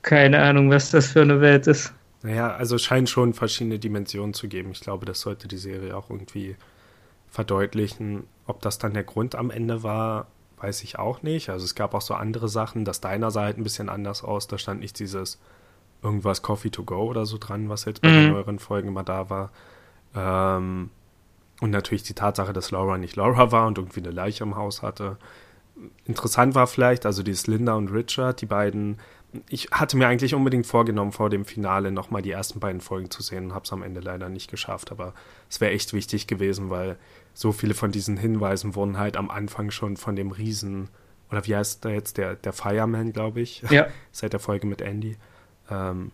keine 0.03 0.41
Ahnung, 0.43 0.71
was 0.71 0.91
das 0.91 1.09
für 1.09 1.23
eine 1.23 1.41
Welt 1.41 1.67
ist. 1.67 1.93
Naja, 2.23 2.55
also 2.55 2.77
scheint 2.77 3.09
schon 3.09 3.33
verschiedene 3.33 3.79
Dimensionen 3.79 4.35
zu 4.35 4.49
geben. 4.49 4.73
Ich 4.73 4.81
glaube, 4.81 5.07
das 5.07 5.21
sollte 5.21 5.49
die 5.49 5.57
Serie 5.57 5.97
auch 5.97 6.11
irgendwie 6.11 6.57
verdeutlichen. 7.29 8.25
Ob 8.47 8.61
das 8.61 8.79
dann 8.79 8.93
der 8.93 9.05
Grund 9.05 9.35
am 9.35 9.51
Ende 9.51 9.83
war, 9.83 10.27
weiß 10.59 10.83
ich 10.83 10.99
auch 10.99 11.23
nicht. 11.23 11.49
Also 11.49 11.65
es 11.65 11.75
gab 11.75 11.95
auch 11.95 12.03
so 12.03 12.15
andere 12.15 12.49
Sachen. 12.49 12.85
Das 12.85 13.01
Deiner 13.01 13.31
sah 13.31 13.45
halt 13.45 13.57
ein 13.57 13.63
bisschen 13.63 13.89
anders 13.89 14.23
aus. 14.23 14.49
Da 14.49 14.59
stand 14.59 14.81
nicht 14.81 14.99
dieses 14.99 15.41
irgendwas 16.03 16.43
Coffee 16.43 16.71
to 16.71 16.85
go 16.85 17.05
oder 17.05 17.25
so 17.25 17.39
dran, 17.39 17.69
was 17.69 17.85
jetzt 17.87 18.03
bei 18.03 18.09
mhm. 18.09 18.15
den 18.15 18.33
neueren 18.33 18.59
Folgen 18.59 18.89
immer 18.89 19.05
da 19.05 19.31
war. 19.31 19.51
Ähm, 20.15 20.91
und 21.61 21.71
natürlich 21.71 22.03
die 22.03 22.15
Tatsache, 22.15 22.53
dass 22.53 22.71
Laura 22.71 22.99
nicht 22.99 23.17
Laura 23.17 23.53
war 23.53 23.67
und 23.67 23.79
irgendwie 23.79 24.01
eine 24.01 24.11
Leiche 24.11 24.45
im 24.45 24.57
Haus 24.57 24.83
hatte. 24.83 25.19
Interessant 26.05 26.55
war 26.55 26.67
vielleicht, 26.67 27.07
also 27.07 27.23
dieses 27.23 27.47
Linda 27.47 27.75
und 27.75 27.91
Richard, 27.91 28.41
die 28.41 28.47
beiden 28.47 28.99
ich 29.49 29.69
hatte 29.71 29.97
mir 29.97 30.09
eigentlich 30.09 30.35
unbedingt 30.35 30.67
vorgenommen, 30.67 31.13
vor 31.13 31.31
dem 31.31 31.45
Finale 31.45 31.93
nochmal 31.93 32.23
die 32.23 32.31
ersten 32.31 32.59
beiden 32.59 32.81
Folgen 32.81 33.11
zu 33.11 33.23
sehen 33.23 33.47
und 33.47 33.55
habe 33.55 33.65
es 33.65 33.73
am 33.73 33.83
Ende 33.83 34.01
leider 34.01 34.29
nicht 34.29 34.51
geschafft. 34.51 34.91
Aber 34.91 35.15
es 35.49 35.61
wäre 35.61 35.73
echt 35.73 35.93
wichtig 35.93 36.27
gewesen, 36.27 36.71
weil 36.71 36.97
so 37.33 37.53
viele 37.53 37.75
von 37.75 37.93
diesen 37.93 38.17
Hinweisen 38.17 38.75
wurden 38.75 38.99
halt 38.99 39.17
am 39.17 39.31
Anfang 39.31 39.71
schon 39.71 39.97
von 39.97 40.17
dem 40.17 40.33
Riesen, 40.33 40.89
oder 41.31 41.47
wie 41.47 41.55
heißt 41.55 41.85
der 41.85 41.93
jetzt, 41.93 42.19
der, 42.19 42.35
der 42.35 42.53
Fireman, 42.53 43.13
glaube 43.13 43.41
ich, 43.41 43.63
ja. 43.71 43.87
seit 44.11 44.33
der 44.33 44.41
Folge 44.41 44.67
mit 44.67 44.81
Andy. 44.81 45.17
Ähm, 45.71 46.11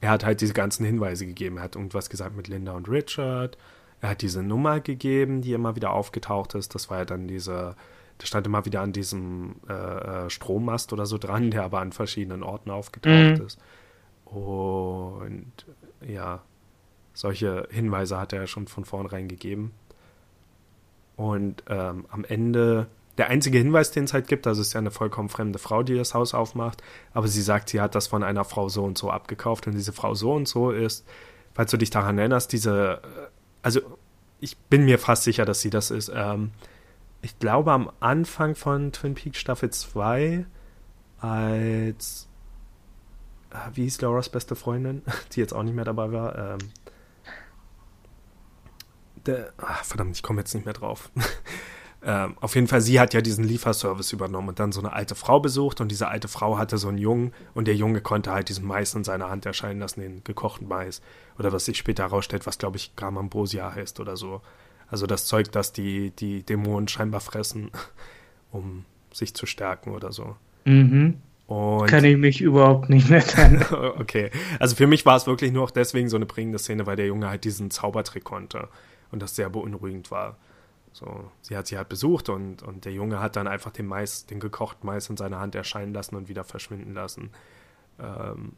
er 0.00 0.10
hat 0.10 0.24
halt 0.24 0.40
diese 0.40 0.54
ganzen 0.54 0.84
Hinweise 0.84 1.26
gegeben. 1.26 1.58
Er 1.58 1.62
hat 1.62 1.76
irgendwas 1.76 2.10
gesagt 2.10 2.36
mit 2.36 2.48
Linda 2.48 2.72
und 2.72 2.88
Richard. 2.88 3.56
Er 4.02 4.10
hat 4.10 4.20
diese 4.20 4.42
Nummer 4.42 4.80
gegeben, 4.80 5.40
die 5.40 5.54
immer 5.54 5.74
wieder 5.76 5.92
aufgetaucht 5.92 6.54
ist. 6.54 6.74
Das 6.74 6.90
war 6.90 6.98
ja 6.98 7.04
dann 7.06 7.26
diese 7.26 7.76
der 8.22 8.26
stand 8.26 8.46
immer 8.46 8.64
wieder 8.64 8.80
an 8.80 8.92
diesem 8.92 9.56
äh, 9.68 9.72
äh, 9.72 10.30
Strommast 10.30 10.92
oder 10.92 11.06
so 11.06 11.18
dran, 11.18 11.50
der 11.50 11.64
aber 11.64 11.80
an 11.80 11.92
verschiedenen 11.92 12.42
Orten 12.42 12.70
aufgetaucht 12.70 13.38
mhm. 13.38 13.46
ist. 13.46 13.58
Und 14.24 15.52
ja, 16.06 16.40
solche 17.14 17.66
Hinweise 17.70 18.18
hat 18.18 18.32
er 18.32 18.42
ja 18.42 18.46
schon 18.46 18.68
von 18.68 18.84
vornherein 18.84 19.26
gegeben. 19.26 19.72
Und 21.16 21.64
ähm, 21.68 22.06
am 22.10 22.24
Ende, 22.24 22.86
der 23.18 23.28
einzige 23.28 23.58
Hinweis, 23.58 23.90
den 23.90 24.04
es 24.04 24.14
halt 24.14 24.28
gibt, 24.28 24.46
also 24.46 24.60
es 24.60 24.68
ist 24.68 24.72
ja 24.72 24.78
eine 24.78 24.92
vollkommen 24.92 25.28
fremde 25.28 25.58
Frau, 25.58 25.82
die 25.82 25.96
das 25.96 26.14
Haus 26.14 26.32
aufmacht, 26.32 26.82
aber 27.12 27.26
sie 27.26 27.42
sagt, 27.42 27.70
sie 27.70 27.80
hat 27.80 27.94
das 27.94 28.06
von 28.06 28.22
einer 28.22 28.44
Frau 28.44 28.68
so 28.68 28.84
und 28.84 28.96
so 28.96 29.10
abgekauft 29.10 29.66
und 29.66 29.74
diese 29.74 29.92
Frau 29.92 30.14
so 30.14 30.32
und 30.32 30.46
so 30.48 30.70
ist, 30.70 31.06
falls 31.54 31.70
du 31.70 31.76
dich 31.76 31.90
daran 31.90 32.18
erinnerst, 32.18 32.52
diese, 32.52 33.02
äh, 33.02 33.41
also 33.62 33.80
ich 34.40 34.56
bin 34.56 34.84
mir 34.84 34.98
fast 34.98 35.24
sicher, 35.24 35.44
dass 35.44 35.60
sie 35.60 35.70
das 35.70 35.90
ist, 35.90 36.10
ähm, 36.14 36.50
ich 37.22 37.38
glaube, 37.38 37.72
am 37.72 37.90
Anfang 38.00 38.56
von 38.56 38.90
Twin 38.92 39.14
Peaks 39.14 39.38
Staffel 39.38 39.70
2, 39.70 40.44
als. 41.22 42.28
Ah, 43.50 43.70
wie 43.74 43.82
hieß 43.82 44.00
Lauras 44.00 44.28
beste 44.28 44.56
Freundin, 44.56 45.02
die 45.32 45.40
jetzt 45.40 45.52
auch 45.52 45.62
nicht 45.62 45.74
mehr 45.74 45.84
dabei 45.84 46.10
war? 46.10 46.36
Ähm, 46.36 46.58
der, 49.26 49.52
ach, 49.58 49.84
verdammt, 49.84 50.16
ich 50.16 50.22
komme 50.22 50.40
jetzt 50.40 50.54
nicht 50.54 50.64
mehr 50.64 50.74
drauf. 50.74 51.10
Ähm, 52.04 52.36
auf 52.40 52.56
jeden 52.56 52.66
Fall, 52.66 52.80
sie 52.80 52.98
hat 52.98 53.14
ja 53.14 53.20
diesen 53.20 53.44
Lieferservice 53.44 54.12
übernommen 54.12 54.48
und 54.48 54.58
dann 54.58 54.72
so 54.72 54.80
eine 54.80 54.92
alte 54.92 55.14
Frau 55.14 55.38
besucht 55.38 55.80
und 55.80 55.88
diese 55.88 56.08
alte 56.08 56.26
Frau 56.26 56.58
hatte 56.58 56.76
so 56.76 56.88
einen 56.88 56.98
Jungen 56.98 57.32
und 57.54 57.68
der 57.68 57.76
Junge 57.76 58.00
konnte 58.00 58.32
halt 58.32 58.48
diesen 58.48 58.66
Mais 58.66 58.94
in 58.94 59.04
seiner 59.04 59.30
Hand 59.30 59.46
erscheinen 59.46 59.78
lassen, 59.78 60.00
den 60.00 60.24
gekochten 60.24 60.66
Mais. 60.66 61.00
Oder 61.38 61.52
was 61.52 61.64
sich 61.64 61.78
später 61.78 62.02
herausstellt, 62.04 62.46
was 62.46 62.58
glaube 62.58 62.76
ich 62.76 62.96
Gramambrosia 62.96 63.72
heißt 63.72 64.00
oder 64.00 64.16
so. 64.16 64.40
Also 64.88 65.06
das 65.06 65.26
Zeug, 65.26 65.52
das 65.52 65.72
die, 65.72 66.10
die 66.10 66.42
Dämonen 66.42 66.88
scheinbar 66.88 67.20
fressen, 67.20 67.70
um 68.50 68.84
sich 69.12 69.34
zu 69.34 69.46
stärken 69.46 69.92
oder 69.92 70.12
so. 70.12 70.36
Mhm. 70.64 71.18
Und 71.46 71.86
Kann 71.86 72.04
ich 72.04 72.16
mich 72.16 72.40
überhaupt 72.40 72.88
nicht 72.88 73.10
mehr 73.10 73.24
teilen. 73.24 73.64
okay. 73.70 74.30
Also 74.58 74.74
für 74.74 74.86
mich 74.86 75.06
war 75.06 75.16
es 75.16 75.26
wirklich 75.26 75.52
nur 75.52 75.64
auch 75.64 75.70
deswegen 75.70 76.08
so 76.08 76.16
eine 76.16 76.26
prägende 76.26 76.58
Szene, 76.58 76.86
weil 76.86 76.96
der 76.96 77.06
Junge 77.06 77.28
halt 77.28 77.44
diesen 77.44 77.70
Zaubertrick 77.70 78.24
konnte 78.24 78.68
und 79.12 79.22
das 79.22 79.36
sehr 79.36 79.50
beunruhigend 79.50 80.10
war. 80.10 80.36
So, 80.92 81.30
sie 81.40 81.56
hat 81.56 81.66
sie 81.66 81.76
halt 81.76 81.88
besucht 81.88 82.28
und, 82.28 82.62
und 82.62 82.84
der 82.84 82.92
Junge 82.92 83.20
hat 83.20 83.36
dann 83.36 83.48
einfach 83.48 83.70
den 83.70 83.86
Mais, 83.86 84.26
den 84.26 84.40
gekochten 84.40 84.86
Mais 84.86 85.08
in 85.08 85.16
seiner 85.16 85.40
Hand 85.40 85.54
erscheinen 85.54 85.94
lassen 85.94 86.16
und 86.16 86.28
wieder 86.28 86.44
verschwinden 86.44 86.92
lassen. 86.94 87.30
Ähm, 87.98 88.52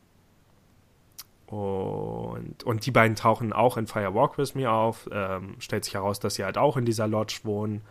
und, 1.46 2.64
und 2.64 2.86
die 2.86 2.90
beiden 2.90 3.16
tauchen 3.16 3.52
auch 3.52 3.76
in 3.76 3.86
Fire 3.86 4.14
Walk 4.14 4.38
With 4.38 4.54
Me 4.54 4.70
auf. 4.70 5.08
Ähm, 5.12 5.56
stellt 5.58 5.84
sich 5.84 5.94
heraus, 5.94 6.18
dass 6.18 6.34
sie 6.34 6.44
halt 6.44 6.58
auch 6.58 6.76
in 6.76 6.84
dieser 6.84 7.06
Lodge 7.06 7.40
wohnen 7.44 7.82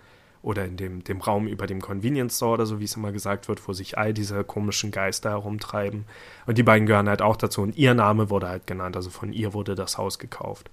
oder 0.41 0.65
in 0.65 0.75
dem, 0.75 1.03
dem 1.05 1.21
Raum 1.21 1.47
über 1.47 1.67
dem 1.67 1.79
Convenience 1.79 2.35
Store 2.35 2.53
oder 2.53 2.65
so, 2.65 2.81
wie 2.81 2.83
es 2.83 2.97
immer 2.97 3.13
gesagt 3.13 3.47
wird, 3.47 3.65
wo 3.65 3.71
sich 3.71 3.97
all 3.97 4.13
diese 4.13 4.43
komischen 4.43 4.91
Geister 4.91 5.29
herumtreiben. 5.29 6.05
Und 6.45 6.57
die 6.57 6.63
beiden 6.63 6.85
gehören 6.85 7.07
halt 7.07 7.21
auch 7.21 7.37
dazu. 7.37 7.61
Und 7.61 7.77
ihr 7.77 7.93
Name 7.93 8.29
wurde 8.29 8.49
halt 8.49 8.67
genannt, 8.67 8.97
also 8.97 9.09
von 9.09 9.31
ihr 9.31 9.53
wurde 9.53 9.75
das 9.75 9.97
Haus 9.97 10.19
gekauft. 10.19 10.69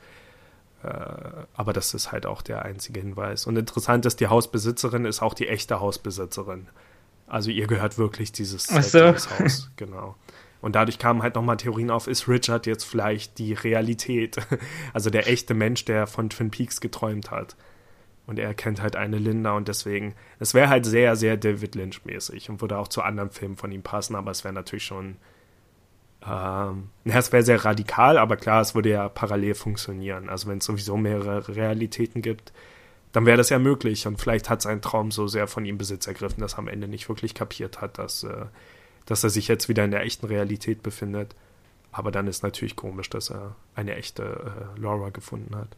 Äh, 0.83 0.89
aber 1.55 1.73
das 1.73 1.95
ist 1.95 2.13
halt 2.13 2.27
auch 2.27 2.43
der 2.43 2.65
einzige 2.65 3.01
Hinweis. 3.01 3.47
Und 3.47 3.57
interessant 3.57 4.07
ist, 4.07 4.21
die 4.21 4.29
Hausbesitzerin 4.29 5.05
ist 5.05 5.23
auch 5.23 5.35
die 5.35 5.49
echte 5.49 5.81
Hausbesitzerin. 5.81 6.69
Also 7.27 7.51
ihr 7.51 7.67
gehört 7.67 7.99
wirklich 7.99 8.33
dieses, 8.33 8.65
so. 8.65 9.15
Haus, 9.15 9.71
genau. 9.77 10.17
Und 10.61 10.75
dadurch 10.75 10.99
kamen 10.99 11.23
halt 11.23 11.37
nochmal 11.37 11.57
Theorien 11.57 11.91
auf, 11.91 12.07
ist 12.07 12.29
Richard 12.29 12.67
jetzt 12.67 12.85
vielleicht 12.85 13.39
die 13.39 13.55
Realität? 13.55 14.37
Also 14.93 15.11
der 15.11 15.29
echte 15.29 15.55
Mensch, 15.55 15.85
der 15.85 16.07
von 16.07 16.29
Twin 16.29 16.51
Peaks 16.51 16.81
geträumt 16.81 17.31
hat. 17.31 17.57
Und 18.27 18.39
er 18.39 18.55
kennt 18.55 18.83
halt 18.83 18.97
eine 18.97 19.19
Linda 19.19 19.53
und 19.53 19.69
deswegen, 19.69 20.15
es 20.39 20.55
wäre 20.55 20.69
halt 20.69 20.87
sehr, 20.87 21.17
sehr 21.17 21.37
David 21.37 21.75
Lynch-mäßig 21.75 22.51
und 22.51 22.61
würde 22.61 22.79
auch 22.79 22.89
zu 22.89 23.03
anderen 23.03 23.31
Filmen 23.31 23.57
von 23.57 23.73
ihm 23.73 23.83
passen, 23.83 24.15
aber 24.15 24.31
es 24.31 24.45
wäre 24.45 24.55
natürlich 24.55 24.85
schon 24.85 25.17
ähm, 26.27 26.91
ja, 27.05 27.17
es 27.17 27.33
wäre 27.33 27.43
sehr 27.43 27.65
radikal, 27.65 28.19
aber 28.19 28.37
klar, 28.37 28.61
es 28.61 28.75
würde 28.75 28.91
ja 28.91 29.09
parallel 29.09 29.55
funktionieren. 29.55 30.29
Also 30.29 30.49
wenn 30.49 30.59
es 30.59 30.65
sowieso 30.65 30.97
mehrere 30.97 31.49
Realitäten 31.49 32.21
gibt, 32.23 32.53
dann 33.13 33.27
wäre 33.27 33.39
das 33.39 33.49
ja 33.49 33.59
möglich. 33.59 34.07
Und 34.07 34.21
vielleicht 34.21 34.51
hat 34.51 34.63
sein 34.63 34.83
Traum 34.83 35.11
so 35.11 35.27
sehr 35.27 35.47
von 35.47 35.65
ihm 35.65 35.79
Besitz 35.79 36.07
ergriffen, 36.07 36.41
dass 36.41 36.55
er 36.55 36.61
am 36.61 36.69
Ende 36.69 36.89
nicht 36.89 37.09
wirklich 37.09 37.35
kapiert 37.35 37.81
hat, 37.81 37.99
dass, 37.99 38.25
äh, 38.25 38.47
dass 39.07 39.25
er 39.25 39.31
sich 39.31 39.49
jetzt 39.49 39.69
wieder 39.69 39.85
in 39.85 39.91
der 39.91 40.03
echten 40.03 40.27
Realität 40.27 40.83
befindet. 40.83 41.35
Aber 41.93 42.11
dann 42.13 42.29
ist 42.29 42.43
natürlich 42.43 42.77
komisch, 42.77 43.11
dass 43.11 43.31
er 43.31 43.57
eine 43.75 43.97
echte 43.97 44.23
äh, 44.77 44.81
Laura 44.81 45.11
gefunden 45.11 45.57
hat. 45.57 45.77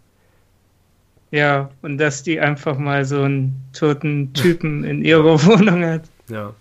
Ja, 1.31 1.71
und 1.81 1.97
dass 1.97 2.23
die 2.23 2.41
einfach 2.41 2.77
mal 2.77 3.07
so 3.07 3.23
einen 3.23 3.65
toten 3.73 4.35
Typen 4.35 4.85
in 4.85 5.03
ihrer 5.03 5.43
Wohnung 5.47 5.85
hat. 5.85 6.03
Ja. 6.29 6.53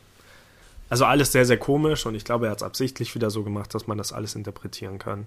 Also 0.91 1.05
alles 1.05 1.31
sehr, 1.31 1.45
sehr 1.45 1.57
komisch 1.57 2.05
und 2.05 2.15
ich 2.15 2.25
glaube, 2.25 2.47
er 2.47 2.51
hat 2.51 2.57
es 2.57 2.63
absichtlich 2.63 3.15
wieder 3.15 3.29
so 3.29 3.43
gemacht, 3.43 3.73
dass 3.73 3.87
man 3.87 3.97
das 3.97 4.11
alles 4.11 4.35
interpretieren 4.35 4.99
kann. 4.99 5.25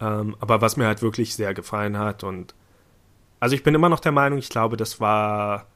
Ähm, 0.00 0.36
aber 0.40 0.62
was 0.62 0.76
mir 0.76 0.86
halt 0.86 1.00
wirklich 1.00 1.36
sehr 1.36 1.54
gefallen 1.54 1.96
hat 1.96 2.24
und 2.24 2.56
also 3.38 3.54
ich 3.54 3.62
bin 3.62 3.72
immer 3.72 3.88
noch 3.88 4.00
der 4.00 4.10
Meinung, 4.10 4.40
ich 4.40 4.48
glaube, 4.48 4.76
das 4.76 4.98
war 4.98 5.68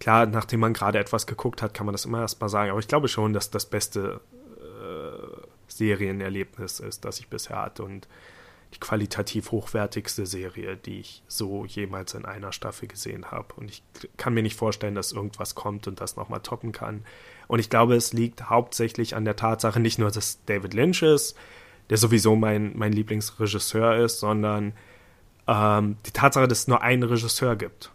klar, 0.00 0.26
nachdem 0.26 0.58
man 0.58 0.72
gerade 0.72 0.98
etwas 0.98 1.28
geguckt 1.28 1.62
hat, 1.62 1.74
kann 1.74 1.86
man 1.86 1.92
das 1.92 2.06
immer 2.06 2.22
erstmal 2.22 2.50
sagen, 2.50 2.72
aber 2.72 2.80
ich 2.80 2.88
glaube 2.88 3.06
schon, 3.06 3.34
dass 3.34 3.50
das 3.52 3.66
beste 3.66 4.20
äh, 4.58 5.46
Serienerlebnis 5.68 6.80
ist, 6.80 7.04
das 7.04 7.20
ich 7.20 7.28
bisher 7.28 7.62
hatte 7.62 7.84
und 7.84 8.08
die 8.74 8.80
qualitativ 8.80 9.52
hochwertigste 9.52 10.26
Serie, 10.26 10.76
die 10.76 10.98
ich 10.98 11.22
so 11.28 11.66
jemals 11.66 12.14
in 12.14 12.24
einer 12.24 12.50
Staffel 12.50 12.88
gesehen 12.88 13.30
habe. 13.30 13.54
Und 13.54 13.70
ich 13.70 13.84
kann 14.16 14.34
mir 14.34 14.42
nicht 14.42 14.56
vorstellen, 14.56 14.96
dass 14.96 15.12
irgendwas 15.12 15.54
kommt 15.54 15.86
und 15.86 16.00
das 16.00 16.16
nochmal 16.16 16.40
toppen 16.40 16.72
kann. 16.72 17.04
Und 17.48 17.58
ich 17.58 17.70
glaube, 17.70 17.94
es 17.94 18.12
liegt 18.12 18.50
hauptsächlich 18.50 19.14
an 19.14 19.24
der 19.24 19.36
Tatsache, 19.36 19.80
nicht 19.80 19.98
nur, 19.98 20.10
dass 20.10 20.44
David 20.46 20.74
Lynch 20.74 21.02
ist, 21.02 21.36
der 21.90 21.98
sowieso 21.98 22.36
mein, 22.36 22.72
mein 22.76 22.92
Lieblingsregisseur 22.92 23.96
ist, 23.96 24.20
sondern 24.20 24.72
ähm, 25.46 25.96
die 26.06 26.12
Tatsache, 26.12 26.48
dass 26.48 26.60
es 26.60 26.68
nur 26.68 26.82
einen 26.82 27.02
Regisseur 27.02 27.56
gibt. 27.56 27.92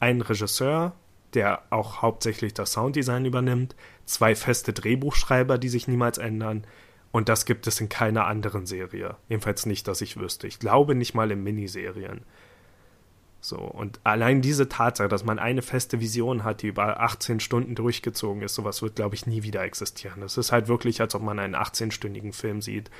Einen 0.00 0.22
Regisseur, 0.22 0.94
der 1.34 1.62
auch 1.70 2.02
hauptsächlich 2.02 2.54
das 2.54 2.72
Sounddesign 2.72 3.24
übernimmt, 3.24 3.76
zwei 4.06 4.34
feste 4.34 4.72
Drehbuchschreiber, 4.72 5.58
die 5.58 5.68
sich 5.68 5.88
niemals 5.88 6.18
ändern. 6.18 6.66
Und 7.12 7.28
das 7.28 7.44
gibt 7.44 7.66
es 7.66 7.80
in 7.80 7.88
keiner 7.88 8.26
anderen 8.26 8.66
Serie. 8.66 9.16
Jedenfalls 9.28 9.66
nicht, 9.66 9.88
dass 9.88 10.00
ich 10.00 10.18
wüsste. 10.18 10.46
Ich 10.46 10.58
glaube 10.58 10.94
nicht 10.94 11.14
mal 11.14 11.30
in 11.30 11.42
Miniserien. 11.42 12.22
So, 13.46 13.58
und 13.58 14.00
allein 14.02 14.42
diese 14.42 14.68
Tatsache, 14.68 15.06
dass 15.06 15.24
man 15.24 15.38
eine 15.38 15.62
feste 15.62 16.00
Vision 16.00 16.42
hat, 16.42 16.62
die 16.62 16.66
über 16.66 16.98
18 16.98 17.38
Stunden 17.38 17.76
durchgezogen 17.76 18.42
ist, 18.42 18.56
sowas 18.56 18.82
wird, 18.82 18.96
glaube 18.96 19.14
ich, 19.14 19.28
nie 19.28 19.44
wieder 19.44 19.62
existieren. 19.62 20.20
Es 20.22 20.36
ist 20.36 20.50
halt 20.50 20.66
wirklich, 20.66 21.00
als 21.00 21.14
ob 21.14 21.22
man 21.22 21.38
einen 21.38 21.54
18-stündigen 21.54 22.32
Film 22.32 22.60
sieht. 22.60 22.90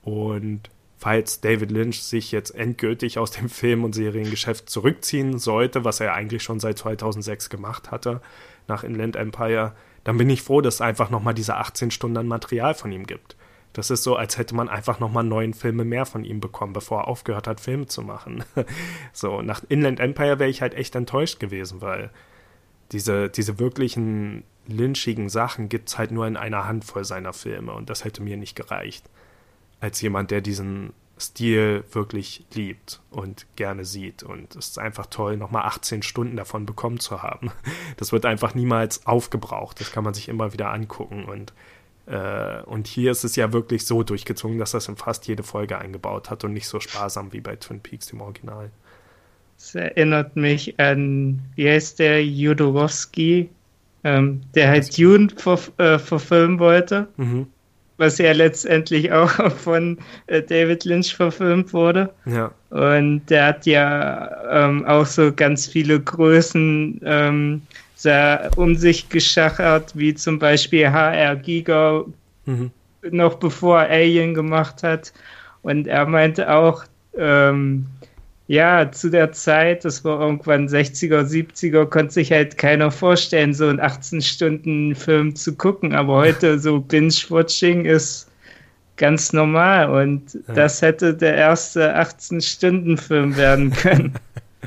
Und 0.00 0.70
falls 0.96 1.42
David 1.42 1.70
Lynch 1.70 2.02
sich 2.02 2.32
jetzt 2.32 2.54
endgültig 2.54 3.18
aus 3.18 3.32
dem 3.32 3.48
Film- 3.50 3.84
und 3.84 3.94
Seriengeschäft 3.94 4.70
zurückziehen 4.70 5.38
sollte, 5.38 5.84
was 5.84 6.00
er 6.00 6.14
eigentlich 6.14 6.42
schon 6.42 6.58
seit 6.58 6.78
2006 6.78 7.50
gemacht 7.50 7.90
hatte, 7.90 8.22
nach 8.68 8.84
Inland 8.84 9.14
Empire, 9.14 9.74
dann 10.04 10.16
bin 10.16 10.30
ich 10.30 10.40
froh, 10.40 10.62
dass 10.62 10.76
es 10.76 10.80
einfach 10.80 11.10
nochmal 11.10 11.34
diese 11.34 11.56
18 11.56 11.90
Stunden 11.90 12.16
an 12.16 12.28
Material 12.28 12.72
von 12.72 12.92
ihm 12.92 13.04
gibt. 13.04 13.36
Das 13.72 13.90
ist 13.90 14.02
so, 14.02 14.16
als 14.16 14.36
hätte 14.36 14.54
man 14.54 14.68
einfach 14.68 15.00
nochmal 15.00 15.24
neun 15.24 15.54
Filme 15.54 15.84
mehr 15.84 16.04
von 16.04 16.24
ihm 16.24 16.40
bekommen, 16.40 16.72
bevor 16.72 17.02
er 17.02 17.08
aufgehört 17.08 17.46
hat, 17.46 17.60
Filme 17.60 17.86
zu 17.86 18.02
machen. 18.02 18.44
so, 19.12 19.40
nach 19.40 19.62
Inland 19.68 19.98
Empire 19.98 20.38
wäre 20.38 20.50
ich 20.50 20.60
halt 20.60 20.74
echt 20.74 20.94
enttäuscht 20.94 21.40
gewesen, 21.40 21.80
weil 21.80 22.10
diese, 22.92 23.30
diese 23.30 23.58
wirklichen 23.58 24.44
lynchigen 24.66 25.28
Sachen 25.28 25.68
gibt 25.68 25.88
es 25.88 25.98
halt 25.98 26.10
nur 26.10 26.26
in 26.26 26.36
einer 26.36 26.66
Handvoll 26.66 27.04
seiner 27.04 27.32
Filme 27.32 27.72
und 27.72 27.88
das 27.88 28.04
hätte 28.04 28.22
mir 28.22 28.36
nicht 28.36 28.54
gereicht. 28.54 29.08
Als 29.80 30.00
jemand, 30.00 30.30
der 30.30 30.42
diesen 30.42 30.92
Stil 31.22 31.84
wirklich 31.92 32.44
liebt 32.52 33.00
und 33.10 33.46
gerne 33.56 33.84
sieht. 33.84 34.22
Und 34.22 34.56
es 34.56 34.68
ist 34.68 34.78
einfach 34.78 35.06
toll, 35.06 35.36
nochmal 35.36 35.62
18 35.64 36.02
Stunden 36.02 36.36
davon 36.36 36.66
bekommen 36.66 37.00
zu 37.00 37.22
haben. 37.22 37.50
Das 37.98 38.10
wird 38.10 38.24
einfach 38.26 38.54
niemals 38.54 39.06
aufgebraucht. 39.06 39.78
Das 39.80 39.92
kann 39.92 40.02
man 40.02 40.14
sich 40.14 40.28
immer 40.28 40.52
wieder 40.52 40.72
angucken. 40.72 41.24
Und 41.24 41.52
äh, 42.06 42.62
und 42.62 42.86
hier 42.86 43.10
ist 43.12 43.24
es 43.24 43.36
ja 43.36 43.52
wirklich 43.52 43.86
so 43.86 44.02
durchgezogen, 44.02 44.58
dass 44.58 44.72
das 44.72 44.88
in 44.88 44.96
fast 44.96 45.26
jede 45.28 45.42
Folge 45.42 45.78
eingebaut 45.78 46.30
hat 46.30 46.44
und 46.44 46.52
nicht 46.52 46.66
so 46.66 46.80
sparsam 46.80 47.32
wie 47.32 47.40
bei 47.40 47.56
Twin 47.56 47.80
Peaks 47.80 48.10
im 48.10 48.20
Original. 48.20 48.70
Das 49.56 49.74
erinnert 49.76 50.34
mich 50.34 50.78
an, 50.80 51.40
wie 51.54 51.68
heißt 51.68 52.00
der, 52.00 52.24
Jodorowski, 52.24 53.48
ähm, 54.02 54.40
der 54.56 54.68
halt 54.68 54.98
Dune 54.98 55.28
ver 55.36 55.58
äh, 55.78 56.00
verfilmen 56.00 56.58
wollte, 56.58 57.06
mhm. 57.16 57.46
was 57.96 58.18
ja 58.18 58.32
letztendlich 58.32 59.12
auch 59.12 59.30
von 59.56 59.98
äh, 60.26 60.42
David 60.42 60.84
Lynch 60.84 61.14
verfilmt 61.14 61.72
wurde. 61.72 62.12
Ja. 62.26 62.50
Und 62.70 63.26
der 63.26 63.46
hat 63.46 63.66
ja 63.66 64.66
ähm, 64.66 64.84
auch 64.86 65.06
so 65.06 65.32
ganz 65.32 65.68
viele 65.68 66.00
Größen 66.00 67.00
ähm, 67.04 67.62
sehr 68.02 68.50
um 68.56 68.74
sich 68.74 69.08
geschachert, 69.08 69.92
wie 69.96 70.14
zum 70.14 70.38
Beispiel 70.38 70.90
HR 70.90 71.36
Giga 71.36 72.04
mhm. 72.46 72.70
noch 73.10 73.36
bevor 73.36 73.78
Alien 73.78 74.34
gemacht 74.34 74.82
hat. 74.82 75.12
Und 75.62 75.86
er 75.86 76.06
meinte 76.06 76.52
auch, 76.52 76.84
ähm, 77.16 77.86
ja, 78.48 78.90
zu 78.90 79.08
der 79.08 79.30
Zeit, 79.30 79.84
das 79.84 80.04
war 80.04 80.20
irgendwann 80.20 80.66
60er, 80.66 81.22
70er, 81.22 81.86
konnte 81.86 82.12
sich 82.12 82.32
halt 82.32 82.58
keiner 82.58 82.90
vorstellen, 82.90 83.54
so 83.54 83.68
einen 83.68 83.80
18-Stunden-Film 83.80 85.36
zu 85.36 85.54
gucken. 85.54 85.94
Aber 85.94 86.16
heute 86.16 86.58
so 86.58 86.80
Binge-Watching 86.80 87.84
ist 87.84 88.28
ganz 88.96 89.32
normal 89.32 89.90
und 89.90 90.34
ja. 90.34 90.54
das 90.54 90.82
hätte 90.82 91.14
der 91.14 91.36
erste 91.36 91.96
18-Stunden-Film 91.96 93.36
werden 93.36 93.70
können. 93.72 94.14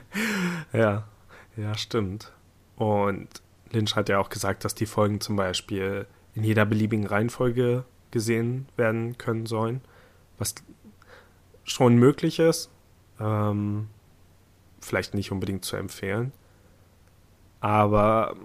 ja, 0.74 1.04
ja, 1.58 1.78
stimmt. 1.78 2.32
Und 2.76 3.28
Lynch 3.72 3.96
hat 3.96 4.10
ja 4.10 4.20
auch 4.20 4.30
gesagt, 4.30 4.66
dass 4.66 4.76
die 4.76 4.86
Folgen 4.86 5.22
zum 5.22 5.36
Beispiel 5.36 6.08
in 6.34 6.44
jeder 6.44 6.66
beliebigen 6.66 7.08
Reihenfolge 7.08 7.86
gesehen 8.12 8.68
werden 8.76 9.18
können 9.18 9.46
sollen, 9.46 9.82
was 10.38 10.56
schon 11.64 11.96
möglich 11.96 12.40
ist. 12.40 12.70
Ähm, 13.20 13.88
vielleicht 14.82 15.14
nicht 15.14 15.32
unbedingt 15.32 15.66
zu 15.66 15.76
empfehlen. 15.78 16.32
Aber 17.60 18.36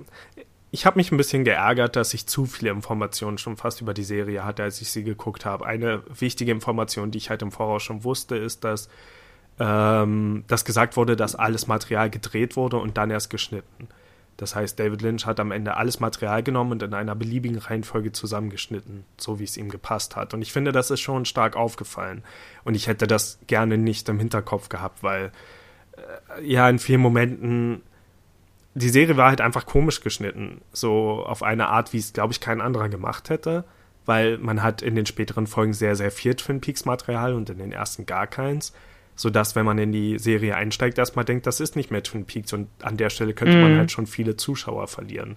ich 0.71 0.87
habe 0.87 0.99
mich 0.99 1.11
ein 1.11 1.17
bisschen 1.17 1.45
geärgert, 1.45 1.97
dass 1.97 2.15
ich 2.15 2.27
zu 2.27 2.47
viele 2.47 2.71
Informationen 2.71 3.39
schon 3.39 3.57
fast 3.57 3.81
über 3.81 3.93
die 3.93 4.05
Serie 4.05 4.45
hatte, 4.45 4.63
als 4.63 4.81
ich 4.81 4.91
sie 4.91 5.03
geguckt 5.03 5.45
habe. 5.45 5.67
Eine 5.67 6.03
wichtige 6.19 6.53
Information, 6.53 7.11
die 7.11 7.19
ich 7.19 7.31
halt 7.31 7.43
im 7.43 7.51
Voraus 7.51 7.83
schon 7.83 8.05
wusste, 8.05 8.37
ist, 8.37 8.65
dass, 8.65 8.89
ähm, 9.59 10.45
dass 10.47 10.65
gesagt 10.65 10.97
wurde, 10.97 11.17
dass 11.17 11.35
alles 11.35 11.67
Material 11.67 12.09
gedreht 12.09 12.57
wurde 12.57 12.79
und 12.79 12.97
dann 12.97 13.11
erst 13.11 13.31
geschnitten. 13.31 13.89
Das 14.41 14.57
heißt, 14.57 14.81
David 14.81 15.03
Lynch 15.03 15.27
hat 15.27 15.39
am 15.39 15.53
Ende 15.53 15.77
alles 15.77 16.01
Material 16.01 16.43
genommen 16.43 16.73
und 16.73 16.83
in 16.83 16.95
einer 16.95 17.15
beliebigen 17.15 17.59
Reihenfolge 17.59 18.13
zusammengeschnitten, 18.13 19.05
so 19.19 19.39
wie 19.39 19.45
es 19.45 19.59
ihm 19.59 19.69
gepasst 19.69 20.17
hat. 20.17 20.33
Und 20.33 20.41
ich 20.41 20.51
finde, 20.51 20.73
das 20.73 20.91
ist 20.91 21.01
schon 21.01 21.27
stark 21.27 21.57
aufgefallen. 21.57 22.25
Und 22.65 22.75
ich 22.75 22.87
hätte 22.87 23.07
das 23.07 23.39
gerne 23.49 23.77
nicht 23.77 24.09
im 24.09 24.19
Hinterkopf 24.19 24.71
gehabt, 24.71 25.03
weil 25.03 25.31
äh, 26.39 26.43
ja 26.43 26.71
in 26.71 26.79
vielen 26.79 27.03
Momenten 27.03 27.83
die 28.73 28.89
Serie 28.89 29.19
war 29.19 29.29
halt 29.29 29.43
einfach 29.43 29.67
komisch 29.67 30.01
geschnitten, 30.01 30.63
so 30.73 31.23
auf 31.27 31.43
eine 31.43 31.69
Art, 31.69 31.93
wie 31.93 31.99
es 31.99 32.15
glaube 32.15 32.33
ich 32.33 32.41
kein 32.41 32.63
anderer 32.63 32.89
gemacht 32.89 33.29
hätte, 33.29 33.65
weil 34.07 34.39
man 34.39 34.63
hat 34.63 34.81
in 34.81 34.95
den 34.95 35.05
späteren 35.05 35.49
Folgen 35.49 35.75
sehr 35.75 35.97
sehr 35.97 36.11
viel 36.11 36.35
Twin 36.35 36.63
Peaks 36.63 36.87
Material 36.87 37.35
und 37.35 37.51
in 37.51 37.59
den 37.59 37.73
ersten 37.73 38.07
gar 38.07 38.27
keins 38.27 38.73
sodass, 39.21 39.55
wenn 39.55 39.67
man 39.67 39.77
in 39.77 39.93
die 39.93 40.19
Serie 40.19 40.57
einsteigt, 40.57 40.97
erstmal 40.97 41.27
denkt, 41.27 41.47
das 41.47 41.61
ist 41.61 41.77
nicht 41.77 41.91
mehr 41.91 42.03
Twin 42.03 42.25
Peaks 42.25 42.55
und 42.55 42.69
an 42.81 42.97
der 42.97 43.11
Stelle 43.11 43.35
könnte 43.35 43.55
mm. 43.55 43.61
man 43.61 43.75
mhm. 43.75 43.79
halt 43.81 43.91
schon 43.91 44.07
viele 44.07 44.37
Zuschauer 44.37 44.89
verlieren. 44.89 45.37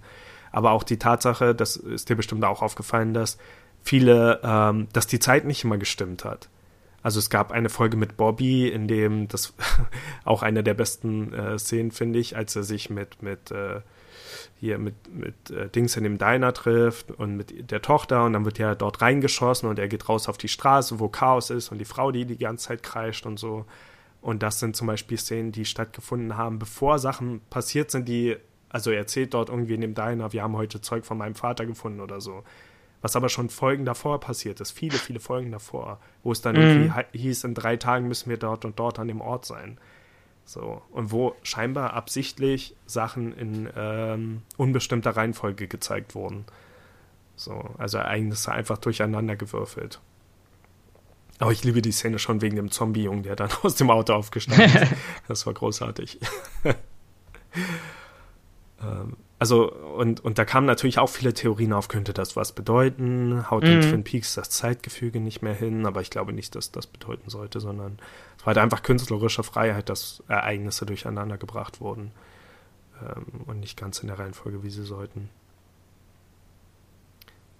Aber 0.53 0.71
auch 0.71 0.83
die 0.83 0.97
Tatsache, 0.97 1.53
das 1.53 1.75
ist 1.75 2.07
dir 2.07 2.15
bestimmt 2.15 2.45
auch 2.45 2.61
aufgefallen, 2.61 3.13
dass 3.13 3.37
viele, 3.81 4.39
ähm, 4.41 4.87
dass 4.93 5.05
die 5.05 5.19
Zeit 5.19 5.43
nicht 5.43 5.65
immer 5.65 5.77
gestimmt 5.77 6.23
hat. 6.23 6.47
Also 7.01 7.19
es 7.19 7.29
gab 7.29 7.51
eine 7.51 7.67
Folge 7.67 7.97
mit 7.97 8.15
Bobby, 8.15 8.69
in 8.69 8.87
dem 8.87 9.27
das 9.27 9.53
auch 10.23 10.43
eine 10.43 10.63
der 10.63 10.75
besten 10.75 11.33
äh, 11.33 11.59
Szenen 11.59 11.91
finde 11.91 12.19
ich, 12.19 12.37
als 12.37 12.55
er 12.55 12.63
sich 12.63 12.89
mit 12.89 13.21
mit 13.21 13.51
äh, 13.51 13.81
hier 14.59 14.77
mit, 14.77 14.95
mit 15.13 15.51
äh, 15.51 15.69
Dings 15.69 15.95
in 15.97 16.03
dem 16.03 16.17
Diner 16.17 16.53
trifft 16.53 17.11
und 17.11 17.35
mit 17.35 17.71
der 17.71 17.81
Tochter 17.81 18.25
und 18.25 18.33
dann 18.33 18.45
wird 18.45 18.59
ja 18.59 18.75
dort 18.75 19.01
reingeschossen 19.01 19.69
und 19.69 19.79
er 19.79 19.87
geht 19.87 20.09
raus 20.09 20.27
auf 20.29 20.37
die 20.37 20.47
Straße, 20.47 20.99
wo 20.99 21.09
Chaos 21.09 21.49
ist 21.49 21.71
und 21.71 21.77
die 21.77 21.85
Frau, 21.85 22.11
die 22.11 22.25
die 22.25 22.37
ganze 22.37 22.67
Zeit 22.67 22.83
kreischt 22.83 23.25
und 23.25 23.39
so. 23.39 23.65
Und 24.21 24.41
das 24.41 24.59
sind 24.59 24.75
zum 24.75 24.87
Beispiel 24.87 25.17
Szenen, 25.17 25.51
die 25.51 25.65
stattgefunden 25.65 26.37
haben, 26.37 26.57
bevor 26.57 26.97
Sachen 26.97 27.41
passiert 27.49 27.91
sind, 27.91 28.07
die, 28.07 28.37
also 28.69 28.91
er 28.91 28.99
erzählt 28.99 29.33
dort 29.33 29.49
irgendwie 29.49 29.73
in 29.73 29.81
dem 29.81 29.95
Diner, 29.95 30.31
wir 30.31 30.43
haben 30.43 30.55
heute 30.55 30.79
Zeug 30.79 31.05
von 31.05 31.17
meinem 31.17 31.35
Vater 31.35 31.65
gefunden 31.65 31.99
oder 31.99 32.21
so. 32.21 32.43
Was 33.01 33.17
aber 33.17 33.27
schon 33.27 33.49
Folgen 33.49 33.83
davor 33.83 34.21
passiert 34.21 34.61
ist, 34.61 34.71
viele, 34.71 34.97
viele 34.97 35.19
Folgen 35.19 35.51
davor, 35.51 35.99
wo 36.23 36.31
es 36.31 36.39
dann 36.39 36.55
mhm. 36.55 36.61
irgendwie 36.61 37.17
hieß, 37.17 37.43
in 37.43 37.53
drei 37.53 37.75
Tagen 37.75 38.07
müssen 38.07 38.29
wir 38.29 38.37
dort 38.37 38.63
und 38.63 38.79
dort 38.79 38.97
an 38.97 39.09
dem 39.09 39.19
Ort 39.19 39.45
sein. 39.45 39.77
So, 40.45 40.81
und 40.91 41.11
wo 41.11 41.35
scheinbar 41.41 41.93
absichtlich 41.93 42.75
Sachen 42.85 43.33
in 43.37 43.69
ähm, 43.75 44.41
unbestimmter 44.57 45.11
Reihenfolge 45.11 45.67
gezeigt 45.67 46.15
wurden. 46.15 46.45
So, 47.35 47.73
also 47.77 47.97
Ereignisse 47.97 48.51
einfach 48.51 48.77
durcheinander 48.77 49.35
gewürfelt. 49.35 49.99
Aber 51.39 51.51
ich 51.51 51.63
liebe 51.63 51.81
die 51.81 51.91
Szene 51.91 52.19
schon 52.19 52.41
wegen 52.41 52.55
dem 52.55 52.71
Zombie-Jungen, 52.71 53.23
der 53.23 53.35
dann 53.35 53.49
aus 53.63 53.75
dem 53.75 53.89
Auto 53.89 54.13
aufgestanden 54.13 54.83
ist. 54.83 54.93
das 55.27 55.45
war 55.45 55.53
großartig. 55.53 56.19
ähm, 58.83 59.17
also, 59.39 59.69
und, 59.73 60.23
und 60.23 60.37
da 60.37 60.45
kamen 60.45 60.65
natürlich 60.65 60.99
auch 60.99 61.09
viele 61.09 61.33
Theorien 61.33 61.73
auf, 61.73 61.89
könnte 61.89 62.13
das 62.13 62.37
was 62.37 62.53
bedeuten? 62.53 63.49
Haut 63.51 63.63
mhm. 63.63 63.71
in 63.71 63.81
Twin 63.81 64.03
Peaks 64.05 64.35
das 64.35 64.49
Zeitgefüge 64.49 65.19
nicht 65.19 65.41
mehr 65.41 65.53
hin? 65.53 65.85
Aber 65.85 65.99
ich 65.99 66.09
glaube 66.09 66.31
nicht, 66.31 66.55
dass 66.55 66.71
das 66.71 66.87
bedeuten 66.87 67.29
sollte, 67.29 67.59
sondern 67.59 67.97
es 68.37 68.45
war 68.45 68.55
halt 68.55 68.59
einfach 68.59 68.83
künstlerische 68.83 69.43
Freiheit, 69.43 69.89
dass 69.89 70.23
Ereignisse 70.29 70.85
durcheinander 70.85 71.37
gebracht 71.37 71.81
wurden 71.81 72.11
ähm, 73.01 73.41
und 73.45 73.59
nicht 73.59 73.77
ganz 73.77 73.99
in 73.99 74.07
der 74.07 74.17
Reihenfolge, 74.17 74.63
wie 74.63 74.69
sie 74.69 74.83
sollten. 74.83 75.29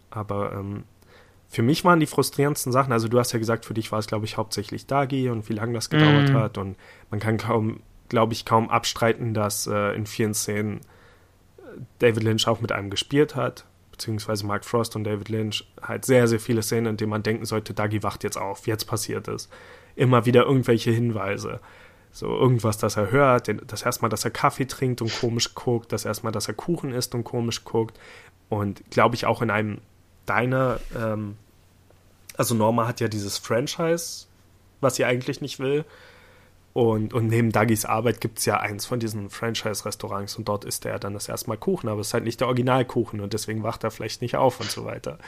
Aber 0.09 0.53
ähm, 0.53 0.86
für 1.49 1.63
mich 1.63 1.84
waren 1.84 1.99
die 1.99 2.07
frustrierendsten 2.07 2.71
Sachen, 2.71 2.93
also 2.93 3.07
du 3.07 3.19
hast 3.19 3.34
ja 3.34 3.39
gesagt, 3.39 3.65
für 3.65 3.74
dich 3.74 3.91
war 3.91 3.99
es, 3.99 4.07
glaube 4.07 4.26
ich, 4.26 4.38
hauptsächlich 4.38 4.88
Dagi 4.88 5.30
und 5.30 5.49
wie 5.49 5.53
lange 5.53 5.74
das 5.74 5.89
gedauert 5.89 6.30
mhm. 6.30 6.34
hat. 6.36 6.57
Und 6.57 6.78
man 7.11 7.19
kann 7.19 7.38
kaum, 7.38 7.82
glaube 8.09 8.32
ich, 8.34 8.45
kaum 8.45 8.69
abstreiten, 8.69 9.34
dass 9.34 9.67
äh, 9.67 9.93
in 9.95 10.05
vielen 10.05 10.34
Szenen 10.34 10.82
David 11.99 12.24
Lynch 12.24 12.47
auch 12.47 12.61
mit 12.61 12.71
einem 12.71 12.89
gespielt 12.89 13.36
hat, 13.36 13.65
beziehungsweise 13.91 14.45
Mark 14.45 14.65
Frost 14.65 14.95
und 14.95 15.03
David 15.03 15.30
Lynch, 15.30 15.67
halt 15.82 16.05
sehr, 16.05 16.28
sehr 16.28 16.39
viele 16.39 16.63
Szenen, 16.63 16.88
in 16.88 16.97
denen 16.97 17.11
man 17.11 17.24
denken 17.24 17.45
sollte, 17.45 17.74
Dagi 17.74 18.03
wacht 18.03 18.24
jetzt 18.24 18.38
auf, 18.38 18.67
jetzt 18.67 18.86
passiert 18.86 19.28
es. 19.28 19.49
Immer 19.95 20.26
wieder 20.26 20.45
irgendwelche 20.45 20.91
Hinweise. 20.91 21.59
So 22.11 22.28
irgendwas, 22.28 22.78
dass 22.78 22.97
er 22.97 23.11
hört, 23.11 23.49
das 23.67 23.84
erstmal, 23.84 24.09
dass 24.09 24.26
er 24.26 24.32
Kaffee 24.32 24.65
trinkt 24.65 25.01
und 25.01 25.13
komisch 25.19 25.55
guckt, 25.55 25.91
das 25.91 26.05
erstmal, 26.05 26.32
dass 26.32 26.47
er 26.47 26.53
Kuchen 26.53 26.91
isst 26.91 27.15
und 27.15 27.24
komisch 27.24 27.63
guckt. 27.63 27.99
Und 28.49 28.84
glaube 28.91 29.15
ich 29.15 29.26
auch 29.26 29.41
in 29.41 29.49
einem 29.49 29.80
deiner, 30.26 30.80
ähm, 30.95 31.38
also 32.38 32.55
Norma 32.55 32.88
hat 32.88 32.99
ja 32.99 33.07
dieses 33.07 33.38
Franchise, 33.38 34.28
was 34.82 34.95
sie 34.95 35.05
eigentlich 35.05 35.41
nicht 35.41 35.59
will. 35.59 35.86
Und, 36.74 37.13
und 37.13 37.28
neben 37.28 37.51
Dagis 37.51 37.86
Arbeit 37.86 38.19
gibt 38.19 38.39
es 38.39 38.45
ja 38.45 38.59
eins 38.59 38.88
von 38.88 38.99
diesen 38.99 39.30
Franchise-Restaurants 39.30 40.36
und 40.38 40.47
dort 40.47 40.65
isst 40.65 40.86
er 40.86 40.97
dann 40.97 41.13
das 41.13 41.30
erste 41.30 41.49
Mal 41.49 41.57
Kuchen, 41.57 41.88
aber 41.88 42.01
es 42.01 42.07
ist 42.07 42.13
halt 42.15 42.24
nicht 42.24 42.39
der 42.39 42.47
Originalkuchen 42.47 43.21
und 43.21 43.34
deswegen 43.34 43.61
wacht 43.61 43.84
er 43.84 43.91
vielleicht 43.91 44.24
nicht 44.24 44.38
auf 44.38 44.59
und 44.59 44.71
so 44.71 44.84
weiter. 44.84 45.19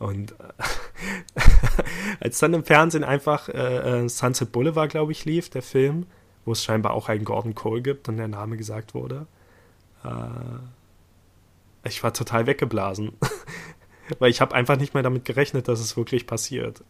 Und 0.00 0.32
äh, 0.32 1.40
als 2.20 2.40
dann 2.40 2.54
im 2.54 2.64
Fernsehen 2.64 3.04
einfach 3.04 3.48
äh, 3.48 4.02
äh, 4.02 4.08
Sunset 4.08 4.50
Boulevard, 4.50 4.90
glaube 4.90 5.12
ich, 5.12 5.24
lief, 5.24 5.50
der 5.50 5.62
Film, 5.62 6.06
wo 6.44 6.50
es 6.50 6.64
scheinbar 6.64 6.94
auch 6.94 7.08
einen 7.08 7.24
Gordon 7.24 7.54
Cole 7.54 7.82
gibt 7.82 8.08
und 8.08 8.16
der 8.16 8.26
Name 8.26 8.56
gesagt 8.56 8.94
wurde, 8.94 9.26
äh, 10.04 10.08
ich 11.84 12.02
war 12.02 12.12
total 12.12 12.46
weggeblasen. 12.46 13.12
weil 14.18 14.30
ich 14.30 14.40
habe 14.40 14.54
einfach 14.54 14.76
nicht 14.76 14.94
mehr 14.94 15.02
damit 15.02 15.24
gerechnet, 15.24 15.68
dass 15.68 15.80
es 15.80 15.96
wirklich 15.96 16.26
passiert. 16.26 16.82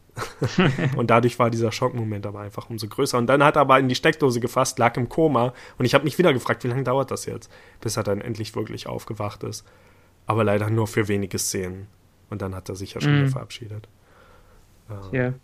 und 0.97 1.11
dadurch 1.11 1.39
war 1.39 1.51
dieser 1.51 1.73
Schockmoment 1.73 2.27
aber 2.27 2.41
einfach 2.41 2.71
umso 2.71 2.89
größer. 2.89 3.19
Und 3.19 3.27
dann 3.27 3.43
hat 3.45 3.57
er 3.57 3.63
aber 3.63 3.79
in 3.79 3.89
die 3.89 3.95
Steckdose 3.95 4.41
gefasst, 4.41 4.79
lag 4.79 4.97
im 4.97 5.09
Koma 5.09 5.53
und 5.79 5.85
ich 5.85 5.95
habe 5.95 6.05
mich 6.05 6.19
wieder 6.19 6.33
gefragt, 6.33 6.65
wie 6.65 6.69
lange 6.69 6.85
dauert 6.85 7.11
das 7.11 7.27
jetzt, 7.27 7.51
bis 7.81 7.97
er 7.97 8.03
dann 8.03 8.21
endlich 8.21 8.55
wirklich 8.55 8.87
aufgewacht 8.87 9.43
ist. 9.45 9.67
Aber 10.27 10.45
leider 10.45 10.71
nur 10.71 10.87
für 10.87 11.09
wenige 11.09 11.39
Szenen. 11.39 11.89
Und 12.31 12.43
dann 12.43 12.55
hat 12.55 12.69
er 12.69 12.77
sich 12.77 12.95
ja 12.95 13.01
schon 13.01 13.15
mm. 13.15 13.19
wieder 13.21 13.31
verabschiedet. 13.31 13.89
Ja. 15.13 15.35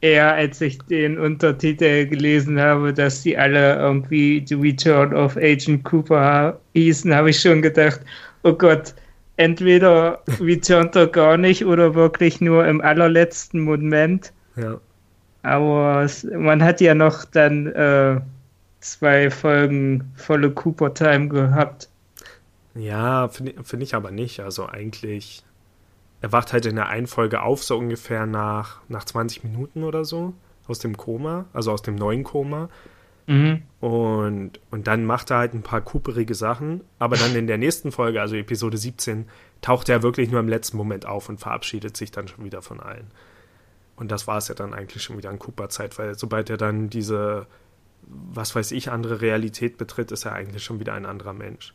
Eher 0.00 0.34
als 0.34 0.60
ich 0.60 0.78
den 0.82 1.18
Untertitel 1.18 2.06
gelesen 2.06 2.60
habe, 2.60 2.92
dass 2.92 3.22
die 3.22 3.36
alle 3.36 3.76
irgendwie 3.76 4.44
The 4.46 4.54
Return 4.54 5.14
of 5.14 5.36
Agent 5.36 5.84
Cooper 5.84 6.60
hießen, 6.74 7.14
habe 7.14 7.30
ich 7.30 7.40
schon 7.40 7.62
gedacht, 7.62 8.00
oh 8.42 8.52
Gott, 8.52 8.94
entweder 9.36 10.22
returnt 10.40 10.96
er 10.96 11.06
gar 11.06 11.36
nicht 11.36 11.64
oder 11.64 11.94
wirklich 11.94 12.40
nur 12.40 12.66
im 12.66 12.80
allerletzten 12.80 13.60
Moment. 13.60 14.32
Ja. 14.56 14.80
Aber 15.42 16.08
man 16.32 16.62
hat 16.62 16.80
ja 16.80 16.94
noch 16.94 17.24
dann 17.24 17.66
äh, 17.66 18.20
zwei 18.80 19.30
Folgen 19.30 20.12
volle 20.16 20.50
Cooper-Time 20.50 21.28
gehabt. 21.28 21.88
Ja, 22.74 23.28
finde 23.28 23.62
find 23.62 23.82
ich 23.82 23.94
aber 23.94 24.10
nicht. 24.10 24.40
Also 24.40 24.66
eigentlich, 24.66 25.44
er 26.20 26.32
wacht 26.32 26.52
halt 26.52 26.66
in 26.66 26.76
der 26.76 26.88
einen 26.88 27.06
Folge 27.06 27.42
auf, 27.42 27.62
so 27.62 27.76
ungefähr 27.76 28.26
nach, 28.26 28.80
nach 28.88 29.04
20 29.04 29.44
Minuten 29.44 29.84
oder 29.84 30.04
so, 30.04 30.32
aus 30.66 30.78
dem 30.78 30.96
Koma, 30.96 31.44
also 31.52 31.72
aus 31.72 31.82
dem 31.82 31.94
neuen 31.94 32.24
Koma. 32.24 32.68
Mhm. 33.26 33.62
Und, 33.80 34.60
und 34.70 34.86
dann 34.86 35.04
macht 35.04 35.30
er 35.30 35.38
halt 35.38 35.54
ein 35.54 35.62
paar 35.62 35.80
kuperige 35.80 36.34
Sachen, 36.34 36.82
aber 36.98 37.16
dann 37.16 37.34
in 37.34 37.46
der 37.46 37.58
nächsten 37.58 37.92
Folge, 37.92 38.20
also 38.20 38.36
Episode 38.36 38.76
17, 38.76 39.26
taucht 39.60 39.88
er 39.88 40.02
wirklich 40.02 40.30
nur 40.30 40.40
im 40.40 40.48
letzten 40.48 40.76
Moment 40.76 41.06
auf 41.06 41.28
und 41.28 41.38
verabschiedet 41.38 41.96
sich 41.96 42.10
dann 42.10 42.28
schon 42.28 42.44
wieder 42.44 42.62
von 42.62 42.80
allen. 42.80 43.06
Und 43.96 44.10
das 44.10 44.26
war 44.26 44.38
es 44.38 44.48
ja 44.48 44.54
dann 44.54 44.74
eigentlich 44.74 45.02
schon 45.02 45.16
wieder 45.16 45.30
an 45.30 45.38
Cooper-Zeit, 45.38 45.98
weil 45.98 46.18
sobald 46.18 46.50
er 46.50 46.56
dann 46.56 46.90
diese, 46.90 47.46
was 48.02 48.54
weiß 48.54 48.72
ich, 48.72 48.90
andere 48.90 49.20
Realität 49.20 49.78
betritt, 49.78 50.12
ist 50.12 50.24
er 50.24 50.32
eigentlich 50.32 50.64
schon 50.64 50.80
wieder 50.80 50.94
ein 50.94 51.06
anderer 51.06 51.32
Mensch. 51.32 51.74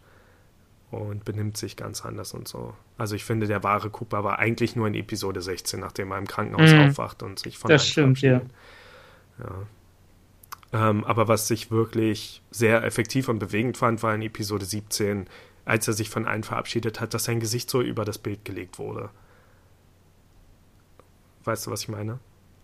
Und 0.92 1.24
benimmt 1.24 1.56
sich 1.56 1.78
ganz 1.78 2.04
anders 2.04 2.34
und 2.34 2.48
so. 2.48 2.74
Also 2.98 3.16
ich 3.16 3.24
finde, 3.24 3.46
der 3.46 3.64
wahre 3.64 3.92
Cooper 3.92 4.24
war 4.24 4.40
eigentlich 4.40 4.76
nur 4.76 4.88
in 4.88 4.96
Episode 4.96 5.40
16, 5.40 5.80
nachdem 5.80 6.12
er 6.12 6.18
im 6.18 6.28
Krankenhaus 6.28 6.72
mhm. 6.72 6.90
aufwacht 6.90 7.22
und 7.22 7.38
sich 7.38 7.60
von 7.60 7.70
Das 7.70 7.88
stimmt, 7.88 8.22
ja. 8.22 8.42
Ja. 9.38 9.68
Ähm, 10.72 11.04
aber 11.04 11.28
was 11.28 11.50
ich 11.50 11.72
wirklich 11.72 12.42
sehr 12.52 12.84
effektiv 12.84 13.28
und 13.28 13.40
bewegend 13.40 13.78
fand, 13.78 14.04
war 14.04 14.14
in 14.14 14.22
Episode 14.22 14.66
17, 14.66 15.28
als 15.66 15.88
er 15.88 15.94
sich 15.94 16.10
von 16.10 16.28
allen 16.28 16.44
verabschiedet 16.44 17.00
hat, 17.00 17.14
dass 17.14 17.24
sein 17.24 17.40
Gesicht 17.40 17.70
so 17.70 17.82
über 17.82 18.06
das 18.06 18.18
Bild 18.18 18.46
gelegt 18.46 18.78
wurde. 18.78 19.10
Weißt 21.44 21.66
du, 21.66 21.72
was 21.72 21.84
ich 21.84 21.90
meine? 21.90 22.20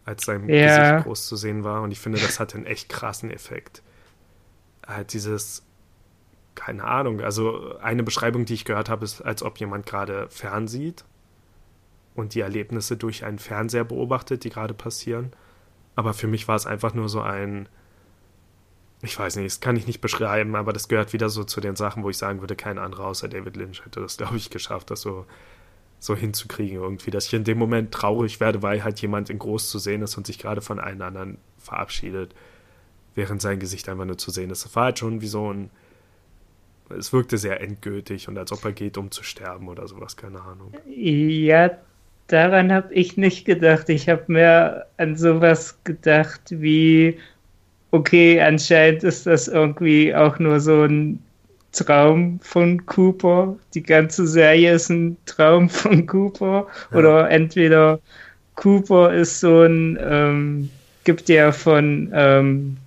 Als 0.06 0.26
sein 0.26 0.48
ja. 0.48 0.92
Gesicht 0.92 1.06
groß 1.06 1.28
zu 1.28 1.36
sehen 1.36 1.64
war. 1.64 1.82
Und 1.82 1.92
ich 1.92 2.00
finde, 2.00 2.20
das 2.20 2.40
hatte 2.40 2.58
einen 2.58 2.68
echt 2.68 2.90
krassen 2.90 3.32
Effekt. 3.32 3.82
Halt 4.86 5.14
dieses, 5.14 5.64
keine 6.54 6.84
Ahnung, 6.84 7.22
also 7.22 7.78
eine 7.80 8.04
Beschreibung, 8.04 8.46
die 8.46 8.54
ich 8.54 8.66
gehört 8.66 8.90
habe, 8.90 9.04
ist, 9.04 9.22
als 9.22 9.42
ob 9.42 9.60
jemand 9.60 9.88
gerade 9.88 10.30
fernsieht 10.30 11.06
und 12.14 12.36
die 12.36 12.42
Erlebnisse 12.42 12.98
durch 12.98 13.26
einen 13.26 13.40
Fernseher 13.40 13.84
beobachtet, 13.84 14.44
die 14.44 14.50
gerade 14.50 14.76
passieren. 14.76 15.34
Aber 15.96 16.14
für 16.14 16.28
mich 16.28 16.48
war 16.48 16.56
es 16.56 16.66
einfach 16.66 16.94
nur 16.94 17.10
so 17.10 17.22
ein, 17.22 17.68
ich 19.06 19.18
weiß 19.18 19.38
nicht, 19.38 19.46
das 19.48 19.60
kann 19.60 19.78
ich 19.78 19.88
nicht 19.88 20.02
beschreiben, 20.02 20.56
aber 20.56 20.74
das 20.74 20.88
gehört 20.88 21.14
wieder 21.14 21.30
so 21.30 21.44
zu 21.44 21.62
den 21.62 21.76
Sachen, 21.76 22.04
wo 22.04 22.10
ich 22.10 22.18
sagen 22.18 22.42
würde, 22.42 22.56
kein 22.56 22.78
anderer 22.78 23.06
außer 23.06 23.28
David 23.28 23.56
Lynch 23.56 23.86
hätte 23.86 24.02
das, 24.02 24.18
glaube 24.18 24.38
ich, 24.38 24.50
geschafft, 24.50 24.92
das 24.92 25.02
so, 25.02 25.26
so 26.00 26.16
hinzukriegen 26.16 26.78
irgendwie, 26.78 27.12
dass 27.12 27.28
ich 27.28 27.34
in 27.34 27.44
dem 27.44 27.58
Moment 27.58 27.92
traurig 27.92 28.40
werde, 28.40 28.62
weil 28.62 28.84
halt 28.84 29.00
jemand 29.02 29.30
in 29.30 29.40
groß 29.40 29.70
zu 29.70 29.80
sehen 29.80 30.02
ist 30.02 30.18
und 30.18 30.28
sich 30.28 30.40
gerade 30.40 30.62
von 30.62 30.80
allen 30.80 31.02
anderen 31.02 31.38
verabschiedet, 31.58 32.36
während 33.16 33.42
sein 33.42 33.60
Gesicht 33.60 33.88
einfach 33.90 34.06
nur 34.06 34.18
zu 34.18 34.32
sehen 34.32 34.50
ist. 34.50 34.66
Das 34.66 34.76
war 34.76 34.86
halt 34.86 35.00
schon 35.00 35.22
wie 35.22 35.28
so 35.28 35.52
ein, 35.52 35.70
es 36.90 37.14
wirkte 37.14 37.38
sehr 37.38 37.62
endgültig 37.62 38.28
und 38.28 38.38
als 38.38 38.52
ob 38.52 38.64
er 38.66 38.72
geht, 38.72 38.98
um 38.98 39.12
zu 39.12 39.24
sterben 39.24 39.68
oder 39.68 39.88
sowas, 39.88 40.18
keine 40.18 40.42
Ahnung. 40.42 40.74
Ja, 40.88 41.72
daran 42.28 42.72
habe 42.72 42.94
ich 42.94 43.18
nicht 43.18 43.46
gedacht. 43.46 43.90
Ich 43.90 44.10
habe 44.10 44.24
mehr 44.28 44.88
an 44.98 45.16
sowas 45.16 45.80
gedacht 45.84 46.42
wie, 46.50 47.18
okay, 47.92 48.42
anscheinend 48.42 49.04
ist 49.04 49.26
das 49.26 49.48
irgendwie 49.48 50.14
auch 50.14 50.40
nur 50.40 50.60
so 50.60 50.84
ein 50.84 51.20
Traum 51.72 52.40
von 52.42 52.86
Cooper. 52.86 53.56
Die 53.74 53.84
ganze 53.84 54.28
Serie 54.28 54.74
ist 54.74 54.90
ein 54.90 55.18
Traum 55.26 55.70
von 55.70 56.06
Cooper. 56.08 56.68
Ja. 56.92 56.98
Oder 56.98 57.30
entweder 57.30 58.00
Cooper 58.56 59.14
ist 59.14 59.40
so 59.40 59.64
ein, 59.64 59.98
ähm, 60.02 60.70
gibt 61.04 61.28
ja 61.30 61.52
von, 61.52 62.10
ähm, 62.14 62.78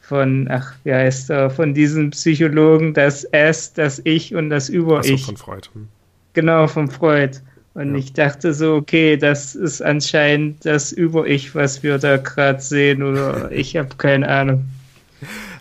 von, 0.00 0.48
ach, 0.50 0.74
wie 0.84 0.92
heißt 0.92 1.30
er, 1.30 1.50
von 1.50 1.74
diesem 1.74 2.10
Psychologen 2.10 2.94
das 2.94 3.24
S, 3.24 3.72
das 3.72 4.00
Ich 4.04 4.34
und 4.34 4.50
das 4.50 4.68
Über-Ich. 4.68 5.12
Also 5.12 5.26
von 5.26 5.36
Freud. 5.36 5.68
Hm. 5.72 5.88
Genau, 6.34 6.66
von 6.66 6.88
Freud. 6.90 7.40
Und 7.76 7.92
ja. 7.92 7.98
ich 7.98 8.14
dachte 8.14 8.54
so, 8.54 8.74
okay, 8.74 9.18
das 9.18 9.54
ist 9.54 9.82
anscheinend 9.82 10.64
das 10.64 10.92
Über-Ich, 10.92 11.54
was 11.54 11.82
wir 11.82 11.98
da 11.98 12.16
gerade 12.16 12.62
sehen, 12.62 13.02
oder 13.02 13.52
ich 13.52 13.76
habe 13.76 13.96
keine 13.98 14.26
Ahnung. 14.30 14.64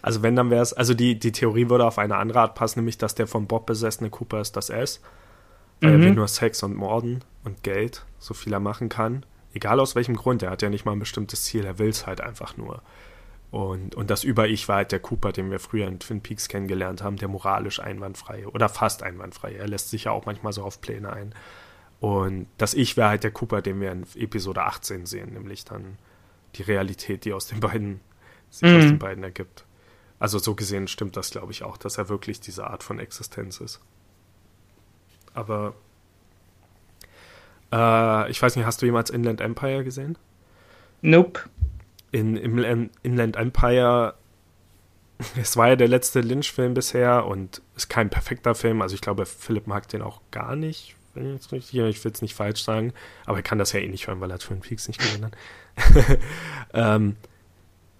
Also 0.01 0.23
wenn, 0.23 0.33
dann 0.33 0.49
wäre 0.49 0.61
es, 0.61 0.71
also 0.71 0.93
die, 0.93 1.19
die 1.19 1.33
Theorie 1.33 1.67
würde 1.69 1.85
auf 1.85 1.99
eine 1.99 2.15
andere 2.15 2.39
Art 2.39 2.55
passen, 2.55 2.79
nämlich, 2.79 2.97
dass 2.97 3.15
der 3.15 3.27
vom 3.27 3.47
Bob 3.47 3.65
besessene 3.65 4.09
Cooper 4.09 4.39
ist 4.39 4.55
das 4.55 4.69
S, 4.69 5.01
weil 5.81 5.91
mhm. 5.91 6.01
er 6.01 6.05
will 6.05 6.15
nur 6.15 6.27
Sex 6.29 6.63
und 6.63 6.75
Morden 6.77 7.21
und 7.43 7.63
Geld, 7.63 8.05
so 8.17 8.33
viel 8.33 8.53
er 8.53 8.61
machen 8.61 8.87
kann. 8.87 9.25
Egal 9.53 9.81
aus 9.81 9.95
welchem 9.95 10.15
Grund, 10.15 10.41
er 10.41 10.51
hat 10.51 10.61
ja 10.61 10.69
nicht 10.69 10.85
mal 10.85 10.93
ein 10.93 10.99
bestimmtes 10.99 11.43
Ziel, 11.43 11.65
er 11.65 11.79
will 11.79 11.89
es 11.89 12.07
halt 12.07 12.21
einfach 12.21 12.55
nur. 12.55 12.81
Und, 13.51 13.93
und 13.95 14.09
das 14.09 14.23
Über-Ich 14.23 14.69
war 14.69 14.77
halt 14.77 14.93
der 14.93 14.99
Cooper, 14.99 15.33
den 15.33 15.51
wir 15.51 15.59
früher 15.59 15.87
in 15.87 15.99
Twin 15.99 16.21
Peaks 16.21 16.47
kennengelernt 16.47 17.03
haben, 17.03 17.17
der 17.17 17.27
moralisch 17.27 17.81
einwandfreie 17.81 18.49
oder 18.49 18.69
fast 18.69 19.03
einwandfreie. 19.03 19.57
Er 19.57 19.67
lässt 19.67 19.89
sich 19.89 20.05
ja 20.05 20.11
auch 20.11 20.25
manchmal 20.25 20.53
so 20.53 20.63
auf 20.63 20.79
Pläne 20.79 21.11
ein. 21.11 21.35
Und 21.99 22.47
das 22.57 22.73
Ich 22.73 22.97
wäre 22.97 23.09
halt 23.09 23.23
der 23.23 23.31
Cooper, 23.31 23.61
den 23.61 23.79
wir 23.81 23.91
in 23.91 24.05
Episode 24.15 24.63
18 24.63 25.05
sehen, 25.05 25.33
nämlich 25.33 25.65
dann 25.65 25.97
die 26.55 26.63
Realität, 26.63 27.25
die 27.25 27.33
aus 27.33 27.47
den 27.47 27.59
beiden, 27.59 28.01
sich 28.49 28.69
mhm. 28.69 28.77
aus 28.77 28.83
den 28.83 28.99
beiden 28.99 29.23
ergibt. 29.23 29.65
Also 30.19 30.39
so 30.39 30.55
gesehen 30.55 30.87
stimmt 30.87 31.17
das, 31.17 31.31
glaube 31.31 31.51
ich, 31.51 31.63
auch, 31.63 31.77
dass 31.77 31.97
er 31.97 32.09
wirklich 32.09 32.39
diese 32.39 32.67
Art 32.67 32.83
von 32.83 32.99
Existenz 32.99 33.59
ist. 33.59 33.81
Aber 35.33 35.75
äh, 37.71 38.31
ich 38.31 38.41
weiß 38.41 38.55
nicht, 38.55 38.65
hast 38.65 38.81
du 38.81 38.85
jemals 38.85 39.09
Inland 39.09 39.41
Empire 39.41 39.83
gesehen? 39.83 40.17
Nope. 41.01 41.41
In, 42.11 42.37
Im 42.37 42.89
Inland 43.03 43.35
Empire, 43.35 44.15
es 45.41 45.57
war 45.57 45.69
ja 45.69 45.75
der 45.75 45.89
letzte 45.89 46.21
Lynch-Film 46.21 46.73
bisher 46.73 47.25
und 47.25 47.61
ist 47.75 47.89
kein 47.89 48.09
perfekter 48.09 48.55
Film. 48.55 48.81
Also 48.81 48.95
ich 48.95 49.01
glaube, 49.01 49.25
Philipp 49.25 49.67
mag 49.67 49.89
den 49.89 50.01
auch 50.01 50.21
gar 50.31 50.55
nicht, 50.55 50.95
wenn 51.15 51.35
ich 51.35 51.51
richtig, 51.51 51.79
ich 51.79 52.03
will 52.03 52.11
es 52.11 52.21
nicht 52.21 52.35
falsch 52.35 52.63
sagen, 52.63 52.93
aber 53.25 53.37
er 53.37 53.43
kann 53.43 53.57
das 53.57 53.71
ja 53.71 53.79
eh 53.79 53.87
nicht 53.87 54.07
hören, 54.07 54.21
weil 54.21 54.31
er 54.31 54.39
Twin 54.39 54.59
Peaks 54.59 54.87
nicht 54.87 54.99
gesehen 54.99 55.25
hat. 55.25 55.35
ähm, 56.73 57.15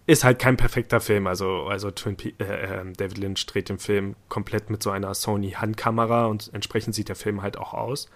ist 0.08 0.24
halt 0.24 0.40
kein 0.40 0.58
perfekter 0.58 1.00
Film. 1.00 1.28
Also, 1.28 1.64
also 1.64 1.92
Twin 1.92 2.16
Pe 2.16 2.34
äh, 2.40 2.80
ähm, 2.80 2.94
David 2.94 3.18
Lynch 3.18 3.46
dreht 3.46 3.70
den 3.70 3.80
Film 3.80 4.16
komplett 4.30 4.70
mit 4.70 4.84
so 4.84 4.92
einer 4.92 5.14
Sony 5.14 5.52
Handkamera 5.52 6.28
und 6.28 6.52
entsprechend 6.54 6.94
sieht 6.96 7.10
der 7.10 7.16
Film 7.16 7.42
halt 7.42 7.58
auch 7.58 7.74
aus. 7.74 8.10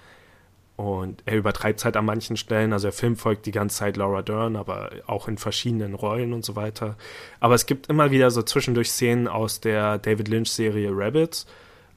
Und 0.75 1.23
er 1.25 1.35
übertreibt 1.35 1.79
es 1.79 1.85
halt 1.85 1.97
an 1.97 2.05
manchen 2.05 2.37
Stellen. 2.37 2.71
Also 2.71 2.87
der 2.87 2.93
Film 2.93 3.17
folgt 3.17 3.45
die 3.45 3.51
ganze 3.51 3.79
Zeit 3.79 3.97
Laura 3.97 4.21
Dern, 4.21 4.55
aber 4.55 4.91
auch 5.07 5.27
in 5.27 5.37
verschiedenen 5.37 5.93
Rollen 5.93 6.31
und 6.31 6.45
so 6.45 6.55
weiter. 6.55 6.95
Aber 7.41 7.55
es 7.55 7.65
gibt 7.65 7.87
immer 7.87 8.11
wieder 8.11 8.31
so 8.31 8.43
zwischendurch 8.43 8.89
Szenen 8.91 9.27
aus 9.27 9.59
der 9.59 9.97
David 9.97 10.29
Lynch-Serie 10.29 10.91
Rabbits, 10.93 11.47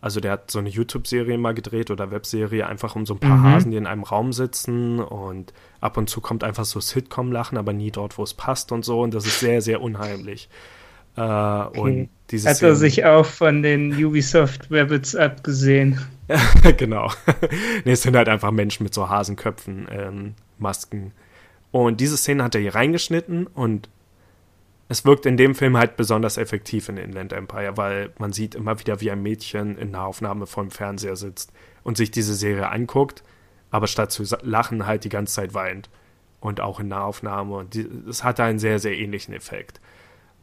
also 0.02 0.18
der 0.18 0.32
hat 0.32 0.50
so 0.50 0.58
eine 0.58 0.68
YouTube-Serie 0.68 1.38
mal 1.38 1.54
gedreht 1.54 1.92
oder 1.92 2.10
Webserie, 2.10 2.66
einfach 2.66 2.96
um 2.96 3.06
so 3.06 3.14
ein 3.14 3.20
paar 3.20 3.36
mhm. 3.36 3.44
Hasen, 3.44 3.70
die 3.70 3.76
in 3.76 3.86
einem 3.86 4.02
Raum 4.02 4.32
sitzen 4.32 4.98
und 4.98 5.54
ab 5.80 5.96
und 5.96 6.10
zu 6.10 6.20
kommt 6.20 6.42
einfach 6.42 6.64
so 6.64 6.80
Sitcom-Lachen, 6.80 7.56
aber 7.56 7.72
nie 7.72 7.92
dort, 7.92 8.18
wo 8.18 8.24
es 8.24 8.34
passt 8.34 8.72
und 8.72 8.84
so. 8.84 9.00
Und 9.00 9.14
das 9.14 9.26
ist 9.26 9.38
sehr, 9.38 9.62
sehr 9.62 9.80
unheimlich. 9.80 10.48
Äh, 11.16 11.20
okay. 11.20 11.80
Und 11.80 12.08
diese 12.30 12.50
Hat 12.50 12.60
er 12.62 12.74
sich 12.74 13.04
auch 13.04 13.24
von 13.24 13.62
den 13.62 13.92
Ubisoft 14.04 14.66
Rabbits 14.72 15.14
abgesehen? 15.14 16.00
genau. 16.78 17.12
nee, 17.84 17.92
es 17.92 18.02
sind 18.02 18.16
halt 18.16 18.28
einfach 18.28 18.50
Menschen 18.50 18.82
mit 18.82 18.94
so 18.94 19.08
Hasenköpfen, 19.08 19.86
ähm, 19.88 20.34
Masken. 20.58 21.12
Und 21.70 22.00
diese 22.00 22.16
Szene 22.16 22.42
hat 22.42 22.56
er 22.56 22.60
hier 22.60 22.74
reingeschnitten 22.74 23.46
und 23.46 23.88
es 24.92 25.04
wirkt 25.04 25.26
in 25.26 25.36
dem 25.36 25.54
Film 25.54 25.76
halt 25.76 25.96
besonders 25.96 26.36
effektiv 26.36 26.88
in 26.88 26.98
Inland 26.98 27.32
Empire, 27.32 27.76
weil 27.76 28.12
man 28.18 28.32
sieht 28.32 28.54
immer 28.54 28.78
wieder, 28.78 29.00
wie 29.00 29.10
ein 29.10 29.22
Mädchen 29.22 29.78
in 29.78 29.94
einer 29.94 30.04
Aufnahme 30.04 30.46
vom 30.46 30.70
Fernseher 30.70 31.16
sitzt 31.16 31.52
und 31.82 31.96
sich 31.96 32.10
diese 32.10 32.34
Serie 32.34 32.68
anguckt, 32.68 33.22
aber 33.70 33.86
statt 33.86 34.12
zu 34.12 34.24
lachen 34.42 34.86
halt 34.86 35.04
die 35.04 35.08
ganze 35.08 35.34
Zeit 35.34 35.54
weint. 35.54 35.88
Und 36.40 36.60
auch 36.60 36.80
in 36.80 36.88
Nahaufnahme. 36.88 37.54
Und 37.54 37.76
es 37.76 38.24
hatte 38.24 38.42
einen 38.42 38.58
sehr, 38.58 38.80
sehr 38.80 38.98
ähnlichen 38.98 39.32
Effekt. 39.32 39.80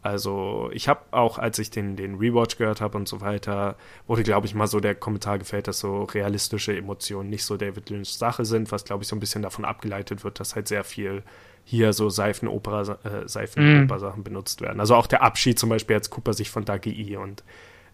Also 0.01 0.69
ich 0.71 0.87
habe 0.87 1.01
auch, 1.11 1.37
als 1.37 1.59
ich 1.59 1.71
den, 1.71 1.97
den 1.97 2.15
Rewatch 2.15 2.57
gehört 2.57 2.79
habe 2.79 2.97
und 2.97 3.07
so 3.07 3.19
weiter, 3.19 3.75
wurde, 4.07 4.23
glaube 4.23 4.47
ich, 4.47 4.55
mal 4.55 4.67
so 4.67 4.79
der 4.79 4.95
Kommentar 4.95 5.37
gefällt, 5.39 5.67
dass 5.67 5.79
so 5.79 6.03
realistische 6.03 6.75
Emotionen 6.75 7.29
nicht 7.29 7.43
so 7.43 7.57
David 7.57 7.89
Lynch's 7.89 8.17
Sache 8.17 8.45
sind, 8.45 8.71
was, 8.71 8.85
glaube 8.85 9.03
ich, 9.03 9.09
so 9.09 9.15
ein 9.15 9.19
bisschen 9.19 9.41
davon 9.41 9.65
abgeleitet 9.65 10.23
wird, 10.23 10.39
dass 10.39 10.55
halt 10.55 10.69
sehr 10.69 10.85
viel 10.85 11.21
hier 11.69 11.93
so 11.93 12.09
Seifenoper, 12.09 12.97
äh, 13.03 13.27
Seifenoper-Sachen 13.27 14.21
mm. 14.21 14.23
benutzt 14.23 14.61
werden. 14.61 14.79
Also 14.79 14.95
auch 14.95 15.05
der 15.05 15.21
Abschied 15.21 15.59
zum 15.59 15.69
Beispiel, 15.69 15.97
als 15.97 16.09
Cooper 16.09 16.33
sich 16.33 16.49
von 16.49 16.65
Dougie 16.65 17.11
E. 17.11 17.17
und 17.17 17.43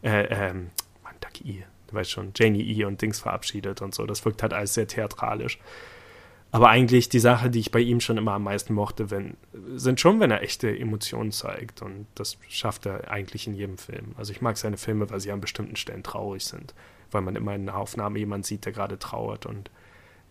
äh, 0.02 0.28
ähm, 0.30 0.70
Mann, 1.04 1.16
Dougie 1.20 1.58
E., 1.58 1.64
du 1.88 1.96
weißt 1.96 2.10
schon, 2.10 2.32
Janie 2.34 2.62
E. 2.62 2.86
und 2.86 3.02
Dings 3.02 3.20
verabschiedet 3.20 3.82
und 3.82 3.94
so. 3.94 4.06
Das 4.06 4.24
wirkt 4.24 4.44
halt 4.44 4.54
alles 4.54 4.76
sehr 4.76 4.88
theatralisch. 4.88 5.60
Aber 6.52 6.70
eigentlich 6.70 7.10
die 7.10 7.20
Sache, 7.20 7.50
die 7.50 7.60
ich 7.60 7.72
bei 7.72 7.82
ihm 7.82 8.00
schon 8.00 8.18
immer 8.18 8.32
am 8.32 8.44
meisten 8.44 8.74
mochte, 8.74 9.12
wenn, 9.12 9.36
sind 9.76 10.00
schon, 10.00 10.22
wenn 10.22 10.32
er 10.32 10.42
echte 10.42 10.70
Emotionen 10.70 11.34
zeigt. 11.34 11.82
Und 11.82 12.08
das 12.16 12.38
schafft 12.48 12.86
er 12.86 13.12
eigentlich 13.12 13.46
in 13.46 13.56
jedem 13.56 13.78
Film. 13.78 14.16
Also 14.16 14.32
ich 14.32 14.40
mag 14.40 14.56
seine 14.56 14.78
Filme, 14.78 15.10
weil 15.10 15.20
sie 15.20 15.34
an 15.34 15.42
bestimmten 15.42 15.76
Stellen 15.76 16.02
traurig 16.02 16.46
sind. 16.46 16.74
Weil 17.12 17.24
man 17.24 17.36
immer 17.36 17.54
in 17.54 17.68
einer 17.68 17.78
Aufnahme 17.78 18.20
jemanden 18.20 18.46
sieht, 18.46 18.64
der 18.64 18.72
gerade 18.72 18.98
trauert 18.98 19.46
und 19.46 19.70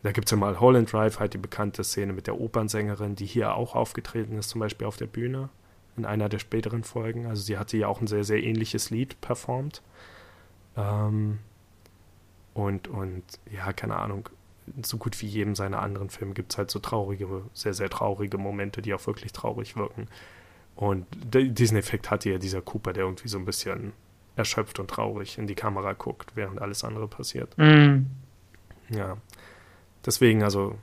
da 0.05 0.13
gibt 0.13 0.27
es 0.27 0.33
ja 0.33 0.37
mal 0.37 0.61
Holland 0.61 0.93
Drive, 0.93 1.19
halt 1.19 1.33
die 1.33 1.39
bekannte 1.39 1.83
Szene 1.83 2.13
mit 2.13 2.27
der 2.27 2.39
Opernsängerin, 2.39 3.17
die 3.17 3.25
hier 3.25 3.55
auch 3.55 3.75
aufgetreten 3.75 4.37
ist, 4.37 4.51
zum 4.51 4.61
Beispiel 4.61 4.87
auf 4.87 4.99
der 4.99 5.07
Bühne 5.07 5.49
in 5.97 6.05
einer 6.05 6.29
der 6.29 6.39
späteren 6.39 6.85
Folgen. 6.85 7.27
Also 7.27 7.43
sie 7.43 7.57
hatte 7.57 7.79
ja 7.79 7.89
auch 7.89 8.03
ein 8.03 8.07
sehr, 8.07 8.23
sehr 8.23 8.43
ähnliches 8.43 8.91
Lied 8.91 9.19
performt. 9.23 9.81
Ähm, 10.77 11.39
und, 12.53 12.87
und 12.89 13.23
ja, 13.51 13.73
keine 13.73 13.97
Ahnung, 13.97 14.29
so 14.85 14.99
gut 14.99 15.23
wie 15.23 15.27
jedem 15.27 15.55
seiner 15.55 15.81
anderen 15.81 16.11
Filme 16.11 16.35
gibt 16.35 16.53
es 16.53 16.59
halt 16.59 16.71
so 16.71 16.81
traurige, 16.81 17.27
sehr, 17.55 17.73
sehr 17.73 17.89
traurige 17.89 18.37
Momente, 18.37 18.83
die 18.83 18.93
auch 18.93 19.07
wirklich 19.07 19.33
traurig 19.33 19.75
wirken. 19.75 20.09
Und 20.77 21.07
diesen 21.33 21.79
Effekt 21.79 22.11
hatte 22.11 22.29
ja 22.29 22.37
dieser 22.37 22.61
Cooper, 22.61 22.93
der 22.93 23.05
irgendwie 23.05 23.29
so 23.29 23.39
ein 23.39 23.47
bisschen 23.47 23.95
erschöpft 24.37 24.81
und 24.81 24.91
traurig 24.91 25.39
in 25.39 25.47
die 25.47 25.55
Kamera 25.55 25.95
guckt, 25.95 26.33
während 26.35 26.61
alles 26.61 26.85
andere 26.85 27.09
passiert. 27.09 27.57
Mm. 27.57 28.07
Ja. 28.91 29.17
Deswegen, 30.05 30.43
also, 30.43 30.77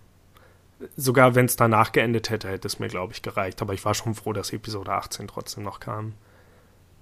sogar 0.95 1.35
wenn 1.35 1.45
es 1.45 1.55
danach 1.55 1.91
geendet 1.91 2.29
hätte, 2.29 2.49
hätte 2.49 2.67
es 2.67 2.79
mir, 2.79 2.87
glaube 2.87 3.13
ich, 3.13 3.21
gereicht. 3.21 3.61
Aber 3.61 3.73
ich 3.73 3.85
war 3.85 3.93
schon 3.93 4.15
froh, 4.15 4.33
dass 4.33 4.53
Episode 4.53 4.91
18 4.91 5.27
trotzdem 5.27 5.63
noch 5.63 5.79
kam. 5.79 6.13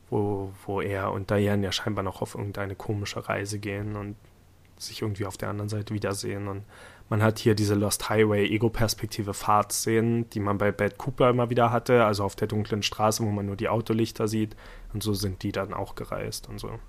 Wo, 0.09 0.51
wo 0.65 0.81
er 0.81 1.11
und 1.11 1.29
Diane 1.29 1.63
ja 1.63 1.71
scheinbar 1.71 2.03
noch 2.03 2.23
auf 2.23 2.33
irgendeine 2.33 2.75
komische 2.75 3.29
Reise 3.29 3.59
gehen 3.59 3.95
und 3.95 4.15
sich 4.75 5.03
irgendwie 5.03 5.25
auf 5.25 5.37
der 5.37 5.49
anderen 5.49 5.69
Seite 5.69 5.93
wiedersehen. 5.93 6.47
Und 6.47 6.63
man 7.09 7.21
hat 7.21 7.37
hier 7.37 7.53
diese 7.53 7.75
Lost 7.75 8.09
Highway 8.09 8.47
Ego-Perspektive 8.47 9.33
Fahrtszenen, 9.33 10.29
die 10.31 10.39
man 10.39 10.57
bei 10.57 10.71
Bad 10.71 10.97
Cooper 10.97 11.29
immer 11.29 11.49
wieder 11.49 11.71
hatte, 11.71 12.05
also 12.05 12.23
auf 12.23 12.35
der 12.35 12.47
dunklen 12.47 12.81
Straße, 12.81 13.23
wo 13.23 13.29
man 13.29 13.45
nur 13.45 13.55
die 13.55 13.69
Autolichter 13.69 14.27
sieht. 14.27 14.55
Und 14.93 15.03
so 15.03 15.13
sind 15.13 15.43
die 15.43 15.51
dann 15.51 15.73
auch 15.73 15.95
gereist 15.95 16.49
und 16.49 16.59
so. 16.59 16.79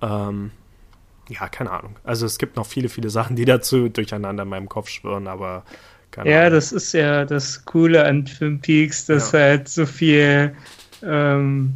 Ähm, 0.00 0.52
ja, 1.28 1.48
keine 1.48 1.70
Ahnung. 1.70 1.96
Also 2.04 2.26
es 2.26 2.38
gibt 2.38 2.56
noch 2.56 2.66
viele, 2.66 2.88
viele 2.88 3.10
Sachen, 3.10 3.36
die 3.36 3.44
dazu 3.44 3.88
durcheinander 3.88 4.44
in 4.44 4.48
meinem 4.48 4.68
Kopf 4.68 4.88
schwirren, 4.88 5.26
aber 5.26 5.64
keine 6.10 6.30
ja, 6.30 6.40
Ahnung. 6.40 6.54
das 6.54 6.72
ist 6.72 6.92
ja 6.92 7.24
das 7.24 7.64
Coole 7.64 8.04
an 8.04 8.24
Twin 8.24 8.60
Peaks, 8.60 9.06
dass 9.06 9.30
ja. 9.32 9.38
halt 9.40 9.68
so 9.68 9.86
viel, 9.86 10.54
ähm, 11.02 11.74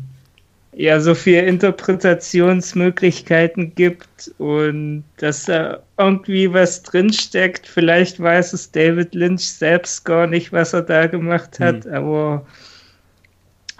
ja, 0.75 1.01
so 1.01 1.15
viel 1.15 1.43
Interpretationsmöglichkeiten 1.45 3.75
gibt 3.75 4.33
und 4.39 5.05
dass 5.19 5.45
da 5.45 5.83
irgendwie 5.99 6.51
was 6.53 6.83
drinsteckt. 6.83 7.67
Vielleicht 7.67 8.21
weiß 8.21 8.55
es 8.55 8.73
David 8.73 9.15
Lynch 9.15 9.53
selbst 9.53 10.07
gar 10.07 10.27
nicht, 10.27 10.51
was 10.53 10.73
er 10.73 10.81
da 10.83 11.07
gemacht 11.07 11.61
hat, 11.61 11.85
hm. 11.85 11.93
aber 11.93 12.47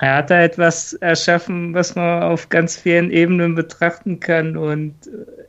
er 0.03 0.17
hat 0.17 0.31
da 0.31 0.43
etwas 0.43 0.95
erschaffen, 0.95 1.75
was 1.75 1.95
man 1.95 2.25
auf 2.25 2.49
ganz 2.49 2.77
vielen 2.77 3.13
Ebenen 3.13 3.55
betrachten 3.55 4.19
kann 4.19 4.57
und 4.57 4.95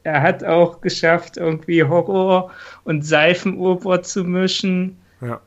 er 0.03 0.21
hat 0.21 0.43
auch 0.43 0.79
geschafft, 0.79 1.37
irgendwie 1.37 1.83
Horror 1.83 2.51
und 2.83 3.03
Seifenoper 3.03 4.03
zu 4.03 4.23
mischen. 4.23 4.97
Ja. 5.21 5.41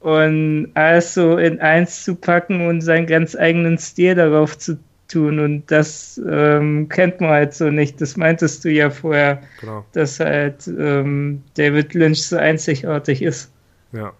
Und 0.00 0.70
alles 0.74 1.14
so 1.14 1.36
in 1.36 1.60
eins 1.60 2.02
zu 2.02 2.16
packen 2.16 2.66
und 2.66 2.80
seinen 2.80 3.06
ganz 3.06 3.36
eigenen 3.36 3.78
Stil 3.78 4.16
darauf 4.16 4.58
zu 4.58 4.78
tun 5.06 5.38
und 5.38 5.70
das 5.70 6.20
ähm, 6.28 6.88
kennt 6.88 7.20
man 7.20 7.30
halt 7.30 7.54
so 7.54 7.70
nicht. 7.70 8.00
Das 8.00 8.16
meintest 8.16 8.64
du 8.64 8.70
ja 8.70 8.90
vorher, 8.90 9.42
Genau. 9.60 9.84
dass 9.92 10.18
halt 10.18 10.66
ähm, 10.66 11.42
David 11.54 11.94
Lynch 11.94 12.24
so 12.26 12.36
einzigartig 12.36 13.22
ist. 13.22 13.52
Ja. 13.92 14.12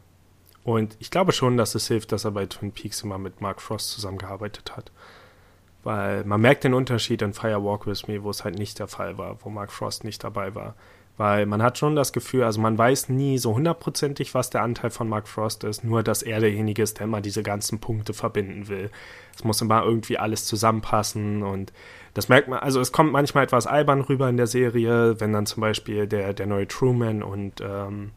Und 0.65 0.97
ich 1.01 1.11
glaube 1.11 1.33
schon, 1.33 1.57
dass 1.57 1.75
es 1.75 1.89
hilft, 1.89 2.13
dass 2.13 2.25
er 2.25 2.33
bei 2.33 2.47
Twin 2.47 2.73
Peaks 2.73 3.03
immer 3.03 3.19
mit 3.19 3.41
Mark 3.41 3.61
Frost 3.63 3.91
zusammengearbeitet 3.91 4.77
hat. 4.77 4.91
Weil 5.83 6.25
man 6.25 6.41
merkt 6.41 6.65
den 6.65 6.75
Unterschied 6.75 7.23
in 7.23 7.33
Fire 7.33 7.65
Walk 7.65 7.87
With 7.87 8.07
Me, 8.07 8.23
wo 8.23 8.31
es 8.31 8.45
halt 8.45 8.59
nicht 8.59 8.79
der 8.79 8.89
Fall 8.89 9.17
war, 9.17 9.39
wo 9.43 9.49
Mark 9.49 9.73
Frost 9.73 10.05
nicht 10.05 10.23
dabei 10.23 10.55
war. 10.55 10.75
Weil 11.17 11.45
man 11.45 11.63
hat 11.63 11.77
schon 11.77 11.97
das 11.97 12.13
Gefühl, 12.13 12.45
also 12.45 12.61
man 12.61 12.79
weiß 12.79 13.11
nie 13.11 13.37
so 13.37 13.55
hundertprozentig, 13.55 14.35
was 14.35 14.49
der 14.49 14.63
Anteil 14.63 14.91
von 14.91 15.09
Mark 15.09 15.29
Frost 15.29 15.65
ist, 15.65 15.85
nur 15.85 16.03
dass 16.03 16.23
er 16.23 16.41
derjenige 16.41 16.83
ist, 16.83 16.99
der 16.99 17.05
immer 17.05 17.21
diese 17.21 17.43
ganzen 17.43 17.79
Punkte 17.79 18.15
verbinden 18.15 18.69
will. 18.69 18.91
Es 19.35 19.45
muss 19.45 19.61
immer 19.61 19.85
irgendwie 19.85 20.17
alles 20.17 20.47
zusammenpassen 20.47 21.43
und 21.43 21.73
das 22.15 22.29
merkt 22.29 22.49
man, 22.49 22.61
also 22.61 22.81
es 22.81 22.93
kommt 22.93 23.13
manchmal 23.13 23.45
etwas 23.45 23.67
albern 23.67 24.01
rüber 24.01 24.29
in 24.29 24.39
der 24.39 24.47
Serie, 24.47 25.21
wenn 25.21 25.33
dann 25.33 25.47
zum 25.47 25.61
Beispiel 25.61 26.07
der, 26.07 26.33
der 26.33 26.47
neue 26.47 26.67
Truman 26.69 27.23
und 27.23 27.61
ähm, 27.61 28.13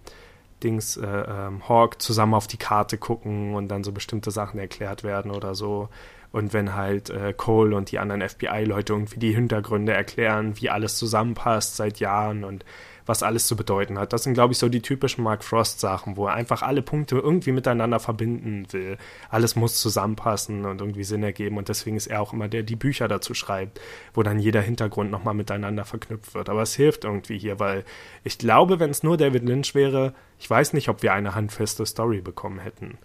Dings, 0.64 0.98
äh, 0.98 1.06
ähm, 1.06 1.68
Hawk 1.68 2.02
zusammen 2.02 2.34
auf 2.34 2.48
die 2.48 2.58
Karte 2.58 2.98
gucken 2.98 3.56
und 3.56 3.68
dann 3.68 3.84
so 3.84 3.92
bestimmte 3.92 4.32
Sachen 4.32 4.60
erklärt 4.60 5.04
werden 5.04 5.32
oder 5.32 5.56
so. 5.56 5.90
Und 6.32 6.52
wenn 6.54 6.74
halt 6.74 7.10
äh, 7.12 7.34
Cole 7.34 7.76
und 7.76 7.92
die 7.92 8.00
anderen 8.00 8.28
FBI-Leute 8.28 8.94
irgendwie 8.94 9.20
die 9.20 9.34
Hintergründe 9.34 9.94
erklären, 9.94 10.60
wie 10.60 10.70
alles 10.70 10.98
zusammenpasst 10.98 11.76
seit 11.76 12.00
Jahren 12.00 12.44
und 12.44 12.66
was 13.06 13.22
alles 13.22 13.46
zu 13.46 13.56
bedeuten 13.56 14.00
hat. 14.00 14.14
Das 14.14 14.24
sind, 14.24 14.34
glaube 14.34 14.54
ich, 14.54 14.58
so 14.58 14.68
die 14.68 14.82
typischen 14.82 15.24
Mark 15.24 15.44
Frost-Sachen, 15.44 16.18
wo 16.18 16.28
er 16.28 16.34
einfach 16.34 16.64
alle 16.64 16.82
Punkte 16.82 17.18
irgendwie 17.18 17.52
miteinander 17.52 18.00
verbinden 18.00 18.66
will. 18.72 18.98
Alles 19.30 19.56
muss 19.56 19.80
zusammenpassen 19.80 20.66
und 20.66 20.82
irgendwie 20.82 21.04
Sinn 21.04 21.22
ergeben. 21.22 21.58
Und 21.58 21.70
deswegen 21.70 21.98
ist 21.98 22.08
er 22.08 22.22
auch 22.22 22.34
immer 22.34 22.48
der, 22.48 22.64
der 22.64 22.64
die 22.64 22.76
Bücher 22.76 23.08
dazu 23.08 23.34
schreibt, 23.34 23.80
wo 24.14 24.24
dann 24.24 24.40
jeder 24.40 24.62
Hintergrund 24.62 25.12
nochmal 25.12 25.34
miteinander 25.34 25.86
verknüpft 25.86 26.34
wird. 26.34 26.50
Aber 26.50 26.62
es 26.62 26.76
hilft 26.76 27.04
irgendwie 27.04 27.38
hier, 27.38 27.60
weil 27.60 27.84
ich 28.24 28.38
glaube, 28.38 28.80
wenn 28.80 28.90
es 28.90 29.04
nur 29.04 29.18
David 29.18 29.44
Lynch 29.44 29.76
wäre, 29.76 30.14
ich 30.40 30.50
weiß 30.50 30.74
nicht, 30.74 30.90
ob 30.90 31.04
wir 31.04 31.14
eine 31.14 31.36
handfeste 31.36 31.86
Story 31.86 32.22
bekommen 32.22 32.60
hätten. 32.60 32.98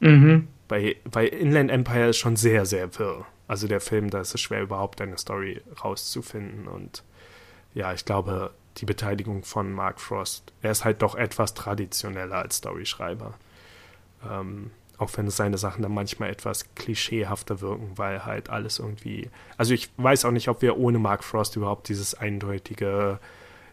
Mhm. 0.00 0.48
Bei, 0.68 0.96
bei 1.10 1.26
Inland 1.26 1.70
Empire 1.70 2.10
ist 2.10 2.18
schon 2.18 2.36
sehr, 2.36 2.66
sehr 2.66 2.98
wirr. 2.98 3.24
Also 3.48 3.68
der 3.68 3.80
Film, 3.80 4.10
da 4.10 4.20
ist 4.20 4.34
es 4.34 4.40
schwer, 4.40 4.62
überhaupt 4.62 5.00
eine 5.00 5.18
Story 5.18 5.60
rauszufinden. 5.82 6.66
Und 6.66 7.02
ja, 7.74 7.92
ich 7.92 8.04
glaube, 8.04 8.50
die 8.78 8.86
Beteiligung 8.86 9.44
von 9.44 9.72
Mark 9.72 10.00
Frost, 10.00 10.52
er 10.62 10.72
ist 10.72 10.84
halt 10.84 11.02
doch 11.02 11.14
etwas 11.14 11.54
traditioneller 11.54 12.36
als 12.36 12.56
Storyschreiber. 12.56 13.34
Ähm, 14.28 14.70
auch 14.98 15.10
wenn 15.16 15.28
seine 15.30 15.58
Sachen 15.58 15.82
dann 15.82 15.92
manchmal 15.92 16.30
etwas 16.30 16.74
klischeehafter 16.74 17.60
wirken, 17.60 17.92
weil 17.96 18.24
halt 18.24 18.50
alles 18.50 18.78
irgendwie. 18.78 19.30
Also 19.56 19.74
ich 19.74 19.90
weiß 19.96 20.24
auch 20.24 20.30
nicht, 20.30 20.48
ob 20.48 20.62
wir 20.62 20.78
ohne 20.78 20.98
Mark 20.98 21.24
Frost 21.24 21.56
überhaupt 21.56 21.88
dieses 21.88 22.14
eindeutige, 22.14 23.18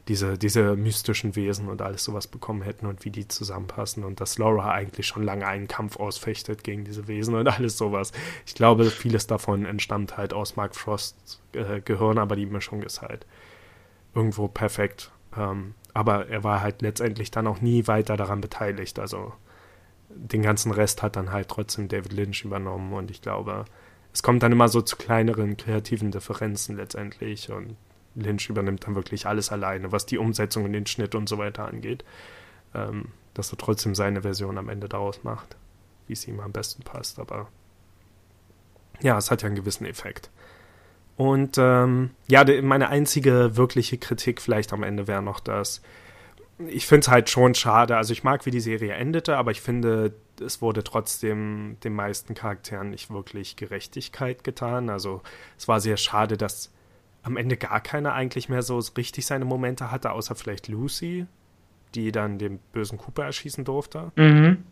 diese, 0.08 0.39
diese 0.39 0.76
mystischen 0.76 1.36
Wesen 1.36 1.70
und 1.70 1.84
alles 1.84 2.04
sowas 2.04 2.26
bekommen 2.26 2.64
hätten 2.64 2.88
und 2.88 3.06
wie 3.06 3.12
die 3.12 3.28
zusammenpassen 3.28 4.04
und 4.04 4.20
dass 4.22 4.39
Laura 4.39 4.72
eigentlich 4.72 5.06
schon 5.06 5.24
lange 5.24 5.45
einen 5.45 5.68
Kampf 5.68 5.97
ausfechtet 5.97 6.64
gegen 6.64 6.84
diese 6.84 7.08
Wesen 7.08 7.36
und 7.36 7.47
alles 7.47 7.78
sowas. 7.78 8.12
Ich 8.47 8.56
glaube, 8.56 8.86
vieles 8.86 9.28
davon 9.28 9.66
entstammt 9.66 10.18
halt 10.18 10.34
aus 10.34 10.56
Mark 10.56 10.76
Frosts 10.76 11.39
äh, 11.54 11.82
Gehirn, 11.82 12.18
aber 12.18 12.36
die 12.36 12.47
Mischung 12.47 12.82
ist 12.82 13.02
halt 13.02 13.26
irgendwo 14.14 14.47
perfekt. 14.47 15.12
Ähm, 15.38 15.76
aber 15.93 16.28
er 16.28 16.43
war 16.43 16.62
halt 16.62 16.82
letztendlich 16.82 17.32
dann 17.32 17.47
auch 17.47 17.62
nie 17.62 17.88
weiter 17.88 18.18
daran 18.18 18.41
beteiligt. 18.41 18.99
Also 18.99 19.34
den 20.10 20.41
ganzen 20.41 20.72
Rest 20.72 21.03
hat 21.03 21.16
dann 21.16 21.32
halt 21.32 21.49
trotzdem 21.49 21.88
David 21.88 22.14
Lynch 22.14 22.43
übernommen 22.43 22.93
und 22.93 23.12
ich 23.12 23.22
glaube, 23.22 23.66
es 24.14 24.24
kommt 24.24 24.41
dann 24.43 24.51
immer 24.51 24.70
so 24.70 24.82
zu 24.82 24.95
kleineren 24.95 25.55
kreativen 25.57 26.12
Differenzen 26.12 26.78
letztendlich 26.78 27.51
und 27.51 27.76
Lynch 28.16 28.49
übernimmt 28.49 28.86
dann 28.86 28.95
wirklich 28.95 29.28
alles 29.28 29.51
alleine, 29.51 29.91
was 29.91 30.05
die 30.05 30.18
Umsetzung 30.18 30.66
und 30.66 30.74
den 30.74 30.88
Schnitt 30.88 31.16
und 31.16 31.30
so 31.30 31.38
weiter 31.38 31.68
angeht, 31.68 32.03
ähm, 32.74 33.10
dass 33.34 33.51
er 33.53 33.57
trotzdem 33.57 33.93
seine 33.93 34.24
Version 34.24 34.57
am 34.57 34.70
Ende 34.70 34.89
daraus 34.89 35.24
macht, 35.24 35.57
wie 36.07 36.14
es 36.14 36.28
ihm 36.28 36.39
am 36.39 36.51
besten 36.51 36.84
passt. 36.84 37.20
Aber 37.20 37.47
ja, 39.01 39.18
es 39.18 39.30
hat 39.32 39.43
ja 39.43 39.47
einen 39.47 39.55
gewissen 39.55 39.86
Effekt. 39.86 40.32
Und 41.20 41.57
ähm, 41.57 42.11
ja, 42.30 42.45
meine 42.61 42.88
einzige 42.88 43.57
wirkliche 43.57 43.97
Kritik 43.97 44.39
vielleicht 44.39 44.72
am 44.72 44.84
Ende 44.84 45.05
wäre 45.05 45.22
noch, 45.22 45.41
dass 45.41 45.82
ich 46.65 46.88
finde 46.88 47.01
es 47.01 47.07
halt 47.09 47.30
schon 47.30 47.55
schade. 47.55 47.97
Also 47.97 48.13
ich 48.13 48.24
mag, 48.24 48.45
wie 48.45 48.51
die 48.51 48.61
Serie 48.61 48.93
endete, 48.93 49.36
aber 49.36 49.51
ich 49.51 49.59
finde, 49.59 50.13
es 50.39 50.61
wurde 50.61 50.82
trotzdem 50.82 51.76
den 51.84 51.93
meisten 51.93 52.36
Charakteren 52.36 52.91
nicht 52.91 53.09
wirklich 53.09 53.57
Gerechtigkeit 53.57 54.45
getan. 54.45 54.89
Also 54.89 55.22
es 55.57 55.67
war 55.67 55.82
sehr 55.82 55.97
schade, 55.97 56.38
dass 56.38 56.72
am 57.24 57.36
Ende 57.36 57.57
gar 57.57 57.82
keiner 57.82 58.13
eigentlich 58.13 58.47
mehr 58.47 58.61
so 58.61 58.80
richtig 58.95 59.26
seine 59.26 59.43
Momente 59.43 59.91
hatte, 59.91 60.13
außer 60.13 60.36
vielleicht 60.36 60.70
Lucy, 60.70 61.26
die 61.95 62.13
dann 62.13 62.39
den 62.39 62.59
bösen 62.72 62.97
Cooper 62.97 63.26
erschießen 63.26 63.65
durfte. 63.65 64.13
Mhm. 64.15 64.63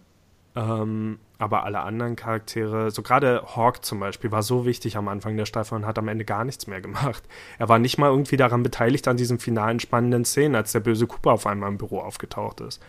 Ähm, 0.55 1.19
aber 1.39 1.63
alle 1.63 1.81
anderen 1.81 2.15
Charaktere, 2.15 2.89
so 2.89 3.03
gerade 3.03 3.43
Hawk 3.55 3.85
zum 3.85 3.99
Beispiel, 3.99 4.31
war 4.31 4.41
so 4.41 4.65
wichtig 4.65 4.97
am 4.97 5.07
Anfang 5.07 5.37
der 5.37 5.45
Staffel 5.45 5.75
und 5.75 5.85
hat 5.85 5.99
am 5.99 6.07
Ende 6.07 6.25
gar 6.25 6.43
nichts 6.43 6.65
mehr 6.67 6.81
gemacht. 6.81 7.23
Er 7.59 7.69
war 7.69 7.77
nicht 7.77 7.97
mal 7.97 8.09
irgendwie 8.09 8.37
daran 8.37 8.63
beteiligt 8.63 9.07
an 9.07 9.17
diesen 9.17 9.37
finalen 9.37 9.79
spannenden 9.79 10.25
Szenen, 10.25 10.55
als 10.55 10.71
der 10.71 10.79
böse 10.79 11.05
Cooper 11.05 11.33
auf 11.33 11.45
einmal 11.45 11.69
im 11.69 11.77
Büro 11.77 11.99
aufgetaucht 11.99 12.61
ist. 12.61 12.81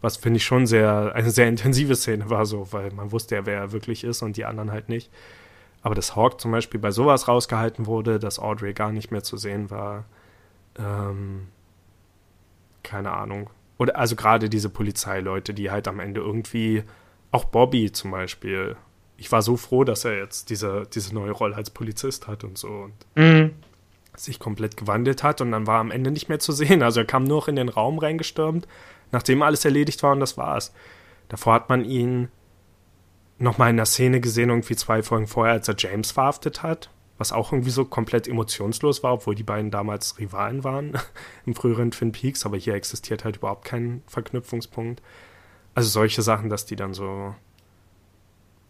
Was 0.00 0.16
finde 0.16 0.38
ich 0.38 0.44
schon 0.44 0.66
sehr, 0.66 1.12
eine 1.14 1.30
sehr 1.30 1.46
intensive 1.48 1.94
Szene 1.94 2.30
war 2.30 2.46
so, 2.46 2.72
weil 2.72 2.90
man 2.92 3.12
wusste 3.12 3.34
ja, 3.34 3.44
wer 3.44 3.58
er 3.58 3.72
wirklich 3.72 4.02
ist 4.02 4.22
und 4.22 4.38
die 4.38 4.46
anderen 4.46 4.72
halt 4.72 4.88
nicht. 4.88 5.10
Aber 5.82 5.94
dass 5.94 6.16
Hawk 6.16 6.40
zum 6.40 6.52
Beispiel 6.52 6.80
bei 6.80 6.90
sowas 6.90 7.28
rausgehalten 7.28 7.86
wurde, 7.86 8.18
dass 8.18 8.38
Audrey 8.38 8.72
gar 8.72 8.92
nicht 8.92 9.10
mehr 9.10 9.22
zu 9.22 9.36
sehen 9.36 9.70
war, 9.70 10.04
ähm, 10.78 11.48
keine 12.82 13.12
Ahnung. 13.12 13.50
Oder 13.78 13.96
also 13.96 14.16
gerade 14.16 14.48
diese 14.48 14.68
Polizeileute, 14.68 15.54
die 15.54 15.70
halt 15.70 15.88
am 15.88 16.00
Ende 16.00 16.20
irgendwie 16.20 16.84
auch 17.30 17.44
Bobby 17.44 17.92
zum 17.92 18.10
Beispiel. 18.10 18.76
Ich 19.16 19.30
war 19.30 19.42
so 19.42 19.56
froh, 19.56 19.84
dass 19.84 20.04
er 20.04 20.16
jetzt 20.16 20.50
diese, 20.50 20.86
diese 20.92 21.14
neue 21.14 21.30
Rolle 21.32 21.54
als 21.56 21.70
Polizist 21.70 22.26
hat 22.26 22.42
und 22.44 22.56
so 22.58 22.68
und 22.68 22.94
Mhm. 23.14 23.54
sich 24.16 24.38
komplett 24.38 24.76
gewandelt 24.76 25.22
hat 25.22 25.40
und 25.40 25.52
dann 25.52 25.66
war 25.66 25.80
am 25.80 25.90
Ende 25.90 26.10
nicht 26.10 26.28
mehr 26.28 26.38
zu 26.38 26.52
sehen. 26.52 26.82
Also 26.82 27.00
er 27.00 27.06
kam 27.06 27.24
nur 27.24 27.38
noch 27.38 27.48
in 27.48 27.56
den 27.56 27.68
Raum 27.68 27.98
reingestürmt, 27.98 28.66
nachdem 29.12 29.42
alles 29.42 29.64
erledigt 29.64 30.02
war 30.02 30.12
und 30.12 30.20
das 30.20 30.36
war's. 30.36 30.72
Davor 31.28 31.54
hat 31.54 31.68
man 31.68 31.84
ihn 31.84 32.28
nochmal 33.38 33.70
in 33.70 33.76
der 33.76 33.86
Szene 33.86 34.20
gesehen, 34.20 34.50
irgendwie 34.50 34.76
zwei 34.76 35.02
Folgen 35.02 35.26
vorher, 35.26 35.54
als 35.54 35.68
er 35.68 35.76
James 35.78 36.10
verhaftet 36.10 36.62
hat, 36.62 36.90
was 37.16 37.32
auch 37.32 37.52
irgendwie 37.52 37.70
so 37.70 37.84
komplett 37.84 38.26
emotionslos 38.28 39.02
war, 39.02 39.12
obwohl 39.14 39.34
die 39.34 39.42
beiden 39.42 39.70
damals 39.70 40.18
Rivalen 40.18 40.64
waren 40.64 40.98
im 41.46 41.54
früheren 41.54 41.90
Twin 41.90 42.12
Peaks, 42.12 42.44
aber 42.44 42.56
hier 42.56 42.74
existiert 42.74 43.24
halt 43.24 43.36
überhaupt 43.36 43.64
kein 43.64 44.02
Verknüpfungspunkt. 44.06 45.02
Also 45.74 45.88
solche 45.88 46.22
Sachen, 46.22 46.48
dass 46.48 46.66
die 46.66 46.76
dann 46.76 46.94
so, 46.94 47.34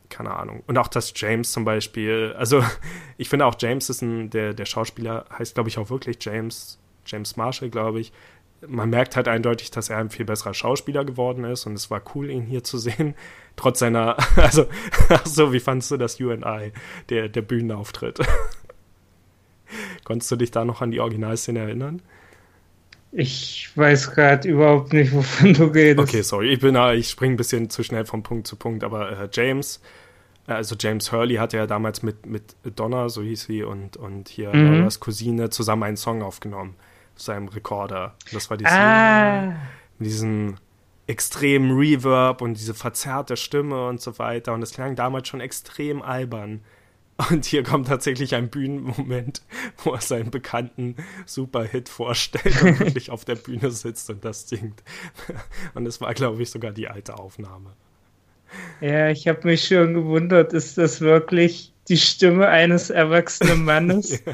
keine 0.08 0.34
Ahnung. 0.34 0.62
Und 0.66 0.76
auch, 0.76 0.88
dass 0.88 1.12
James 1.16 1.52
zum 1.52 1.64
Beispiel, 1.64 2.34
also 2.36 2.62
ich 3.16 3.28
finde 3.28 3.46
auch 3.46 3.54
James 3.58 3.88
ist 3.88 4.02
ein, 4.02 4.30
der, 4.30 4.52
der 4.52 4.66
Schauspieler 4.66 5.24
heißt, 5.38 5.54
glaube 5.54 5.68
ich, 5.68 5.78
auch 5.78 5.90
wirklich 5.90 6.18
James, 6.20 6.78
James 7.06 7.36
Marshall, 7.36 7.70
glaube 7.70 8.00
ich. 8.00 8.12
Man 8.66 8.90
merkt 8.90 9.16
halt 9.16 9.26
eindeutig, 9.26 9.70
dass 9.70 9.88
er 9.88 9.96
ein 9.96 10.10
viel 10.10 10.26
besserer 10.26 10.52
Schauspieler 10.52 11.06
geworden 11.06 11.44
ist 11.44 11.64
und 11.64 11.72
es 11.72 11.90
war 11.90 12.02
cool, 12.14 12.28
ihn 12.28 12.44
hier 12.44 12.62
zu 12.62 12.76
sehen. 12.76 13.14
Trotz 13.56 13.78
seiner, 13.78 14.16
also, 14.36 14.66
so, 15.24 15.52
wie 15.52 15.60
fandst 15.60 15.90
du 15.90 15.96
das 15.96 16.20
UNI, 16.20 16.72
der, 17.08 17.28
der 17.28 17.42
Bühnenauftritt? 17.42 18.20
Konntest 20.04 20.30
du 20.30 20.36
dich 20.36 20.50
da 20.50 20.64
noch 20.64 20.82
an 20.82 20.90
die 20.90 21.00
Originalszene 21.00 21.60
erinnern? 21.60 22.02
Ich 23.12 23.70
weiß 23.74 24.12
gerade 24.12 24.48
überhaupt 24.48 24.92
nicht, 24.92 25.12
wovon 25.12 25.52
du 25.54 25.64
redest. 25.64 26.08
Okay, 26.08 26.22
sorry, 26.22 26.52
ich 26.52 26.60
bin 26.60 26.76
ich 26.94 27.10
springe 27.10 27.34
ein 27.34 27.36
bisschen 27.36 27.68
zu 27.70 27.82
schnell 27.82 28.04
von 28.06 28.22
Punkt 28.22 28.46
zu 28.46 28.56
Punkt, 28.56 28.84
aber 28.84 29.10
äh, 29.10 29.28
James, 29.32 29.80
äh, 30.46 30.52
also 30.52 30.76
James 30.78 31.10
Hurley 31.10 31.36
hatte 31.36 31.56
ja 31.56 31.66
damals 31.66 32.02
mit, 32.02 32.26
mit 32.26 32.54
Donna, 32.76 33.08
so 33.08 33.22
hieß 33.22 33.44
sie, 33.44 33.62
und, 33.64 33.96
und 33.96 34.28
hier 34.28 34.54
Mhm. 34.54 34.78
Lauras 34.78 35.00
Cousine 35.00 35.50
zusammen 35.50 35.82
einen 35.84 35.96
Song 35.96 36.22
aufgenommen 36.22 36.76
auf 37.16 37.22
seinem 37.22 37.48
Rekorder. 37.48 38.14
Das 38.32 38.48
war 38.50 38.56
die 38.56 38.66
Ah, 38.66 39.54
mit 39.98 40.06
diesem 40.06 40.56
extremen 41.06 41.76
Reverb 41.76 42.40
und 42.40 42.54
diese 42.54 42.74
verzerrte 42.74 43.36
Stimme 43.36 43.88
und 43.88 44.00
so 44.00 44.18
weiter. 44.20 44.54
Und 44.54 44.62
es 44.62 44.72
klang 44.72 44.94
damals 44.94 45.26
schon 45.28 45.40
extrem 45.40 46.02
albern. 46.02 46.62
Und 47.28 47.44
hier 47.44 47.62
kommt 47.62 47.88
tatsächlich 47.88 48.34
ein 48.34 48.48
Bühnenmoment, 48.48 49.42
wo 49.84 49.92
er 49.92 50.00
seinen 50.00 50.30
bekannten 50.30 50.96
Superhit 51.26 51.88
vorstellt 51.88 52.62
und 52.62 52.80
wirklich 52.80 53.10
auf 53.10 53.24
der 53.24 53.34
Bühne 53.34 53.70
sitzt 53.70 54.08
und 54.10 54.24
das 54.24 54.48
singt. 54.48 54.82
Und 55.74 55.86
es 55.86 56.00
war, 56.00 56.14
glaube 56.14 56.42
ich, 56.42 56.50
sogar 56.50 56.72
die 56.72 56.88
alte 56.88 57.18
Aufnahme. 57.18 57.74
ja, 58.80 59.10
ich 59.10 59.28
habe 59.28 59.46
mich 59.46 59.66
schon 59.66 59.94
gewundert, 59.94 60.52
ist 60.52 60.78
das 60.78 61.00
wirklich 61.00 61.72
die 61.88 61.98
Stimme 61.98 62.48
eines 62.48 62.90
erwachsenen 62.90 63.64
Mannes? 63.64 64.22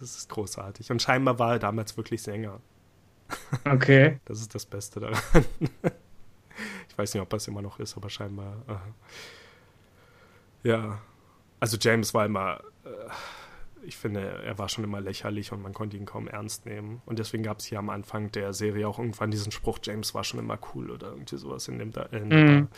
Das 0.00 0.16
ist 0.16 0.30
großartig. 0.30 0.90
Und 0.90 1.02
scheinbar 1.02 1.38
war 1.38 1.52
er 1.52 1.58
damals 1.58 1.94
wirklich 1.94 2.22
Sänger. 2.22 2.60
Okay. 3.66 4.18
Das 4.24 4.40
ist 4.40 4.54
das 4.54 4.64
Beste 4.64 4.98
daran. 4.98 5.20
Ich 6.88 6.96
weiß 6.96 7.14
nicht, 7.14 7.22
ob 7.22 7.28
das 7.28 7.46
immer 7.48 7.62
noch 7.62 7.78
ist, 7.78 7.96
aber 7.96 8.08
scheinbar. 8.08 8.62
Äh, 8.66 8.74
ja. 10.62 11.00
also 11.58 11.76
James 11.80 12.14
war 12.14 12.26
immer, 12.26 12.60
äh, 12.84 12.88
ich 13.82 13.96
finde, 13.96 14.20
er 14.20 14.58
war 14.58 14.68
schon 14.68 14.84
immer 14.84 15.00
lächerlich 15.00 15.52
und 15.52 15.62
man 15.62 15.72
konnte 15.72 15.96
ihn 15.96 16.04
kaum 16.04 16.28
ernst 16.28 16.66
nehmen. 16.66 17.02
Und 17.06 17.18
deswegen 17.18 17.42
gab 17.42 17.60
es 17.60 17.66
hier 17.66 17.78
am 17.78 17.90
Anfang 17.90 18.30
der 18.32 18.52
Serie 18.52 18.86
auch 18.86 18.98
irgendwann 18.98 19.30
diesen 19.30 19.52
Spruch, 19.52 19.78
James 19.82 20.14
war 20.14 20.24
schon 20.24 20.40
immer 20.40 20.58
cool 20.74 20.90
oder 20.90 21.08
irgendwie 21.08 21.36
sowas 21.36 21.68
in 21.68 21.78
dem. 21.78 21.92
In 22.12 22.28
mhm. 22.28 22.68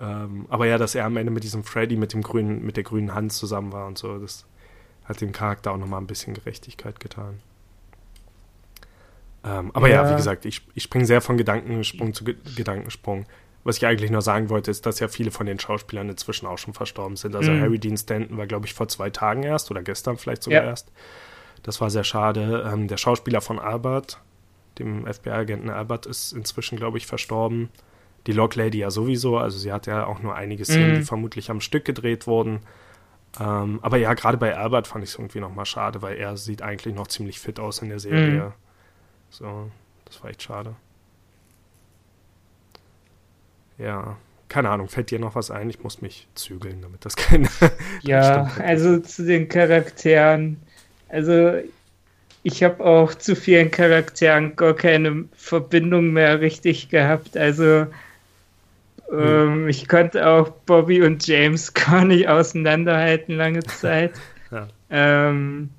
ähm, 0.00 0.46
aber 0.48 0.66
ja, 0.66 0.78
dass 0.78 0.94
er 0.94 1.04
am 1.04 1.16
Ende 1.16 1.32
mit 1.32 1.44
diesem 1.44 1.64
Freddy 1.64 1.96
mit 1.96 2.12
dem 2.12 2.22
grünen, 2.22 2.64
mit 2.64 2.76
der 2.76 2.84
grünen 2.84 3.14
Hand 3.14 3.32
zusammen 3.32 3.72
war 3.72 3.86
und 3.86 3.98
so, 3.98 4.18
das 4.18 4.46
hat 5.04 5.20
dem 5.20 5.32
Charakter 5.32 5.72
auch 5.72 5.78
nochmal 5.78 6.00
ein 6.00 6.06
bisschen 6.06 6.34
Gerechtigkeit 6.34 7.00
getan. 7.00 7.40
Ähm, 9.44 9.70
aber 9.74 9.88
ja. 9.88 10.04
ja. 10.04 10.10
wie 10.10 10.16
gesagt, 10.16 10.44
ich, 10.44 10.62
ich 10.74 10.84
springe 10.84 11.06
sehr 11.06 11.20
von 11.20 11.36
Gedankensprung 11.36 12.14
zu 12.14 12.24
Ge 12.24 12.36
Gedankensprung. 12.56 13.26
Was 13.64 13.76
ich 13.76 13.86
eigentlich 13.86 14.10
nur 14.10 14.22
sagen 14.22 14.50
wollte, 14.50 14.70
ist, 14.70 14.86
dass 14.86 14.98
ja 14.98 15.08
viele 15.08 15.30
von 15.30 15.46
den 15.46 15.60
Schauspielern 15.60 16.08
inzwischen 16.08 16.46
auch 16.46 16.58
schon 16.58 16.74
verstorben 16.74 17.16
sind. 17.16 17.36
Also 17.36 17.52
mhm. 17.52 17.60
Harry 17.60 17.78
Dean 17.78 17.96
Stanton 17.96 18.36
war, 18.36 18.46
glaube 18.46 18.66
ich, 18.66 18.74
vor 18.74 18.88
zwei 18.88 19.10
Tagen 19.10 19.44
erst 19.44 19.70
oder 19.70 19.82
gestern 19.82 20.18
vielleicht 20.18 20.42
sogar 20.42 20.62
ja. 20.62 20.68
erst. 20.68 20.90
Das 21.62 21.80
war 21.80 21.90
sehr 21.90 22.04
schade. 22.04 22.68
Ähm, 22.72 22.88
der 22.88 22.96
Schauspieler 22.96 23.40
von 23.40 23.60
Albert, 23.60 24.20
dem 24.78 25.06
FBI-Agenten 25.06 25.70
Albert, 25.70 26.06
ist 26.06 26.32
inzwischen, 26.32 26.76
glaube 26.76 26.98
ich, 26.98 27.06
verstorben. 27.06 27.68
Die 28.26 28.32
Log 28.32 28.56
Lady 28.56 28.78
ja 28.78 28.90
sowieso. 28.90 29.38
Also 29.38 29.58
sie 29.58 29.72
hat 29.72 29.86
ja 29.86 30.06
auch 30.06 30.20
nur 30.20 30.34
einige 30.34 30.64
Szenen, 30.64 30.90
mhm. 30.90 30.96
die 30.96 31.02
vermutlich 31.02 31.50
am 31.50 31.60
Stück 31.60 31.84
gedreht 31.84 32.26
wurden. 32.26 32.60
Ähm, 33.40 33.78
aber 33.82 33.96
ja, 33.96 34.12
gerade 34.14 34.38
bei 34.38 34.56
Albert 34.56 34.88
fand 34.88 35.04
ich 35.04 35.10
es 35.10 35.16
irgendwie 35.16 35.40
nochmal 35.40 35.66
schade, 35.66 36.02
weil 36.02 36.16
er 36.16 36.36
sieht 36.36 36.62
eigentlich 36.62 36.94
noch 36.94 37.06
ziemlich 37.06 37.38
fit 37.38 37.60
aus 37.60 37.78
in 37.78 37.88
der 37.88 38.00
Serie. 38.00 38.46
Mhm. 38.46 38.52
So, 39.30 39.70
das 40.04 40.22
war 40.22 40.30
echt 40.30 40.42
schade. 40.42 40.74
Ja, 43.82 44.16
keine 44.48 44.70
Ahnung, 44.70 44.88
fällt 44.88 45.10
dir 45.10 45.18
noch 45.18 45.34
was 45.34 45.50
ein? 45.50 45.70
Ich 45.70 45.82
muss 45.82 46.02
mich 46.02 46.28
zügeln, 46.34 46.82
damit 46.82 47.04
das 47.04 47.16
keine. 47.16 47.48
ja, 48.02 48.50
also 48.58 48.98
zu 48.98 49.24
den 49.24 49.48
Charakteren. 49.48 50.60
Also, 51.08 51.54
ich 52.42 52.62
habe 52.62 52.84
auch 52.84 53.14
zu 53.14 53.36
vielen 53.36 53.70
Charakteren 53.70 54.56
gar 54.56 54.74
keine 54.74 55.24
Verbindung 55.36 56.12
mehr 56.12 56.40
richtig 56.40 56.88
gehabt. 56.88 57.36
Also, 57.36 57.86
hm. 59.08 59.18
ähm, 59.18 59.68
ich 59.68 59.88
konnte 59.88 60.26
auch 60.26 60.48
Bobby 60.48 61.02
und 61.02 61.26
James 61.26 61.74
gar 61.74 62.04
nicht 62.04 62.28
auseinanderhalten 62.28 63.36
lange 63.36 63.62
Zeit. 63.64 64.12
ja. 64.50 64.68
ähm, 64.90 65.70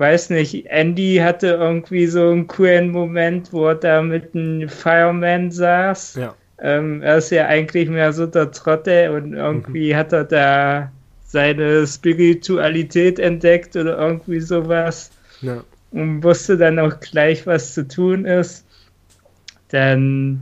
weiß 0.00 0.30
nicht, 0.30 0.66
Andy 0.66 1.20
hatte 1.22 1.48
irgendwie 1.48 2.06
so 2.06 2.30
einen 2.30 2.46
coolen 2.46 2.90
Moment, 2.90 3.52
wo 3.52 3.68
er 3.68 3.74
da 3.74 4.00
mit 4.00 4.34
einem 4.34 4.68
Fireman 4.68 5.50
saß. 5.50 6.14
Ja. 6.14 6.34
Ähm, 6.62 7.02
er 7.02 7.18
ist 7.18 7.30
ja 7.30 7.46
eigentlich 7.46 7.88
mehr 7.88 8.12
so 8.12 8.26
der 8.26 8.50
Trotte 8.50 9.12
und 9.12 9.34
irgendwie 9.34 9.92
mhm. 9.92 9.96
hat 9.96 10.12
er 10.12 10.24
da 10.24 10.92
seine 11.24 11.86
Spiritualität 11.86 13.18
entdeckt 13.18 13.76
oder 13.76 13.98
irgendwie 13.98 14.40
sowas. 14.40 15.10
Ja. 15.40 15.62
Und 15.92 16.22
wusste 16.22 16.56
dann 16.56 16.78
auch 16.78 17.00
gleich, 17.00 17.46
was 17.46 17.74
zu 17.74 17.86
tun 17.86 18.24
ist. 18.24 18.64
Dann 19.68 20.40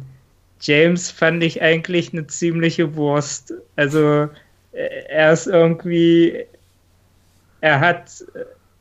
James 0.60 1.10
fand 1.10 1.42
ich 1.42 1.62
eigentlich 1.62 2.12
eine 2.12 2.26
ziemliche 2.26 2.96
Wurst. 2.96 3.54
Also 3.76 4.28
er 4.72 5.32
ist 5.32 5.46
irgendwie, 5.46 6.44
er 7.60 7.80
hat 7.80 8.10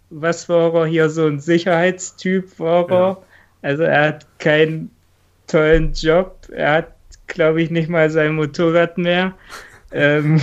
was 0.10 0.48
war 0.50 0.74
er 0.74 0.86
hier, 0.86 1.10
so 1.10 1.26
ein 1.26 1.40
Sicherheitstyp 1.40 2.60
war 2.60 2.90
er. 2.90 2.98
Ja. 2.98 3.18
Also 3.62 3.84
er 3.84 4.08
hat 4.08 4.40
keinen 4.40 4.92
tollen 5.48 5.94
Job. 5.94 6.48
Er 6.52 6.72
hat, 6.74 6.94
glaube 7.28 7.62
ich, 7.62 7.70
nicht 7.70 7.90
mal 7.90 8.10
sein 8.10 8.36
Motorrad 8.36 8.98
mehr. 8.98 9.36
ähm, 9.92 10.42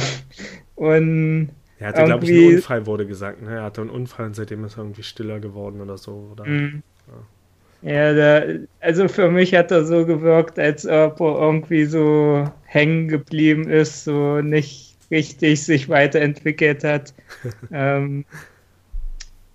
und 0.76 1.50
er 1.78 1.88
hatte, 1.88 2.04
glaube 2.04 2.24
ich, 2.24 2.30
einen 2.30 2.54
Unfall, 2.56 2.86
wurde 2.86 3.06
gesagt. 3.06 3.42
Ne? 3.42 3.56
Er 3.56 3.62
hatte 3.64 3.80
einen 3.80 3.90
Unfall 3.90 4.26
und 4.26 4.36
seitdem 4.36 4.64
ist 4.64 4.76
er 4.76 4.84
irgendwie 4.84 5.02
stiller 5.02 5.40
geworden 5.40 5.80
oder 5.80 5.98
so. 5.98 6.30
Oder? 6.32 6.46
Ja, 6.46 7.90
ja 7.90 8.14
da, 8.14 8.58
also 8.80 9.08
für 9.08 9.30
mich 9.30 9.54
hat 9.54 9.70
er 9.70 9.84
so 9.84 10.06
gewirkt, 10.06 10.58
als 10.58 10.86
ob 10.86 11.20
er 11.20 11.40
irgendwie 11.40 11.84
so 11.84 12.48
hängen 12.64 13.08
geblieben 13.08 13.68
ist, 13.68 14.04
so 14.04 14.40
nicht 14.40 14.96
richtig 15.10 15.62
sich 15.64 15.88
weiterentwickelt 15.88 16.84
hat. 16.84 17.12
ähm, 17.72 18.24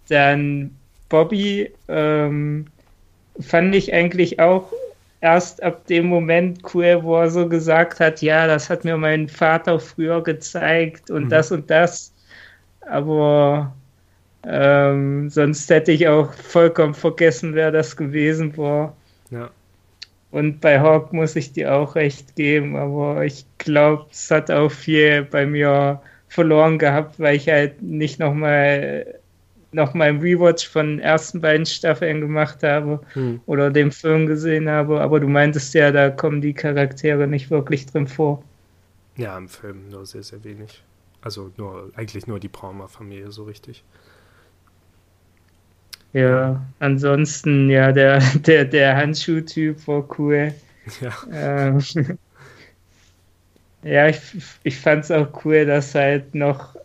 dann 0.09 0.75
Bobby 1.07 1.71
ähm, 1.87 2.65
fand 3.39 3.73
ich 3.75 3.93
eigentlich 3.93 4.39
auch 4.39 4.71
erst 5.21 5.61
ab 5.63 5.85
dem 5.87 6.07
Moment 6.07 6.61
cool, 6.73 6.99
wo 7.03 7.17
er 7.17 7.29
so 7.29 7.47
gesagt 7.47 7.99
hat, 7.99 8.21
ja, 8.21 8.47
das 8.47 8.69
hat 8.69 8.85
mir 8.85 8.97
mein 8.97 9.27
Vater 9.27 9.79
früher 9.79 10.23
gezeigt 10.23 11.11
und 11.11 11.25
mhm. 11.25 11.29
das 11.29 11.51
und 11.51 11.69
das. 11.69 12.13
Aber 12.81 13.73
ähm, 14.45 15.29
sonst 15.29 15.69
hätte 15.69 15.91
ich 15.91 16.07
auch 16.07 16.33
vollkommen 16.33 16.93
vergessen, 16.93 17.53
wer 17.53 17.71
das 17.71 17.97
gewesen 17.97 18.55
war. 18.57 18.95
Ja. 19.29 19.49
Und 20.31 20.61
bei 20.61 20.79
Hawk 20.79 21.11
muss 21.11 21.35
ich 21.35 21.53
dir 21.53 21.73
auch 21.73 21.95
recht 21.95 22.35
geben, 22.35 22.75
aber 22.75 23.25
ich 23.25 23.45
glaube, 23.57 24.05
es 24.11 24.29
hat 24.29 24.51
auch 24.51 24.69
viel 24.69 25.23
bei 25.23 25.45
mir 25.45 26.01
verloren 26.27 26.77
gehabt, 26.77 27.19
weil 27.19 27.35
ich 27.35 27.49
halt 27.49 27.81
nicht 27.81 28.19
nochmal 28.19 29.18
noch 29.71 29.93
mal 29.93 30.09
im 30.09 30.19
Rewatch 30.19 30.67
von 30.67 30.87
den 30.87 30.99
ersten 30.99 31.41
beiden 31.41 31.65
Staffeln 31.65 32.21
gemacht 32.21 32.63
habe 32.63 33.01
hm. 33.13 33.41
oder 33.45 33.69
dem 33.69 33.91
Film 33.91 34.25
gesehen 34.25 34.69
habe, 34.69 35.01
aber 35.01 35.19
du 35.19 35.27
meintest 35.27 35.73
ja, 35.73 35.91
da 35.91 36.09
kommen 36.09 36.41
die 36.41 36.53
Charaktere 36.53 37.27
nicht 37.27 37.51
wirklich 37.51 37.85
drin 37.85 38.07
vor. 38.07 38.43
Ja, 39.15 39.37
im 39.37 39.49
Film 39.49 39.89
nur 39.89 40.05
sehr, 40.05 40.23
sehr 40.23 40.43
wenig. 40.43 40.83
Also 41.21 41.51
nur, 41.57 41.91
eigentlich 41.95 42.25
nur 42.27 42.39
die 42.39 42.47
Palmer-Familie 42.47 43.31
so 43.31 43.43
richtig. 43.43 43.83
Ja, 46.13 46.65
ansonsten, 46.79 47.69
ja, 47.69 47.91
der, 47.91 48.19
der, 48.35 48.65
der 48.65 48.95
Handschuh-Typ 48.95 49.87
war 49.87 50.07
cool. 50.17 50.53
Ja. 51.01 51.13
Ähm, 51.31 51.79
ja, 53.83 54.07
ich, 54.07 54.19
ich 54.63 54.77
fand 54.77 55.03
es 55.03 55.11
auch 55.11 55.45
cool, 55.45 55.65
dass 55.65 55.93
halt 55.93 56.33
noch 56.33 56.75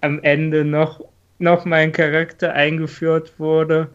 am 0.00 0.22
Ende 0.22 0.64
noch 0.64 1.04
noch 1.38 1.64
mein 1.64 1.92
Charakter 1.92 2.52
eingeführt 2.52 3.38
wurde, 3.38 3.88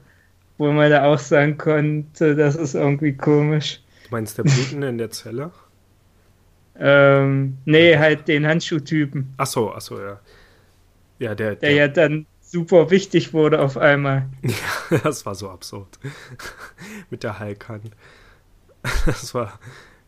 wo 0.58 0.72
man 0.72 0.92
da 0.92 1.06
auch 1.06 1.20
sagen 1.20 1.58
konnte, 1.58 2.36
das 2.36 2.56
ist 2.56 2.76
irgendwie 2.76 3.14
komisch. 3.16 3.82
Du 4.06 4.12
meinst 4.12 4.38
der 4.38 4.44
Bluten 4.44 4.84
in 4.84 4.98
der 4.98 5.12
Zelle? 5.12 5.52
Ähm, 6.78 7.58
nee, 7.66 7.98
halt 7.98 8.28
den 8.28 8.48
Handschuhtypen. 8.48 9.34
Ach 9.38 9.48
so, 9.48 9.74
ach 9.74 9.82
so, 9.82 10.00
ja. 10.00 10.20
Ja, 11.20 11.36
der, 11.36 11.56
der, 11.56 11.56
der 11.56 11.72
ja 11.74 11.88
dann 11.88 12.26
super 12.42 12.90
wichtig 12.90 13.34
wurde 13.34 13.60
auf 13.62 13.78
einmal. 13.78 14.28
Ja, 14.92 14.98
das 15.04 15.26
war 15.26 15.36
so 15.36 15.50
absurd. 15.50 16.00
Mit 17.10 17.24
der 17.24 17.40
Heilkann. 17.40 17.82
Das 19.06 19.34
war 19.36 19.60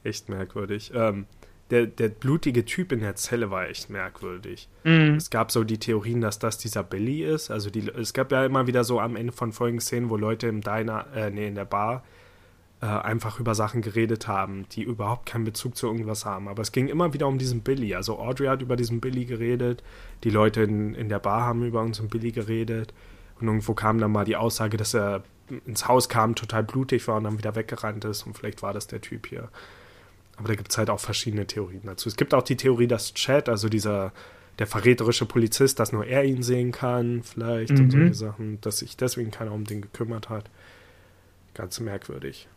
echt 0.04 0.30
merkwürdig. 0.30 0.92
Ähm, 0.96 1.26
der, 1.72 1.88
der 1.88 2.10
blutige 2.10 2.66
Typ 2.66 2.92
in 2.92 3.00
der 3.00 3.16
Zelle 3.16 3.50
war 3.50 3.68
echt 3.68 3.90
merkwürdig. 3.90 4.68
Mhm. 4.84 5.16
Es 5.16 5.30
gab 5.30 5.52
so 5.52 5.64
die 5.64 5.80
Theorien, 5.80 6.22
dass 6.22 6.38
das 6.38 6.58
dieser 6.58 6.84
Billy 6.84 7.24
ist. 7.24 7.50
Also 7.50 7.70
die, 7.70 7.90
es 7.90 8.14
gab 8.14 8.32
ja 8.32 8.46
immer 8.46 8.68
wieder 8.68 8.84
so 8.84 9.00
am 9.00 9.16
Ende 9.16 9.32
von 9.32 9.54
folgenden 9.54 9.82
Szenen, 9.82 10.10
wo 10.10 10.18
Leute 10.18 10.48
im 10.48 10.62
Diner, 10.62 11.08
äh, 11.16 11.30
nee, 11.32 11.48
in 11.48 11.56
der 11.56 11.66
Bar 11.66 12.04
äh, 12.82 12.86
einfach 12.86 13.40
über 13.40 13.56
Sachen 13.56 13.82
geredet 13.82 14.28
haben, 14.28 14.66
die 14.74 14.84
überhaupt 14.84 15.26
keinen 15.26 15.46
Bezug 15.46 15.78
zu 15.78 15.88
irgendwas 15.88 16.26
haben. 16.26 16.50
Aber 16.50 16.62
es 16.62 16.74
ging 16.74 16.90
immer 16.90 17.14
wieder 17.14 17.28
um 17.28 17.38
diesen 17.38 17.62
Billy. 17.62 17.96
Also 17.96 18.20
Audrey 18.20 18.48
hat 18.48 18.62
über 18.62 18.76
diesen 18.76 19.00
Billy 19.00 19.24
geredet, 19.24 19.82
die 20.26 20.30
Leute 20.30 20.64
in, 20.64 20.94
in 20.94 21.08
der 21.08 21.20
Bar 21.20 21.44
haben 21.44 21.64
über 21.64 21.82
unseren 21.82 22.10
Billy 22.10 22.32
geredet. 22.32 22.94
Und 23.40 23.48
irgendwo 23.48 23.74
kam 23.74 23.98
dann 23.98 24.12
mal 24.12 24.26
die 24.26 24.36
Aussage, 24.36 24.76
dass 24.76 24.94
er 24.94 25.24
ins 25.66 25.88
Haus 25.88 26.10
kam, 26.10 26.36
total 26.36 26.64
blutig 26.64 27.08
war 27.08 27.16
und 27.16 27.24
dann 27.24 27.38
wieder 27.38 27.56
weggerannt 27.56 28.04
ist. 28.04 28.24
Und 28.24 28.38
vielleicht 28.38 28.62
war 28.62 28.74
das 28.74 28.88
der 28.88 29.00
Typ 29.00 29.28
hier. 29.28 29.50
Aber 30.38 30.48
da 30.48 30.56
gibt 30.56 30.72
es 30.72 30.78
halt 30.78 30.90
auch 30.90 31.00
verschiedene 31.00 31.46
Theorien 31.46 31.82
dazu. 31.86 32.10
Es 32.10 32.16
gibt 32.16 32.34
auch 32.34 32.44
die 32.44 32.58
Theorie, 32.58 32.88
dass 32.88 33.14
Chad, 33.14 33.50
also 33.50 33.70
dieser 33.70 34.12
der 34.60 34.68
verräterische 34.68 35.26
Polizist, 35.26 35.80
dass 35.80 35.92
nur 35.92 36.06
er 36.06 36.24
ihn 36.24 36.44
sehen 36.44 36.72
kann, 36.72 37.24
vielleicht 37.24 37.74
mhm. 37.74 37.80
und 37.80 37.92
solche 37.92 38.14
Sachen, 38.14 38.62
dass 38.62 38.80
sich 38.80 38.98
deswegen 38.98 39.32
keiner 39.32 39.54
um 39.54 39.66
den 39.66 39.82
gekümmert 39.82 40.30
hat. 40.30 40.50
Ganz 41.54 41.80
merkwürdig. 41.80 42.48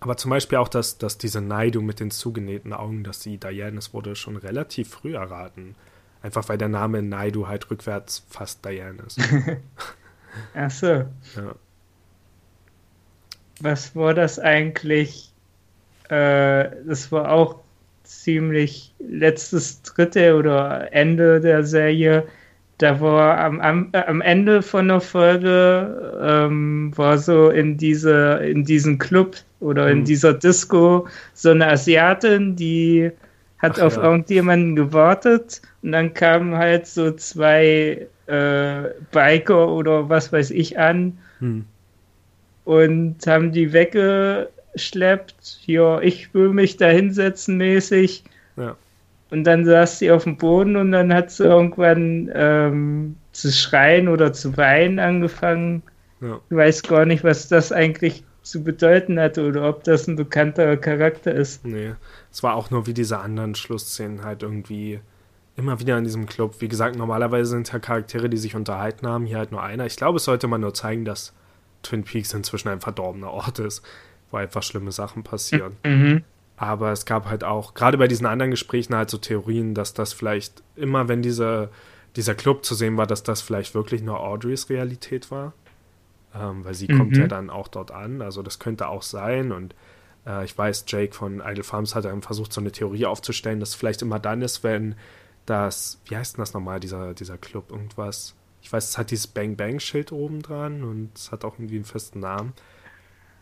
Aber 0.00 0.16
zum 0.16 0.30
Beispiel 0.30 0.58
auch, 0.58 0.68
dass, 0.68 0.98
dass 0.98 1.16
diese 1.16 1.40
Naidu 1.40 1.80
mit 1.80 2.00
den 2.00 2.10
zugenähten 2.10 2.72
Augen, 2.72 3.04
dass 3.04 3.22
sie 3.22 3.38
Diane 3.38 3.78
ist, 3.78 3.94
wurde 3.94 4.16
schon 4.16 4.36
relativ 4.36 4.90
früh 4.90 5.14
erraten. 5.14 5.76
Einfach 6.22 6.48
weil 6.48 6.58
der 6.58 6.68
Name 6.68 7.02
Naidu 7.02 7.46
halt 7.46 7.70
rückwärts 7.70 8.24
fast 8.28 8.64
Diane 8.64 9.02
ist. 9.06 9.20
Ach 10.54 10.70
so. 10.70 10.86
Ja. 10.86 11.54
Was 13.60 13.94
war 13.94 14.14
das 14.14 14.38
eigentlich 14.38 15.33
äh, 16.08 16.70
das 16.86 17.10
war 17.10 17.30
auch 17.30 17.56
ziemlich 18.02 18.94
letztes 18.98 19.82
dritte 19.82 20.36
oder 20.36 20.92
Ende 20.92 21.40
der 21.40 21.64
Serie. 21.64 22.24
Da 22.78 23.00
war 23.00 23.38
am, 23.38 23.60
am, 23.60 23.88
am 23.92 24.20
Ende 24.20 24.60
von 24.60 24.88
der 24.88 25.00
Folge 25.00 26.20
ähm, 26.22 26.92
war 26.96 27.18
so 27.18 27.50
in 27.50 27.76
diese 27.76 28.40
in 28.44 28.64
diesem 28.64 28.98
Club 28.98 29.36
oder 29.60 29.88
in 29.88 30.00
mhm. 30.00 30.04
dieser 30.04 30.34
Disco 30.34 31.06
so 31.34 31.50
eine 31.50 31.68
Asiatin, 31.68 32.56
die 32.56 33.10
hat 33.58 33.78
Ach, 33.78 33.86
auf 33.86 33.96
ja. 33.96 34.02
irgendjemanden 34.02 34.76
gewartet 34.76 35.62
und 35.82 35.92
dann 35.92 36.12
kamen 36.12 36.56
halt 36.56 36.86
so 36.86 37.12
zwei 37.12 38.06
äh, 38.26 38.82
Biker 39.12 39.68
oder 39.68 40.08
was 40.08 40.32
weiß 40.32 40.50
ich 40.50 40.78
an 40.78 41.18
hm. 41.38 41.64
und 42.64 43.16
haben 43.26 43.52
die 43.52 43.72
weggeschleppt. 44.74 45.58
Hier, 45.60 46.00
ich 46.02 46.32
will 46.34 46.50
mich 46.50 46.76
da 46.76 46.88
hinsetzen 46.88 47.56
mäßig. 47.56 48.24
Ja. 48.56 48.76
Und 49.30 49.44
dann 49.44 49.64
saß 49.64 49.98
sie 49.98 50.10
auf 50.10 50.24
dem 50.24 50.36
Boden 50.36 50.76
und 50.76 50.92
dann 50.92 51.12
hat 51.12 51.30
sie 51.30 51.44
irgendwann 51.44 52.30
ähm, 52.34 53.16
zu 53.32 53.50
schreien 53.50 54.08
oder 54.08 54.32
zu 54.32 54.56
weinen 54.56 54.98
angefangen. 54.98 55.82
Ja. 56.20 56.40
Ich 56.50 56.56
weiß 56.56 56.82
gar 56.84 57.04
nicht, 57.04 57.24
was 57.24 57.48
das 57.48 57.72
eigentlich 57.72 58.24
zu 58.42 58.62
bedeuten 58.62 59.18
hatte 59.18 59.46
oder 59.46 59.68
ob 59.68 59.84
das 59.84 60.06
ein 60.06 60.16
bekannter 60.16 60.76
Charakter 60.76 61.34
ist. 61.34 61.64
Nee, 61.64 61.94
es 62.30 62.42
war 62.42 62.54
auch 62.54 62.70
nur 62.70 62.86
wie 62.86 62.94
diese 62.94 63.18
anderen 63.18 63.54
Schlussszenen 63.54 64.22
halt 64.22 64.42
irgendwie 64.42 65.00
immer 65.56 65.80
wieder 65.80 65.96
in 65.96 66.04
diesem 66.04 66.26
Club. 66.26 66.56
Wie 66.60 66.68
gesagt, 66.68 66.96
normalerweise 66.96 67.50
sind 67.50 67.72
ja 67.72 67.78
Charaktere, 67.78 68.28
die 68.28 68.36
sich 68.36 68.54
unterhalten 68.54 69.06
haben, 69.06 69.24
hier 69.24 69.38
halt 69.38 69.50
nur 69.50 69.62
einer. 69.62 69.86
Ich 69.86 69.96
glaube, 69.96 70.16
es 70.16 70.24
sollte 70.24 70.46
man 70.46 70.60
nur 70.60 70.74
zeigen, 70.74 71.04
dass 71.04 71.32
Twin 71.82 72.04
Peaks 72.04 72.34
inzwischen 72.34 72.68
ein 72.68 72.80
verdorbener 72.80 73.30
Ort 73.30 73.58
ist, 73.60 73.82
wo 74.34 74.38
einfach 74.38 74.62
schlimme 74.62 74.92
Sachen 74.92 75.22
passieren. 75.22 75.76
Mhm. 75.84 76.24
Aber 76.56 76.92
es 76.92 77.04
gab 77.06 77.28
halt 77.28 77.42
auch, 77.42 77.74
gerade 77.74 77.98
bei 77.98 78.08
diesen 78.08 78.26
anderen 78.26 78.50
Gesprächen 78.50 78.94
halt 78.94 79.10
so 79.10 79.18
Theorien, 79.18 79.74
dass 79.74 79.94
das 79.94 80.12
vielleicht 80.12 80.62
immer, 80.76 81.08
wenn 81.08 81.22
diese, 81.22 81.70
dieser 82.16 82.34
Club 82.34 82.64
zu 82.64 82.74
sehen 82.74 82.96
war, 82.96 83.06
dass 83.06 83.22
das 83.22 83.42
vielleicht 83.42 83.74
wirklich 83.74 84.02
nur 84.02 84.20
Audreys 84.20 84.70
Realität 84.70 85.30
war 85.30 85.52
ähm, 86.34 86.64
weil 86.64 86.74
sie 86.74 86.88
mhm. 86.88 86.98
kommt 86.98 87.16
ja 87.16 87.26
dann 87.26 87.50
auch 87.50 87.68
dort 87.68 87.90
an. 87.90 88.22
Also 88.22 88.42
das 88.42 88.58
könnte 88.58 88.88
auch 88.88 89.02
sein. 89.02 89.52
Und 89.52 89.74
äh, 90.26 90.44
ich 90.44 90.56
weiß, 90.56 90.84
Jake 90.88 91.14
von 91.14 91.40
Idle 91.40 91.62
Farms 91.62 91.94
hat 91.94 92.04
dann 92.04 92.22
versucht, 92.22 92.52
so 92.52 92.60
eine 92.60 92.72
Theorie 92.72 93.06
aufzustellen, 93.06 93.60
dass 93.60 93.70
es 93.70 93.74
vielleicht 93.74 94.02
immer 94.02 94.18
dann 94.18 94.42
ist, 94.42 94.64
wenn 94.64 94.96
das, 95.46 96.00
wie 96.06 96.16
heißt 96.16 96.36
denn 96.36 96.42
das 96.42 96.54
nochmal, 96.54 96.80
dieser, 96.80 97.14
dieser 97.14 97.38
Club, 97.38 97.70
irgendwas. 97.70 98.34
Ich 98.62 98.72
weiß, 98.72 98.88
es 98.88 98.98
hat 98.98 99.10
dieses 99.10 99.26
Bang 99.26 99.56
Bang 99.56 99.78
Schild 99.78 100.10
oben 100.10 100.42
dran 100.42 100.82
und 100.84 101.10
es 101.14 101.30
hat 101.30 101.44
auch 101.44 101.54
irgendwie 101.58 101.76
einen 101.76 101.84
festen 101.84 102.20
Namen. 102.20 102.54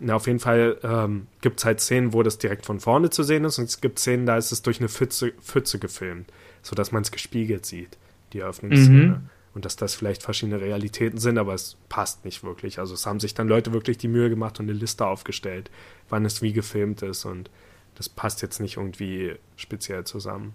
Na, 0.04 0.16
auf 0.16 0.26
jeden 0.26 0.40
Fall 0.40 0.78
ähm, 0.82 1.26
gibt 1.40 1.60
es 1.60 1.64
halt 1.64 1.80
Szenen, 1.80 2.12
wo 2.12 2.22
das 2.22 2.38
direkt 2.38 2.66
von 2.66 2.80
vorne 2.80 3.10
zu 3.10 3.22
sehen 3.22 3.44
ist 3.44 3.58
und 3.58 3.66
es 3.66 3.80
gibt 3.80 3.98
Szenen, 3.98 4.26
da 4.26 4.36
ist 4.36 4.52
es 4.52 4.62
durch 4.62 4.80
eine 4.80 4.88
Pfütze, 4.88 5.32
Pfütze 5.40 5.78
gefilmt, 5.78 6.32
sodass 6.62 6.92
man 6.92 7.02
es 7.02 7.12
gespiegelt 7.12 7.66
sieht, 7.66 7.98
die 8.32 8.40
Eröffnungsszene. 8.40 9.06
Mhm 9.06 9.30
und 9.54 9.64
dass 9.64 9.76
das 9.76 9.94
vielleicht 9.94 10.22
verschiedene 10.22 10.60
Realitäten 10.60 11.18
sind, 11.18 11.38
aber 11.38 11.54
es 11.54 11.76
passt 11.88 12.24
nicht 12.24 12.42
wirklich. 12.42 12.78
Also 12.78 12.94
es 12.94 13.06
haben 13.06 13.20
sich 13.20 13.34
dann 13.34 13.48
Leute 13.48 13.72
wirklich 13.72 13.98
die 13.98 14.08
Mühe 14.08 14.30
gemacht 14.30 14.58
und 14.60 14.66
eine 14.66 14.78
Liste 14.78 15.06
aufgestellt, 15.06 15.70
wann 16.08 16.24
es 16.24 16.42
wie 16.42 16.52
gefilmt 16.52 17.02
ist 17.02 17.24
und 17.24 17.50
das 17.94 18.08
passt 18.08 18.40
jetzt 18.42 18.60
nicht 18.60 18.78
irgendwie 18.78 19.36
speziell 19.56 20.04
zusammen. 20.04 20.54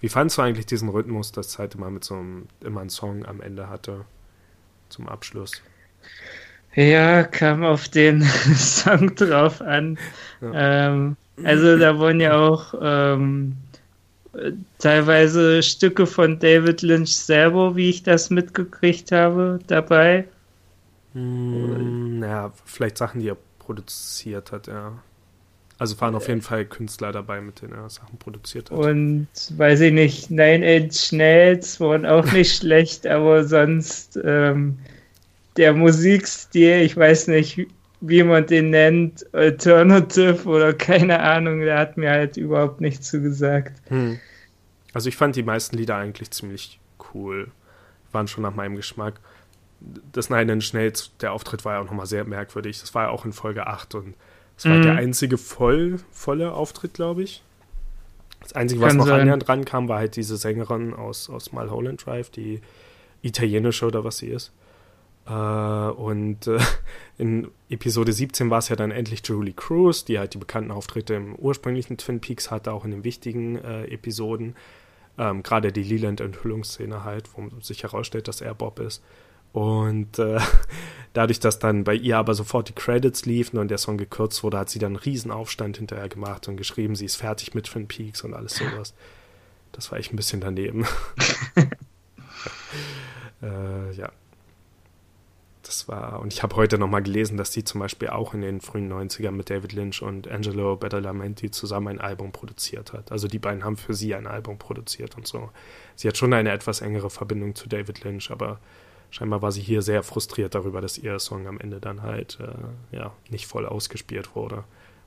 Wie 0.00 0.08
fandest 0.08 0.38
du 0.38 0.42
eigentlich 0.42 0.66
diesen 0.66 0.88
Rhythmus, 0.88 1.32
dass 1.32 1.58
halt 1.58 1.74
immer 1.74 1.90
mit 1.90 2.04
so 2.04 2.14
einem, 2.14 2.46
immer 2.60 2.80
einen 2.80 2.90
Song 2.90 3.26
am 3.26 3.40
Ende 3.40 3.68
hatte 3.68 4.04
zum 4.88 5.08
Abschluss? 5.08 5.60
Ja, 6.74 7.24
kam 7.24 7.64
auf 7.64 7.88
den 7.88 8.22
Song 8.54 9.14
drauf 9.14 9.60
an. 9.60 9.98
Ja. 10.40 10.88
Ähm, 10.88 11.16
also 11.44 11.78
da 11.78 11.98
wurden 11.98 12.20
ja 12.20 12.36
auch 12.36 12.74
ähm, 12.80 13.56
teilweise 14.78 15.62
Stücke 15.62 16.06
von 16.06 16.38
David 16.38 16.82
Lynch 16.82 17.16
selber, 17.16 17.76
wie 17.76 17.90
ich 17.90 18.02
das 18.02 18.30
mitgekriegt 18.30 19.12
habe, 19.12 19.58
dabei. 19.66 20.26
Hm, 21.14 22.22
ja, 22.22 22.52
vielleicht 22.64 22.98
Sachen, 22.98 23.20
die 23.20 23.28
er 23.28 23.36
produziert 23.58 24.52
hat, 24.52 24.66
ja. 24.66 24.92
Also 25.78 26.00
waren 26.00 26.16
auf 26.16 26.26
jeden 26.26 26.42
Fall 26.42 26.64
Künstler 26.64 27.12
dabei, 27.12 27.40
mit 27.40 27.62
denen 27.62 27.74
er 27.74 27.88
Sachen 27.88 28.18
produziert 28.18 28.70
hat. 28.70 28.78
Und 28.78 29.28
weiß 29.56 29.80
ich 29.80 29.92
nicht, 29.92 30.28
Nine 30.28 30.76
Inch 30.76 31.12
Nails 31.12 31.78
waren 31.78 32.04
auch 32.04 32.32
nicht 32.32 32.56
schlecht, 32.58 33.06
aber 33.06 33.44
sonst 33.44 34.18
ähm, 34.24 34.78
der 35.58 35.74
Musikstil, 35.74 36.80
ich 36.82 36.96
weiß 36.96 37.28
nicht, 37.28 37.66
wie 38.00 38.22
man 38.22 38.46
den 38.46 38.70
nennt, 38.70 39.26
Alternative 39.34 40.48
oder 40.48 40.72
keine 40.72 41.20
Ahnung, 41.20 41.60
der 41.60 41.78
hat 41.78 41.96
mir 41.96 42.10
halt 42.10 42.36
überhaupt 42.36 42.80
nicht 42.80 43.04
zugesagt. 43.04 43.82
Hm. 43.88 44.18
Also 44.94 45.08
ich 45.08 45.16
fand 45.16 45.36
die 45.36 45.42
meisten 45.42 45.76
Lieder 45.76 45.96
eigentlich 45.96 46.30
ziemlich 46.30 46.78
cool. 47.12 47.50
Waren 48.12 48.28
schon 48.28 48.42
nach 48.42 48.54
meinem 48.54 48.76
Geschmack. 48.76 49.20
Das 50.12 50.30
Nein 50.30 50.60
schnell, 50.60 50.92
der 51.20 51.32
Auftritt 51.32 51.64
war 51.64 51.74
ja 51.74 51.80
auch 51.80 51.86
nochmal 51.86 52.06
sehr 52.06 52.24
merkwürdig. 52.24 52.80
Das 52.80 52.94
war 52.94 53.04
ja 53.04 53.10
auch 53.10 53.24
in 53.24 53.32
Folge 53.32 53.66
8 53.66 53.96
und 53.96 54.14
es 54.56 54.64
war 54.64 54.74
mhm. 54.74 54.82
der 54.82 54.96
einzige 54.96 55.38
voll, 55.38 56.00
volle 56.10 56.52
Auftritt, 56.52 56.94
glaube 56.94 57.22
ich. 57.22 57.42
Das 58.40 58.52
Einzige, 58.54 58.80
was 58.80 58.90
Kann 58.90 58.96
noch 58.96 59.06
sein. 59.06 59.20
annähernd 59.20 59.48
rankam, 59.48 59.88
war 59.88 59.98
halt 59.98 60.16
diese 60.16 60.36
Sängerin 60.36 60.94
aus, 60.94 61.28
aus 61.28 61.52
Mulholland 61.52 62.06
Drive, 62.06 62.30
die 62.30 62.60
italienische 63.22 63.86
oder 63.86 64.04
was 64.04 64.18
sie 64.18 64.28
ist. 64.28 64.52
Äh, 65.28 65.32
und 65.32 66.46
äh, 66.46 66.58
in 67.18 67.48
Episode 67.68 68.12
17 68.12 68.50
war 68.50 68.58
es 68.58 68.68
ja 68.68 68.76
dann 68.76 68.90
endlich 68.90 69.22
Julie 69.26 69.52
Cruz, 69.52 70.04
die 70.04 70.18
halt 70.18 70.34
die 70.34 70.38
bekannten 70.38 70.70
Auftritte 70.70 71.14
im 71.14 71.34
ursprünglichen 71.34 71.98
Twin 71.98 72.20
Peaks 72.20 72.50
hatte, 72.50 72.72
auch 72.72 72.84
in 72.84 72.90
den 72.90 73.04
wichtigen 73.04 73.56
äh, 73.56 73.84
Episoden. 73.86 74.56
Ähm, 75.18 75.42
Gerade 75.42 75.72
die 75.72 75.82
Leland-Enthüllungsszene 75.82 77.04
halt, 77.04 77.28
wo 77.34 77.48
sich 77.60 77.82
herausstellt, 77.82 78.28
dass 78.28 78.40
er 78.40 78.54
Bob 78.54 78.78
ist. 78.78 79.02
Und 79.52 80.18
äh, 80.18 80.38
dadurch, 81.12 81.40
dass 81.40 81.58
dann 81.58 81.84
bei 81.84 81.94
ihr 81.94 82.16
aber 82.16 82.34
sofort 82.34 82.68
die 82.68 82.74
Credits 82.74 83.26
liefen 83.26 83.58
und 83.58 83.68
der 83.68 83.78
Song 83.78 83.98
gekürzt 83.98 84.42
wurde, 84.42 84.58
hat 84.58 84.70
sie 84.70 84.78
dann 84.78 84.92
einen 84.92 84.96
Riesenaufstand 84.96 85.78
hinterher 85.78 86.08
gemacht 86.08 86.48
und 86.48 86.56
geschrieben, 86.56 86.94
sie 86.96 87.06
ist 87.06 87.16
fertig 87.16 87.54
mit 87.54 87.66
Twin 87.66 87.88
Peaks 87.88 88.22
und 88.22 88.34
alles 88.34 88.56
sowas. 88.56 88.94
Das 89.72 89.90
war 89.90 89.98
echt 89.98 90.12
ein 90.12 90.16
bisschen 90.16 90.40
daneben. 90.40 90.86
äh, 93.42 93.92
ja 93.92 94.10
das 95.68 95.86
war, 95.86 96.20
und 96.20 96.32
ich 96.32 96.42
habe 96.42 96.56
heute 96.56 96.78
nochmal 96.78 97.02
gelesen, 97.02 97.36
dass 97.36 97.52
sie 97.52 97.62
zum 97.62 97.80
Beispiel 97.80 98.08
auch 98.08 98.32
in 98.32 98.40
den 98.40 98.62
frühen 98.62 98.90
90ern 98.90 99.32
mit 99.32 99.50
David 99.50 99.74
Lynch 99.74 100.00
und 100.00 100.26
Angelo 100.26 100.76
Badalamenti 100.76 101.50
zusammen 101.50 101.88
ein 101.88 102.00
Album 102.00 102.32
produziert 102.32 102.94
hat. 102.94 103.12
Also 103.12 103.28
die 103.28 103.38
beiden 103.38 103.64
haben 103.64 103.76
für 103.76 103.92
sie 103.92 104.14
ein 104.14 104.26
Album 104.26 104.58
produziert 104.58 105.16
und 105.16 105.26
so. 105.26 105.50
Sie 105.94 106.08
hat 106.08 106.16
schon 106.16 106.32
eine 106.32 106.52
etwas 106.52 106.80
engere 106.80 107.10
Verbindung 107.10 107.54
zu 107.54 107.68
David 107.68 108.02
Lynch, 108.02 108.30
aber 108.30 108.60
scheinbar 109.10 109.42
war 109.42 109.52
sie 109.52 109.60
hier 109.60 109.82
sehr 109.82 110.02
frustriert 110.02 110.54
darüber, 110.54 110.80
dass 110.80 110.96
ihr 110.96 111.18
Song 111.18 111.46
am 111.46 111.60
Ende 111.60 111.80
dann 111.80 112.02
halt 112.02 112.38
äh, 112.40 112.96
ja, 112.96 113.12
nicht 113.28 113.46
voll 113.46 113.66
ausgespielt 113.66 114.34
wurde. 114.34 114.64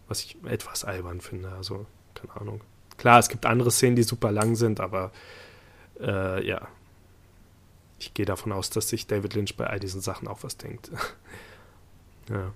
Was 0.08 0.24
ich 0.24 0.38
etwas 0.46 0.84
albern 0.84 1.22
finde. 1.22 1.50
Also, 1.54 1.88
keine 2.14 2.40
Ahnung. 2.40 2.62
Klar, 2.98 3.18
es 3.18 3.30
gibt 3.30 3.48
andere 3.48 3.72
Szenen, 3.72 3.96
die 3.96 4.04
super 4.04 4.32
lang 4.32 4.56
sind, 4.56 4.80
aber 4.80 5.12
äh, 6.00 6.46
ja, 6.46 6.68
ich 8.02 8.16
gehe 8.16 8.26
davon 8.26 8.52
aus, 8.52 8.72
dass 8.72 8.90
sich 8.90 9.06
David 9.06 9.36
Lynch 9.36 9.56
bei 9.56 9.68
all 9.68 9.80
diesen 9.80 10.02
Sachen 10.02 10.28
auch 10.28 10.40
was 10.42 10.58
denkt. 10.58 10.90
ja. 12.30 12.52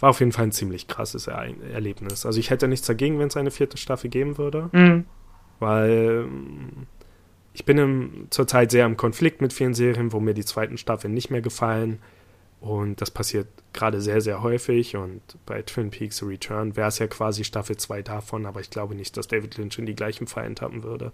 War 0.00 0.10
auf 0.10 0.18
jeden 0.18 0.32
Fall 0.32 0.46
ein 0.46 0.52
ziemlich 0.52 0.88
krasses 0.88 1.28
er 1.28 1.46
Erlebnis. 1.72 2.26
Also 2.26 2.40
ich 2.40 2.50
hätte 2.50 2.66
nichts 2.66 2.88
dagegen, 2.88 3.20
wenn 3.20 3.28
es 3.28 3.36
eine 3.36 3.52
vierte 3.52 3.76
Staffel 3.76 4.10
geben 4.10 4.36
würde. 4.36 4.68
Mhm. 4.72 5.04
Weil 5.60 6.24
mm, 6.24 6.86
ich 7.52 7.64
bin 7.64 8.26
zurzeit 8.30 8.72
sehr 8.72 8.84
im 8.84 8.96
Konflikt 8.96 9.40
mit 9.40 9.52
vielen 9.52 9.74
Serien, 9.74 10.12
wo 10.12 10.18
mir 10.18 10.34
die 10.34 10.44
zweiten 10.44 10.76
Staffeln 10.76 11.14
nicht 11.14 11.30
mehr 11.30 11.42
gefallen. 11.42 12.00
Und 12.60 13.00
das 13.00 13.12
passiert 13.12 13.46
gerade 13.72 14.00
sehr, 14.00 14.20
sehr 14.20 14.42
häufig. 14.42 14.96
Und 14.96 15.22
bei 15.46 15.62
Twin 15.62 15.90
Peaks 15.90 16.20
Return 16.24 16.74
wäre 16.74 16.88
es 16.88 16.98
ja 16.98 17.06
quasi 17.06 17.44
Staffel 17.44 17.76
2 17.76 18.02
davon, 18.02 18.44
aber 18.44 18.58
ich 18.58 18.70
glaube 18.70 18.96
nicht, 18.96 19.16
dass 19.16 19.28
David 19.28 19.56
Lynch 19.56 19.78
in 19.78 19.86
die 19.86 19.94
gleichen 19.94 20.26
Fallen 20.26 20.56
tappen 20.56 20.82
würde. 20.82 21.12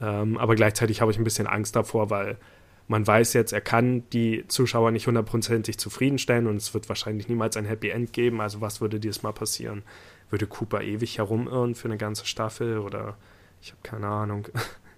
Ähm, 0.00 0.38
aber 0.38 0.54
gleichzeitig 0.54 1.00
habe 1.00 1.10
ich 1.10 1.18
ein 1.18 1.24
bisschen 1.24 1.46
Angst 1.46 1.74
davor, 1.76 2.10
weil 2.10 2.38
man 2.86 3.06
weiß 3.06 3.34
jetzt, 3.34 3.52
er 3.52 3.60
kann 3.60 4.08
die 4.10 4.46
Zuschauer 4.48 4.90
nicht 4.90 5.06
hundertprozentig 5.06 5.78
zufriedenstellen 5.78 6.46
und 6.46 6.56
es 6.56 6.72
wird 6.72 6.88
wahrscheinlich 6.88 7.28
niemals 7.28 7.56
ein 7.56 7.66
Happy 7.66 7.90
End 7.90 8.12
geben. 8.12 8.40
Also 8.40 8.60
was 8.60 8.80
würde 8.80 8.98
dieses 8.98 9.22
Mal 9.22 9.32
passieren? 9.32 9.82
Würde 10.30 10.46
Cooper 10.46 10.80
ewig 10.82 11.18
herumirren 11.18 11.74
für 11.74 11.88
eine 11.88 11.98
ganze 11.98 12.24
Staffel 12.24 12.78
oder 12.78 13.16
ich 13.60 13.70
habe 13.70 13.82
keine 13.82 14.06
Ahnung. 14.06 14.48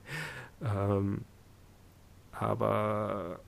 ähm, 0.65 1.25
aber 2.33 3.41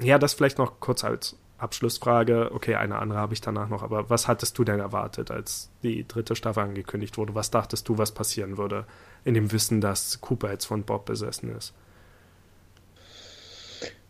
ja, 0.00 0.18
das 0.18 0.34
vielleicht 0.34 0.58
noch 0.58 0.78
kurz 0.80 1.02
als 1.02 1.36
Abschlussfrage. 1.58 2.50
Okay, 2.52 2.76
eine 2.76 2.98
andere 2.98 3.18
habe 3.18 3.34
ich 3.34 3.40
danach 3.40 3.68
noch, 3.68 3.82
aber 3.82 4.10
was 4.10 4.28
hattest 4.28 4.58
du 4.58 4.64
denn 4.64 4.80
erwartet, 4.80 5.30
als 5.30 5.70
die 5.82 6.06
dritte 6.06 6.36
Staffel 6.36 6.62
angekündigt 6.62 7.18
wurde? 7.18 7.34
Was 7.34 7.50
dachtest 7.50 7.88
du, 7.88 7.98
was 7.98 8.12
passieren 8.12 8.58
würde? 8.58 8.86
In 9.24 9.34
dem 9.34 9.52
Wissen, 9.52 9.80
dass 9.80 10.20
Cooper 10.20 10.50
jetzt 10.50 10.66
von 10.66 10.82
Bob 10.82 11.06
besessen 11.06 11.54
ist. 11.56 11.72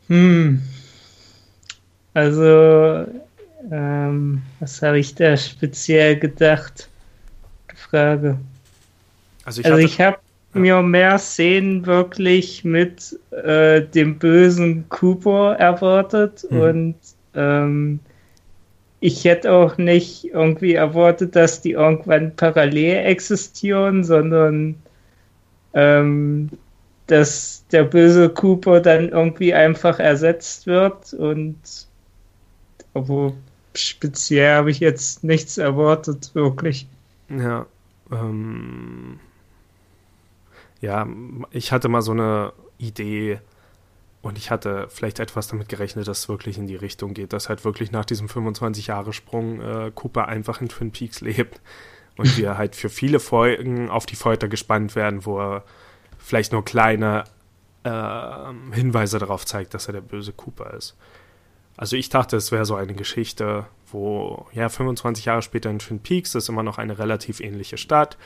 Hm. 0.08 0.62
Also, 2.14 3.06
ähm, 3.70 4.42
was 4.60 4.82
habe 4.82 4.98
ich 4.98 5.14
da 5.14 5.36
speziell 5.36 6.18
gedacht? 6.18 6.88
Frage. 7.74 8.38
Also 9.44 9.60
ich, 9.60 9.66
also 9.66 9.78
ich 9.78 10.00
habe 10.00 10.18
ja. 10.54 10.60
mir 10.60 10.82
mehr 10.82 11.18
Szenen 11.18 11.86
wirklich 11.86 12.64
mit 12.64 13.18
äh, 13.30 13.82
dem 13.82 14.18
bösen 14.18 14.88
Cooper 14.88 15.56
erwartet 15.56 16.46
mhm. 16.50 16.60
und 16.60 16.94
ähm, 17.34 18.00
ich 19.00 19.24
hätte 19.24 19.52
auch 19.52 19.76
nicht 19.76 20.24
irgendwie 20.32 20.74
erwartet, 20.74 21.36
dass 21.36 21.60
die 21.60 21.72
irgendwann 21.72 22.34
parallel 22.36 23.04
existieren, 23.04 24.02
sondern 24.02 24.76
ähm, 25.74 26.50
dass 27.06 27.64
der 27.70 27.84
böse 27.84 28.30
Cooper 28.30 28.80
dann 28.80 29.10
irgendwie 29.10 29.52
einfach 29.52 29.98
ersetzt 29.98 30.66
wird 30.66 31.12
und 31.12 31.58
aber 32.94 33.32
speziell 33.74 34.54
habe 34.54 34.70
ich 34.70 34.80
jetzt 34.80 35.24
nichts 35.24 35.58
erwartet, 35.58 36.30
wirklich. 36.34 36.86
Ja, 37.28 37.66
ähm, 38.10 39.18
ja, 40.80 41.06
ich 41.50 41.72
hatte 41.72 41.88
mal 41.88 42.02
so 42.02 42.12
eine 42.12 42.52
Idee 42.78 43.40
und 44.22 44.38
ich 44.38 44.50
hatte 44.50 44.86
vielleicht 44.88 45.18
etwas 45.18 45.48
damit 45.48 45.68
gerechnet, 45.68 46.06
dass 46.08 46.20
es 46.20 46.28
wirklich 46.28 46.56
in 46.56 46.66
die 46.66 46.76
Richtung 46.76 47.14
geht, 47.14 47.32
dass 47.32 47.48
halt 47.48 47.64
wirklich 47.64 47.90
nach 47.90 48.04
diesem 48.04 48.28
25-Jahre-Sprung 48.28 49.60
äh, 49.60 49.92
Cooper 49.94 50.28
einfach 50.28 50.60
in 50.60 50.68
Twin 50.68 50.92
Peaks 50.92 51.20
lebt 51.20 51.60
und 52.16 52.36
wir 52.36 52.56
halt 52.56 52.76
für 52.76 52.88
viele 52.88 53.20
Folgen 53.20 53.90
auf 53.90 54.06
die 54.06 54.16
Folter 54.16 54.48
gespannt 54.48 54.94
werden, 54.94 55.24
wo 55.24 55.38
er 55.40 55.64
vielleicht 56.18 56.52
nur 56.52 56.64
kleine 56.64 57.24
äh, 57.82 58.52
Hinweise 58.72 59.18
darauf 59.18 59.44
zeigt, 59.44 59.74
dass 59.74 59.86
er 59.86 59.92
der 59.92 60.00
böse 60.00 60.32
Cooper 60.32 60.74
ist. 60.74 60.96
Also 61.76 61.96
ich 61.96 62.08
dachte, 62.08 62.36
es 62.36 62.52
wäre 62.52 62.64
so 62.64 62.76
eine 62.76 62.94
Geschichte, 62.94 63.66
wo 63.90 64.46
ja 64.52 64.68
25 64.68 65.24
Jahre 65.24 65.42
später 65.42 65.70
in 65.70 65.80
Twin 65.80 66.00
Peaks 66.00 66.34
ist 66.34 66.48
immer 66.48 66.62
noch 66.62 66.78
eine 66.78 66.98
relativ 66.98 67.40
ähnliche 67.40 67.78
Stadt. 67.78 68.16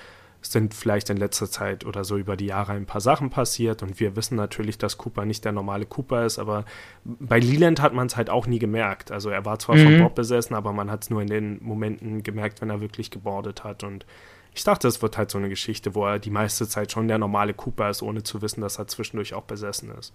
Es 0.40 0.52
sind 0.52 0.72
vielleicht 0.72 1.10
in 1.10 1.16
letzter 1.16 1.50
Zeit 1.50 1.84
oder 1.84 2.04
so 2.04 2.16
über 2.16 2.36
die 2.36 2.46
Jahre 2.46 2.72
ein 2.72 2.86
paar 2.86 3.00
Sachen 3.00 3.28
passiert 3.28 3.82
und 3.82 3.98
wir 3.98 4.14
wissen 4.14 4.36
natürlich, 4.36 4.78
dass 4.78 4.96
Cooper 4.96 5.24
nicht 5.24 5.44
der 5.44 5.52
normale 5.52 5.84
Cooper 5.84 6.24
ist, 6.24 6.38
aber 6.38 6.64
bei 7.04 7.40
Leland 7.40 7.82
hat 7.82 7.92
man 7.92 8.06
es 8.06 8.16
halt 8.16 8.30
auch 8.30 8.46
nie 8.46 8.60
gemerkt. 8.60 9.10
Also 9.10 9.30
er 9.30 9.44
war 9.44 9.58
zwar 9.58 9.76
mhm. 9.76 9.84
von 9.84 9.98
Bob 9.98 10.14
besessen, 10.14 10.54
aber 10.54 10.72
man 10.72 10.90
hat 10.90 11.02
es 11.02 11.10
nur 11.10 11.22
in 11.22 11.28
den 11.28 11.62
Momenten 11.62 12.22
gemerkt, 12.22 12.60
wenn 12.60 12.70
er 12.70 12.80
wirklich 12.80 13.10
gebordet 13.10 13.64
hat 13.64 13.82
und 13.82 14.06
ich 14.54 14.64
dachte, 14.64 14.88
es 14.88 15.02
wird 15.02 15.16
halt 15.16 15.30
so 15.30 15.38
eine 15.38 15.48
Geschichte, 15.48 15.94
wo 15.94 16.04
er 16.06 16.18
die 16.18 16.30
meiste 16.30 16.66
Zeit 16.66 16.90
schon 16.90 17.06
der 17.06 17.18
normale 17.18 17.54
Cooper 17.54 17.90
ist, 17.90 18.02
ohne 18.02 18.24
zu 18.24 18.42
wissen, 18.42 18.60
dass 18.60 18.78
er 18.78 18.88
zwischendurch 18.88 19.34
auch 19.34 19.44
besessen 19.44 19.92
ist. 19.96 20.12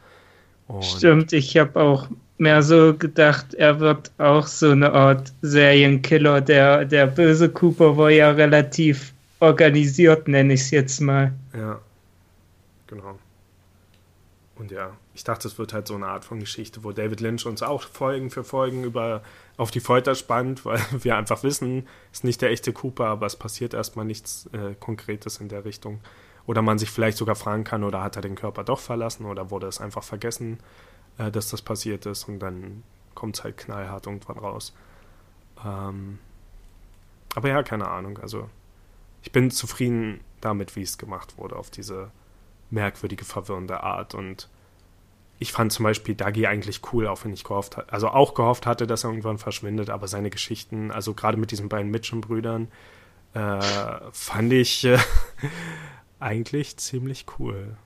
Und 0.68 0.84
Stimmt, 0.84 1.34
ich 1.34 1.58
habe 1.58 1.80
auch 1.80 2.08
mehr 2.38 2.64
so 2.64 2.94
gedacht, 2.94 3.54
er 3.54 3.80
wird 3.80 4.12
auch 4.18 4.48
so 4.48 4.72
eine 4.72 4.92
Art 4.92 5.34
Serienkiller. 5.42 6.42
Der, 6.42 6.86
der 6.86 7.08
böse 7.08 7.50
Cooper 7.50 7.98
war 7.98 8.10
ja 8.10 8.32
relativ 8.32 9.13
organisiert, 9.44 10.28
nenne 10.28 10.54
ich 10.54 10.62
es 10.62 10.72
jetzt 10.72 11.02
mal. 11.02 11.34
Ja, 11.54 11.80
genau. 12.88 13.20
Und 14.56 14.72
ja, 14.72 14.96
ich 15.14 15.24
dachte, 15.24 15.48
es 15.48 15.58
wird 15.58 15.74
halt 15.74 15.88
so 15.88 15.96
eine 15.96 16.08
Art 16.08 16.26
von 16.26 16.40
Geschichte, 16.40 16.84
wo 16.84 16.92
David 16.92 17.22
Lynch 17.22 17.46
uns 17.46 17.62
auch 17.64 17.84
Folgen 17.84 18.30
für 18.30 18.44
Folgen 18.44 18.84
über 18.84 19.22
auf 19.58 19.72
die 19.72 19.80
Folter 19.80 20.16
spannt, 20.16 20.64
weil 20.66 20.80
wir 20.92 21.18
einfach 21.18 21.44
wissen, 21.44 21.88
es 22.12 22.20
ist 22.20 22.24
nicht 22.24 22.42
der 22.42 22.52
echte 22.52 22.72
Cooper, 22.72 23.08
aber 23.08 23.26
es 23.26 23.36
passiert 23.36 23.74
erstmal 23.74 24.06
nichts 24.06 24.50
äh, 24.54 24.76
Konkretes 24.80 25.38
in 25.38 25.50
der 25.50 25.66
Richtung. 25.66 26.00
Oder 26.46 26.62
man 26.62 26.78
sich 26.78 26.92
vielleicht 26.92 27.18
sogar 27.18 27.36
fragen 27.36 27.64
kann, 27.64 27.84
oder 27.84 28.04
hat 28.04 28.16
er 28.16 28.22
den 28.22 28.36
Körper 28.36 28.64
doch 28.64 28.80
verlassen 28.80 29.26
oder 29.26 29.50
wurde 29.50 29.68
es 29.68 29.80
einfach 29.80 30.04
vergessen, 30.04 30.60
äh, 31.18 31.32
dass 31.32 31.50
das 31.50 31.62
passiert 31.62 32.06
ist 32.06 32.28
und 32.30 32.40
dann 32.40 32.84
kommt 33.16 33.38
es 33.38 33.44
halt 33.44 33.58
knallhart 33.58 34.06
irgendwann 34.08 34.38
raus. 34.38 34.74
Ähm, 35.66 36.20
aber 37.36 37.50
ja, 37.50 37.64
keine 37.64 37.88
Ahnung. 37.88 38.20
Also 38.20 38.50
ich 39.24 39.32
bin 39.32 39.50
zufrieden 39.50 40.20
damit, 40.42 40.76
wie 40.76 40.82
es 40.82 40.98
gemacht 40.98 41.38
wurde, 41.38 41.56
auf 41.56 41.70
diese 41.70 42.12
merkwürdige, 42.70 43.24
verwirrende 43.24 43.82
Art. 43.82 44.14
Und 44.14 44.50
ich 45.40 45.54
fand 45.54 45.72
zum 45.72 45.84
Beispiel 45.84 46.14
Dagi 46.14 46.46
eigentlich 46.46 46.82
cool, 46.92 47.08
auch 47.08 47.24
wenn 47.24 47.34
ich 47.34 47.44
gehofft 47.44 47.78
hatte, 47.78 47.92
also 47.92 48.10
auch 48.10 48.34
gehofft 48.34 48.66
hatte, 48.66 48.86
dass 48.86 49.06
er 49.06 49.12
irgendwann 49.12 49.38
verschwindet, 49.38 49.90
aber 49.90 50.08
seine 50.08 50.30
Geschichten, 50.30 50.92
also 50.92 51.14
gerade 51.14 51.38
mit 51.38 51.52
diesen 51.52 51.70
beiden 51.70 51.90
Mitchum-Brüdern, 51.90 52.68
äh, 53.34 53.60
fand 54.12 54.54
ich 54.54 54.84
äh, 54.84 55.00
eigentlich 56.20 56.78
ziemlich 56.78 57.26
cool. 57.40 57.78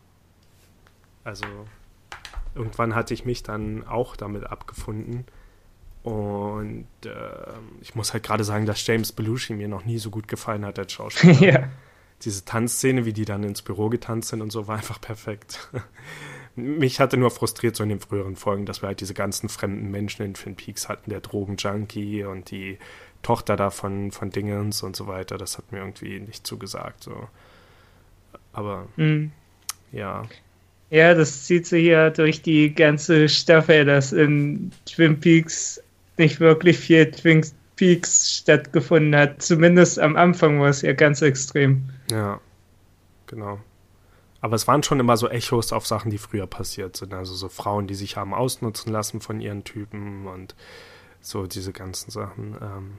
Also 1.24 1.46
irgendwann 2.56 2.96
hatte 2.96 3.14
ich 3.14 3.26
mich 3.26 3.44
dann 3.44 3.86
auch 3.88 4.16
damit 4.16 4.46
abgefunden. 4.46 5.26
Und 6.08 6.88
äh, 7.04 7.10
ich 7.82 7.94
muss 7.94 8.14
halt 8.14 8.24
gerade 8.24 8.46
sagen, 8.46 8.66
dass 8.66 8.88
James 8.88 9.12
Belushi 9.12 9.52
mir 9.52 9.68
noch 9.68 9.84
nie 9.84 9.98
so 9.98 10.10
gut 10.10 10.30
gefallen 10.30 10.64
hat 10.64 10.80
als 10.80 10.94
Schauspieler. 10.94 11.42
ja. 11.42 11.70
Diese 12.22 12.46
Tanzszene, 12.46 13.04
wie 13.04 13.12
die 13.12 13.26
dann 13.26 13.44
ins 13.44 13.62
Büro 13.62 13.90
getanzt 13.90 14.30
sind 14.30 14.42
und 14.42 14.50
so, 14.50 14.70
war 14.70 14.78
einfach 14.78 15.02
perfekt. 15.02 15.70
Mich 16.56 17.02
hatte 17.02 17.18
nur 17.18 17.30
frustriert 17.30 17.76
so 17.76 17.84
in 17.84 17.90
den 17.90 18.00
früheren 18.00 18.38
Folgen, 18.38 18.66
dass 18.66 18.82
wir 18.82 18.88
halt 18.88 19.02
diese 19.02 19.14
ganzen 19.14 19.50
fremden 19.50 19.92
Menschen 19.92 20.26
in 20.26 20.34
Twin 20.34 20.56
Peaks 20.56 20.88
hatten, 20.88 21.10
der 21.10 21.20
Drogenjunkie 21.20 22.24
und 22.24 22.52
die 22.52 22.78
Tochter 23.22 23.58
da 23.58 23.70
von, 23.70 24.12
von 24.12 24.30
Dingens 24.30 24.84
und 24.84 24.96
so 24.96 25.08
weiter. 25.08 25.38
Das 25.38 25.58
hat 25.58 25.74
mir 25.74 25.80
irgendwie 25.80 26.22
nicht 26.22 26.48
zugesagt. 26.48 27.04
So. 27.04 27.28
Aber 28.54 28.88
mhm. 28.96 29.34
ja. 29.92 30.24
Ja, 30.90 31.14
das 31.14 31.44
zieht 31.44 31.68
sich 31.68 31.86
ja 31.86 32.12
durch 32.12 32.42
die 32.42 32.74
ganze 32.74 33.28
Staffel, 33.28 33.84
dass 33.84 34.14
in 34.14 34.72
Twin 34.86 35.20
Peaks 35.20 35.82
nicht 36.18 36.40
wirklich 36.40 36.78
viel 36.78 37.10
Twin 37.12 37.46
Peaks 37.76 38.38
stattgefunden 38.38 39.16
hat. 39.16 39.42
Zumindest 39.42 40.00
am 40.00 40.16
Anfang 40.16 40.60
war 40.60 40.70
es 40.70 40.82
ja 40.82 40.94
ganz 40.94 41.22
extrem. 41.22 41.90
Ja, 42.12 42.40
genau. 43.28 43.60
Aber 44.42 44.56
es 44.56 44.68
waren 44.68 44.84
schon 44.84 45.00
immer 45.00 45.18
so 45.18 45.30
Echos 45.30 45.74
auf 45.74 45.88
Sachen, 45.88 46.12
die 46.12 46.18
früher 46.18 46.48
passiert 46.48 46.98
sind. 46.98 47.14
Also 47.14 47.34
so 47.34 47.50
Frauen, 47.50 47.88
die 47.88 47.96
sich 47.96 48.18
haben 48.18 48.34
ausnutzen 48.34 48.92
lassen 48.92 49.22
von 49.22 49.42
ihren 49.42 49.64
Typen 49.64 50.28
und 50.28 50.56
so 51.22 51.48
diese 51.48 51.74
ganzen 51.74 52.12
Sachen. 52.12 52.56
Ähm, 52.62 52.98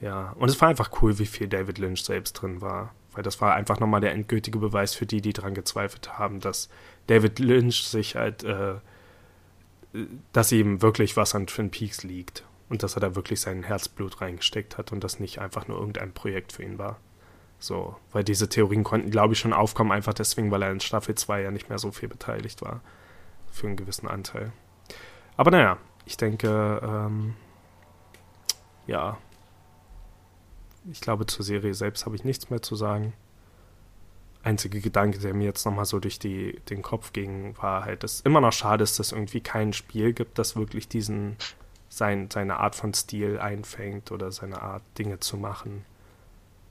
ja, 0.00 0.32
und 0.38 0.48
es 0.48 0.60
war 0.60 0.68
einfach 0.68 0.90
cool, 1.02 1.18
wie 1.18 1.26
viel 1.26 1.48
David 1.48 1.78
Lynch 1.78 2.04
selbst 2.04 2.34
drin 2.34 2.60
war. 2.60 2.94
Weil 3.12 3.22
das 3.22 3.40
war 3.40 3.54
einfach 3.54 3.80
nochmal 3.80 4.00
der 4.00 4.12
endgültige 4.12 4.58
Beweis 4.58 4.94
für 4.94 5.06
die, 5.06 5.20
die 5.20 5.32
daran 5.32 5.54
gezweifelt 5.54 6.18
haben, 6.18 6.40
dass 6.40 6.68
David 7.06 7.38
Lynch 7.38 7.88
sich 7.88 8.14
halt, 8.14 8.44
äh, 8.44 8.74
dass 10.32 10.52
ihm 10.52 10.82
wirklich 10.82 11.16
was 11.16 11.34
an 11.34 11.46
Twin 11.46 11.70
Peaks 11.70 12.02
liegt. 12.02 12.44
Und 12.68 12.82
dass 12.82 12.96
er 12.96 13.00
da 13.00 13.14
wirklich 13.14 13.40
sein 13.40 13.62
Herzblut 13.62 14.20
reingesteckt 14.20 14.76
hat 14.76 14.92
und 14.92 15.02
das 15.02 15.20
nicht 15.20 15.38
einfach 15.38 15.68
nur 15.68 15.78
irgendein 15.78 16.12
Projekt 16.12 16.52
für 16.52 16.62
ihn 16.62 16.78
war. 16.78 16.98
So, 17.58 17.96
weil 18.12 18.24
diese 18.24 18.48
Theorien 18.48 18.84
konnten, 18.84 19.10
glaube 19.10 19.32
ich, 19.32 19.40
schon 19.40 19.54
aufkommen, 19.54 19.90
einfach 19.90 20.12
deswegen, 20.14 20.50
weil 20.50 20.62
er 20.62 20.70
in 20.70 20.80
Staffel 20.80 21.14
2 21.14 21.42
ja 21.42 21.50
nicht 21.50 21.70
mehr 21.70 21.78
so 21.78 21.90
viel 21.90 22.08
beteiligt 22.08 22.60
war. 22.62 22.80
Für 23.50 23.66
einen 23.66 23.76
gewissen 23.76 24.06
Anteil. 24.06 24.52
Aber 25.36 25.50
naja, 25.50 25.78
ich 26.04 26.16
denke, 26.16 26.80
ähm, 26.82 27.34
ja, 28.86 29.18
ich 30.90 31.00
glaube, 31.00 31.26
zur 31.26 31.44
Serie 31.44 31.74
selbst 31.74 32.06
habe 32.06 32.16
ich 32.16 32.24
nichts 32.24 32.50
mehr 32.50 32.62
zu 32.62 32.76
sagen. 32.76 33.12
Einzige 34.48 34.80
Gedanke, 34.80 35.18
der 35.18 35.34
mir 35.34 35.44
jetzt 35.44 35.66
nochmal 35.66 35.84
so 35.84 35.98
durch 35.98 36.18
die, 36.18 36.58
den 36.70 36.80
Kopf 36.80 37.12
ging, 37.12 37.54
war 37.60 37.84
halt, 37.84 38.02
dass 38.02 38.14
es 38.14 38.20
immer 38.22 38.40
noch 38.40 38.52
schade 38.52 38.82
ist, 38.82 38.98
dass 38.98 39.08
es 39.08 39.12
irgendwie 39.12 39.42
kein 39.42 39.74
Spiel 39.74 40.14
gibt, 40.14 40.38
das 40.38 40.56
wirklich 40.56 40.88
diesen, 40.88 41.36
sein, 41.90 42.30
seine 42.32 42.58
Art 42.58 42.74
von 42.74 42.94
Stil 42.94 43.38
einfängt 43.38 44.10
oder 44.10 44.32
seine 44.32 44.62
Art, 44.62 44.82
Dinge 44.96 45.20
zu 45.20 45.36
machen. 45.36 45.84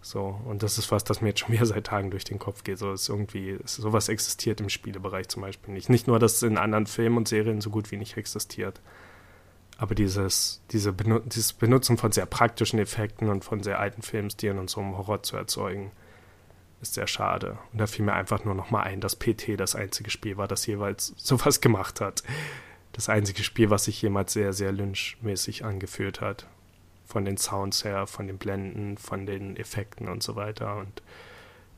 So, 0.01 0.39
und 0.45 0.63
das 0.63 0.79
ist 0.79 0.91
was, 0.91 1.03
das 1.03 1.21
mir 1.21 1.29
jetzt 1.29 1.41
schon 1.41 1.51
wieder 1.53 1.67
seit 1.67 1.85
Tagen 1.85 2.09
durch 2.09 2.23
den 2.23 2.39
Kopf 2.39 2.63
geht. 2.63 2.79
So 2.79 2.93
ist 2.93 3.09
irgendwie, 3.09 3.59
sowas 3.65 4.09
existiert 4.09 4.59
im 4.59 4.69
Spielebereich 4.69 5.27
zum 5.27 5.43
Beispiel 5.43 5.71
nicht. 5.71 5.87
Nicht 5.89 6.07
nur, 6.07 6.17
dass 6.17 6.37
es 6.37 6.43
in 6.43 6.57
anderen 6.57 6.87
Filmen 6.87 7.17
und 7.17 7.27
Serien 7.27 7.61
so 7.61 7.69
gut 7.69 7.91
wie 7.91 7.97
nicht 7.97 8.17
existiert. 8.17 8.81
Aber 9.77 9.93
dieses, 9.93 10.63
diese 10.71 10.93
Benu 10.93 11.19
dieses 11.19 11.53
Benutzen 11.53 11.97
von 11.97 12.11
sehr 12.11 12.25
praktischen 12.25 12.79
Effekten 12.79 13.29
und 13.29 13.45
von 13.45 13.61
sehr 13.61 13.79
alten 13.79 14.01
Filmstilen 14.01 14.57
und 14.57 14.67
so 14.67 14.79
um 14.79 14.97
Horror 14.97 15.21
zu 15.21 15.37
erzeugen, 15.37 15.91
ist 16.81 16.93
sehr 16.93 17.07
schade. 17.07 17.57
Und 17.71 17.79
da 17.79 17.87
fiel 17.87 18.05
mir 18.05 18.13
einfach 18.13 18.45
nur 18.45 18.55
noch 18.55 18.69
mal 18.69 18.83
ein, 18.83 19.01
dass 19.01 19.15
PT 19.15 19.59
das 19.59 19.75
einzige 19.75 20.09
Spiel 20.09 20.37
war, 20.37 20.47
das 20.47 20.65
jeweils 20.65 21.13
sowas 21.17 21.61
gemacht 21.61 22.01
hat. 22.01 22.23
Das 22.93 23.09
einzige 23.09 23.43
Spiel, 23.43 23.69
was 23.69 23.85
sich 23.85 24.01
jemals 24.01 24.33
sehr, 24.33 24.53
sehr 24.53 24.71
lynchmäßig 24.71 25.65
angefühlt 25.65 26.21
hat. 26.21 26.47
Von 27.05 27.25
den 27.25 27.37
Sounds 27.37 27.83
her, 27.83 28.05
von 28.07 28.27
den 28.27 28.37
Blenden, 28.37 28.97
von 28.97 29.25
den 29.25 29.55
Effekten 29.55 30.07
und 30.07 30.23
so 30.23 30.35
weiter. 30.35 30.77
Und 30.77 31.01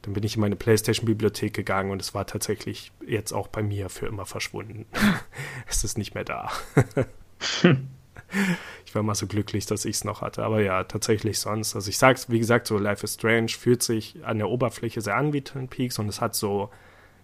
dann 0.02 0.14
bin 0.14 0.24
ich 0.24 0.36
in 0.36 0.42
meine 0.42 0.56
PlayStation-Bibliothek 0.56 1.54
gegangen 1.54 1.92
und 1.92 2.02
es 2.02 2.14
war 2.14 2.26
tatsächlich 2.26 2.92
jetzt 3.06 3.34
auch 3.34 3.48
bei 3.48 3.62
mir 3.62 3.90
für 3.90 4.08
immer 4.08 4.26
verschwunden. 4.26 4.86
es 5.68 5.84
ist 5.84 5.98
nicht 5.98 6.16
mehr 6.16 6.24
da. 6.24 6.52
ich 8.86 8.96
war 8.96 9.04
mal 9.04 9.16
so 9.16 9.28
glücklich, 9.28 9.66
dass 9.66 9.86
ich 9.86 9.98
es 9.98 10.04
noch 10.04 10.22
hatte. 10.22 10.44
Aber 10.44 10.62
ja, 10.62 10.84
tatsächlich 10.84 11.40
sonst. 11.40 11.76
Also 11.76 11.90
ich 11.90 11.98
sag's, 11.98 12.30
wie 12.30 12.40
gesagt, 12.40 12.68
so 12.68 12.78
Life 12.78 13.04
is 13.04 13.16
Strange 13.16 13.50
fühlt 13.50 13.84
sich 13.84 14.18
an 14.24 14.38
der 14.38 14.50
Oberfläche 14.50 15.02
sehr 15.02 15.16
an 15.16 15.34
wie 15.34 15.42
Twin 15.42 15.68
Peaks 15.68 16.00
und 16.00 16.08
es 16.08 16.22
hat 16.22 16.36
so 16.36 16.70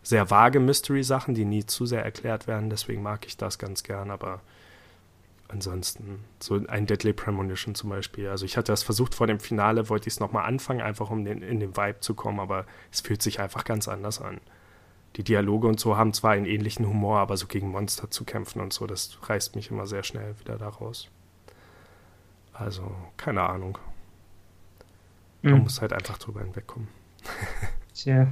sehr 0.04 0.30
vage 0.30 0.60
Mystery-Sachen, 0.60 1.34
die 1.34 1.46
nie 1.46 1.66
zu 1.66 1.86
sehr 1.86 2.04
erklärt 2.04 2.48
werden. 2.48 2.70
Deswegen 2.70 3.02
mag 3.02 3.26
ich 3.26 3.38
das 3.38 3.58
ganz 3.58 3.84
gern, 3.84 4.12
aber 4.12 4.42
ansonsten, 5.48 6.24
so 6.40 6.60
ein 6.68 6.86
Deadly 6.86 7.14
Premonition 7.14 7.76
zum 7.76 7.90
Beispiel. 7.90 8.30
Also 8.30 8.46
ich 8.46 8.58
hatte 8.58 8.72
das 8.72 8.84
versucht 8.84 9.16
vor 9.16 9.28
dem 9.28 9.40
Finale, 9.40 9.90
wollte 9.90 10.08
ich 10.08 10.16
es 10.16 10.20
nochmal 10.20 10.46
anfangen, 10.46 10.82
einfach 10.82 11.10
um 11.10 11.26
in 11.26 11.60
den 11.60 11.78
Vibe 11.78 12.00
zu 12.00 12.14
kommen, 12.14 12.40
aber 12.40 12.66
es 12.92 13.02
fühlt 13.02 13.22
sich 13.22 13.40
einfach 13.40 13.64
ganz 13.64 13.88
anders 13.88 14.22
an 14.22 14.40
die 15.16 15.24
Dialoge 15.24 15.68
und 15.68 15.80
so 15.80 15.98
haben 15.98 16.14
zwar 16.14 16.32
einen 16.32 16.46
ähnlichen 16.46 16.88
Humor, 16.88 17.20
aber 17.20 17.38
so 17.38 17.48
gegen 17.48 17.70
Monster 17.70 18.12
zu 18.12 18.26
kämpfen 18.26 18.62
und 18.62 18.74
so, 18.74 18.86
das 18.86 19.18
reißt 19.24 19.56
mich 19.56 19.72
immer 19.72 19.88
sehr 19.88 20.04
schnell 20.04 20.38
wieder 20.40 20.58
da 20.58 20.68
raus. 20.68 21.10
Also, 22.54 22.92
keine 23.18 23.44
Ahnung. 23.44 23.78
Man 25.42 25.56
mhm. 25.56 25.60
muss 25.64 25.82
halt 25.82 25.94
einfach 25.94 26.18
drüber 26.18 26.42
hinwegkommen. 26.42 26.88
Tja. 27.94 28.28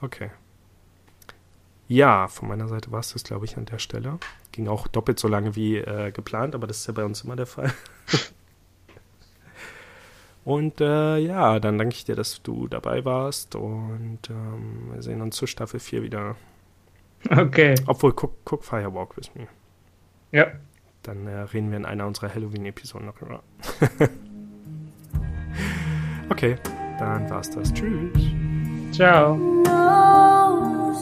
Okay. 0.00 0.30
Ja, 1.88 2.28
von 2.28 2.48
meiner 2.48 2.68
Seite 2.68 2.90
war 2.90 3.00
es 3.00 3.12
das, 3.12 3.22
glaube 3.22 3.44
ich, 3.44 3.56
an 3.56 3.66
der 3.66 3.78
Stelle. 3.78 4.18
Ging 4.50 4.68
auch 4.68 4.86
doppelt 4.88 5.18
so 5.18 5.28
lange 5.28 5.56
wie 5.56 5.76
äh, 5.76 6.10
geplant, 6.10 6.54
aber 6.54 6.66
das 6.66 6.78
ist 6.78 6.86
ja 6.86 6.92
bei 6.92 7.04
uns 7.04 7.22
immer 7.22 7.36
der 7.36 7.46
Fall. 7.46 7.72
und 10.44 10.80
äh, 10.80 11.18
ja, 11.18 11.60
dann 11.60 11.78
danke 11.78 11.94
ich 11.94 12.04
dir, 12.04 12.16
dass 12.16 12.42
du 12.42 12.68
dabei 12.68 13.04
warst 13.04 13.54
und 13.54 14.18
ähm, 14.30 14.90
wir 14.92 15.02
sehen 15.02 15.20
uns 15.20 15.36
zur 15.36 15.48
Staffel 15.48 15.80
4 15.80 16.02
wieder. 16.02 16.36
Okay. 17.30 17.74
Obwohl, 17.86 18.12
guck, 18.12 18.34
guck 18.44 18.64
Firewalk 18.64 19.16
with 19.16 19.34
me. 19.34 19.46
Ja. 20.32 20.46
Dann 21.02 21.26
äh, 21.26 21.40
reden 21.40 21.70
wir 21.70 21.78
in 21.78 21.84
einer 21.84 22.06
unserer 22.06 22.34
Halloween-Episoden 22.34 23.06
darüber. 23.06 23.42
okay, 26.30 26.56
dann 26.98 27.28
war's 27.30 27.50
das. 27.50 27.72
Tschüss. 27.72 28.12
Ciao. 28.92 29.36
No 29.36 30.92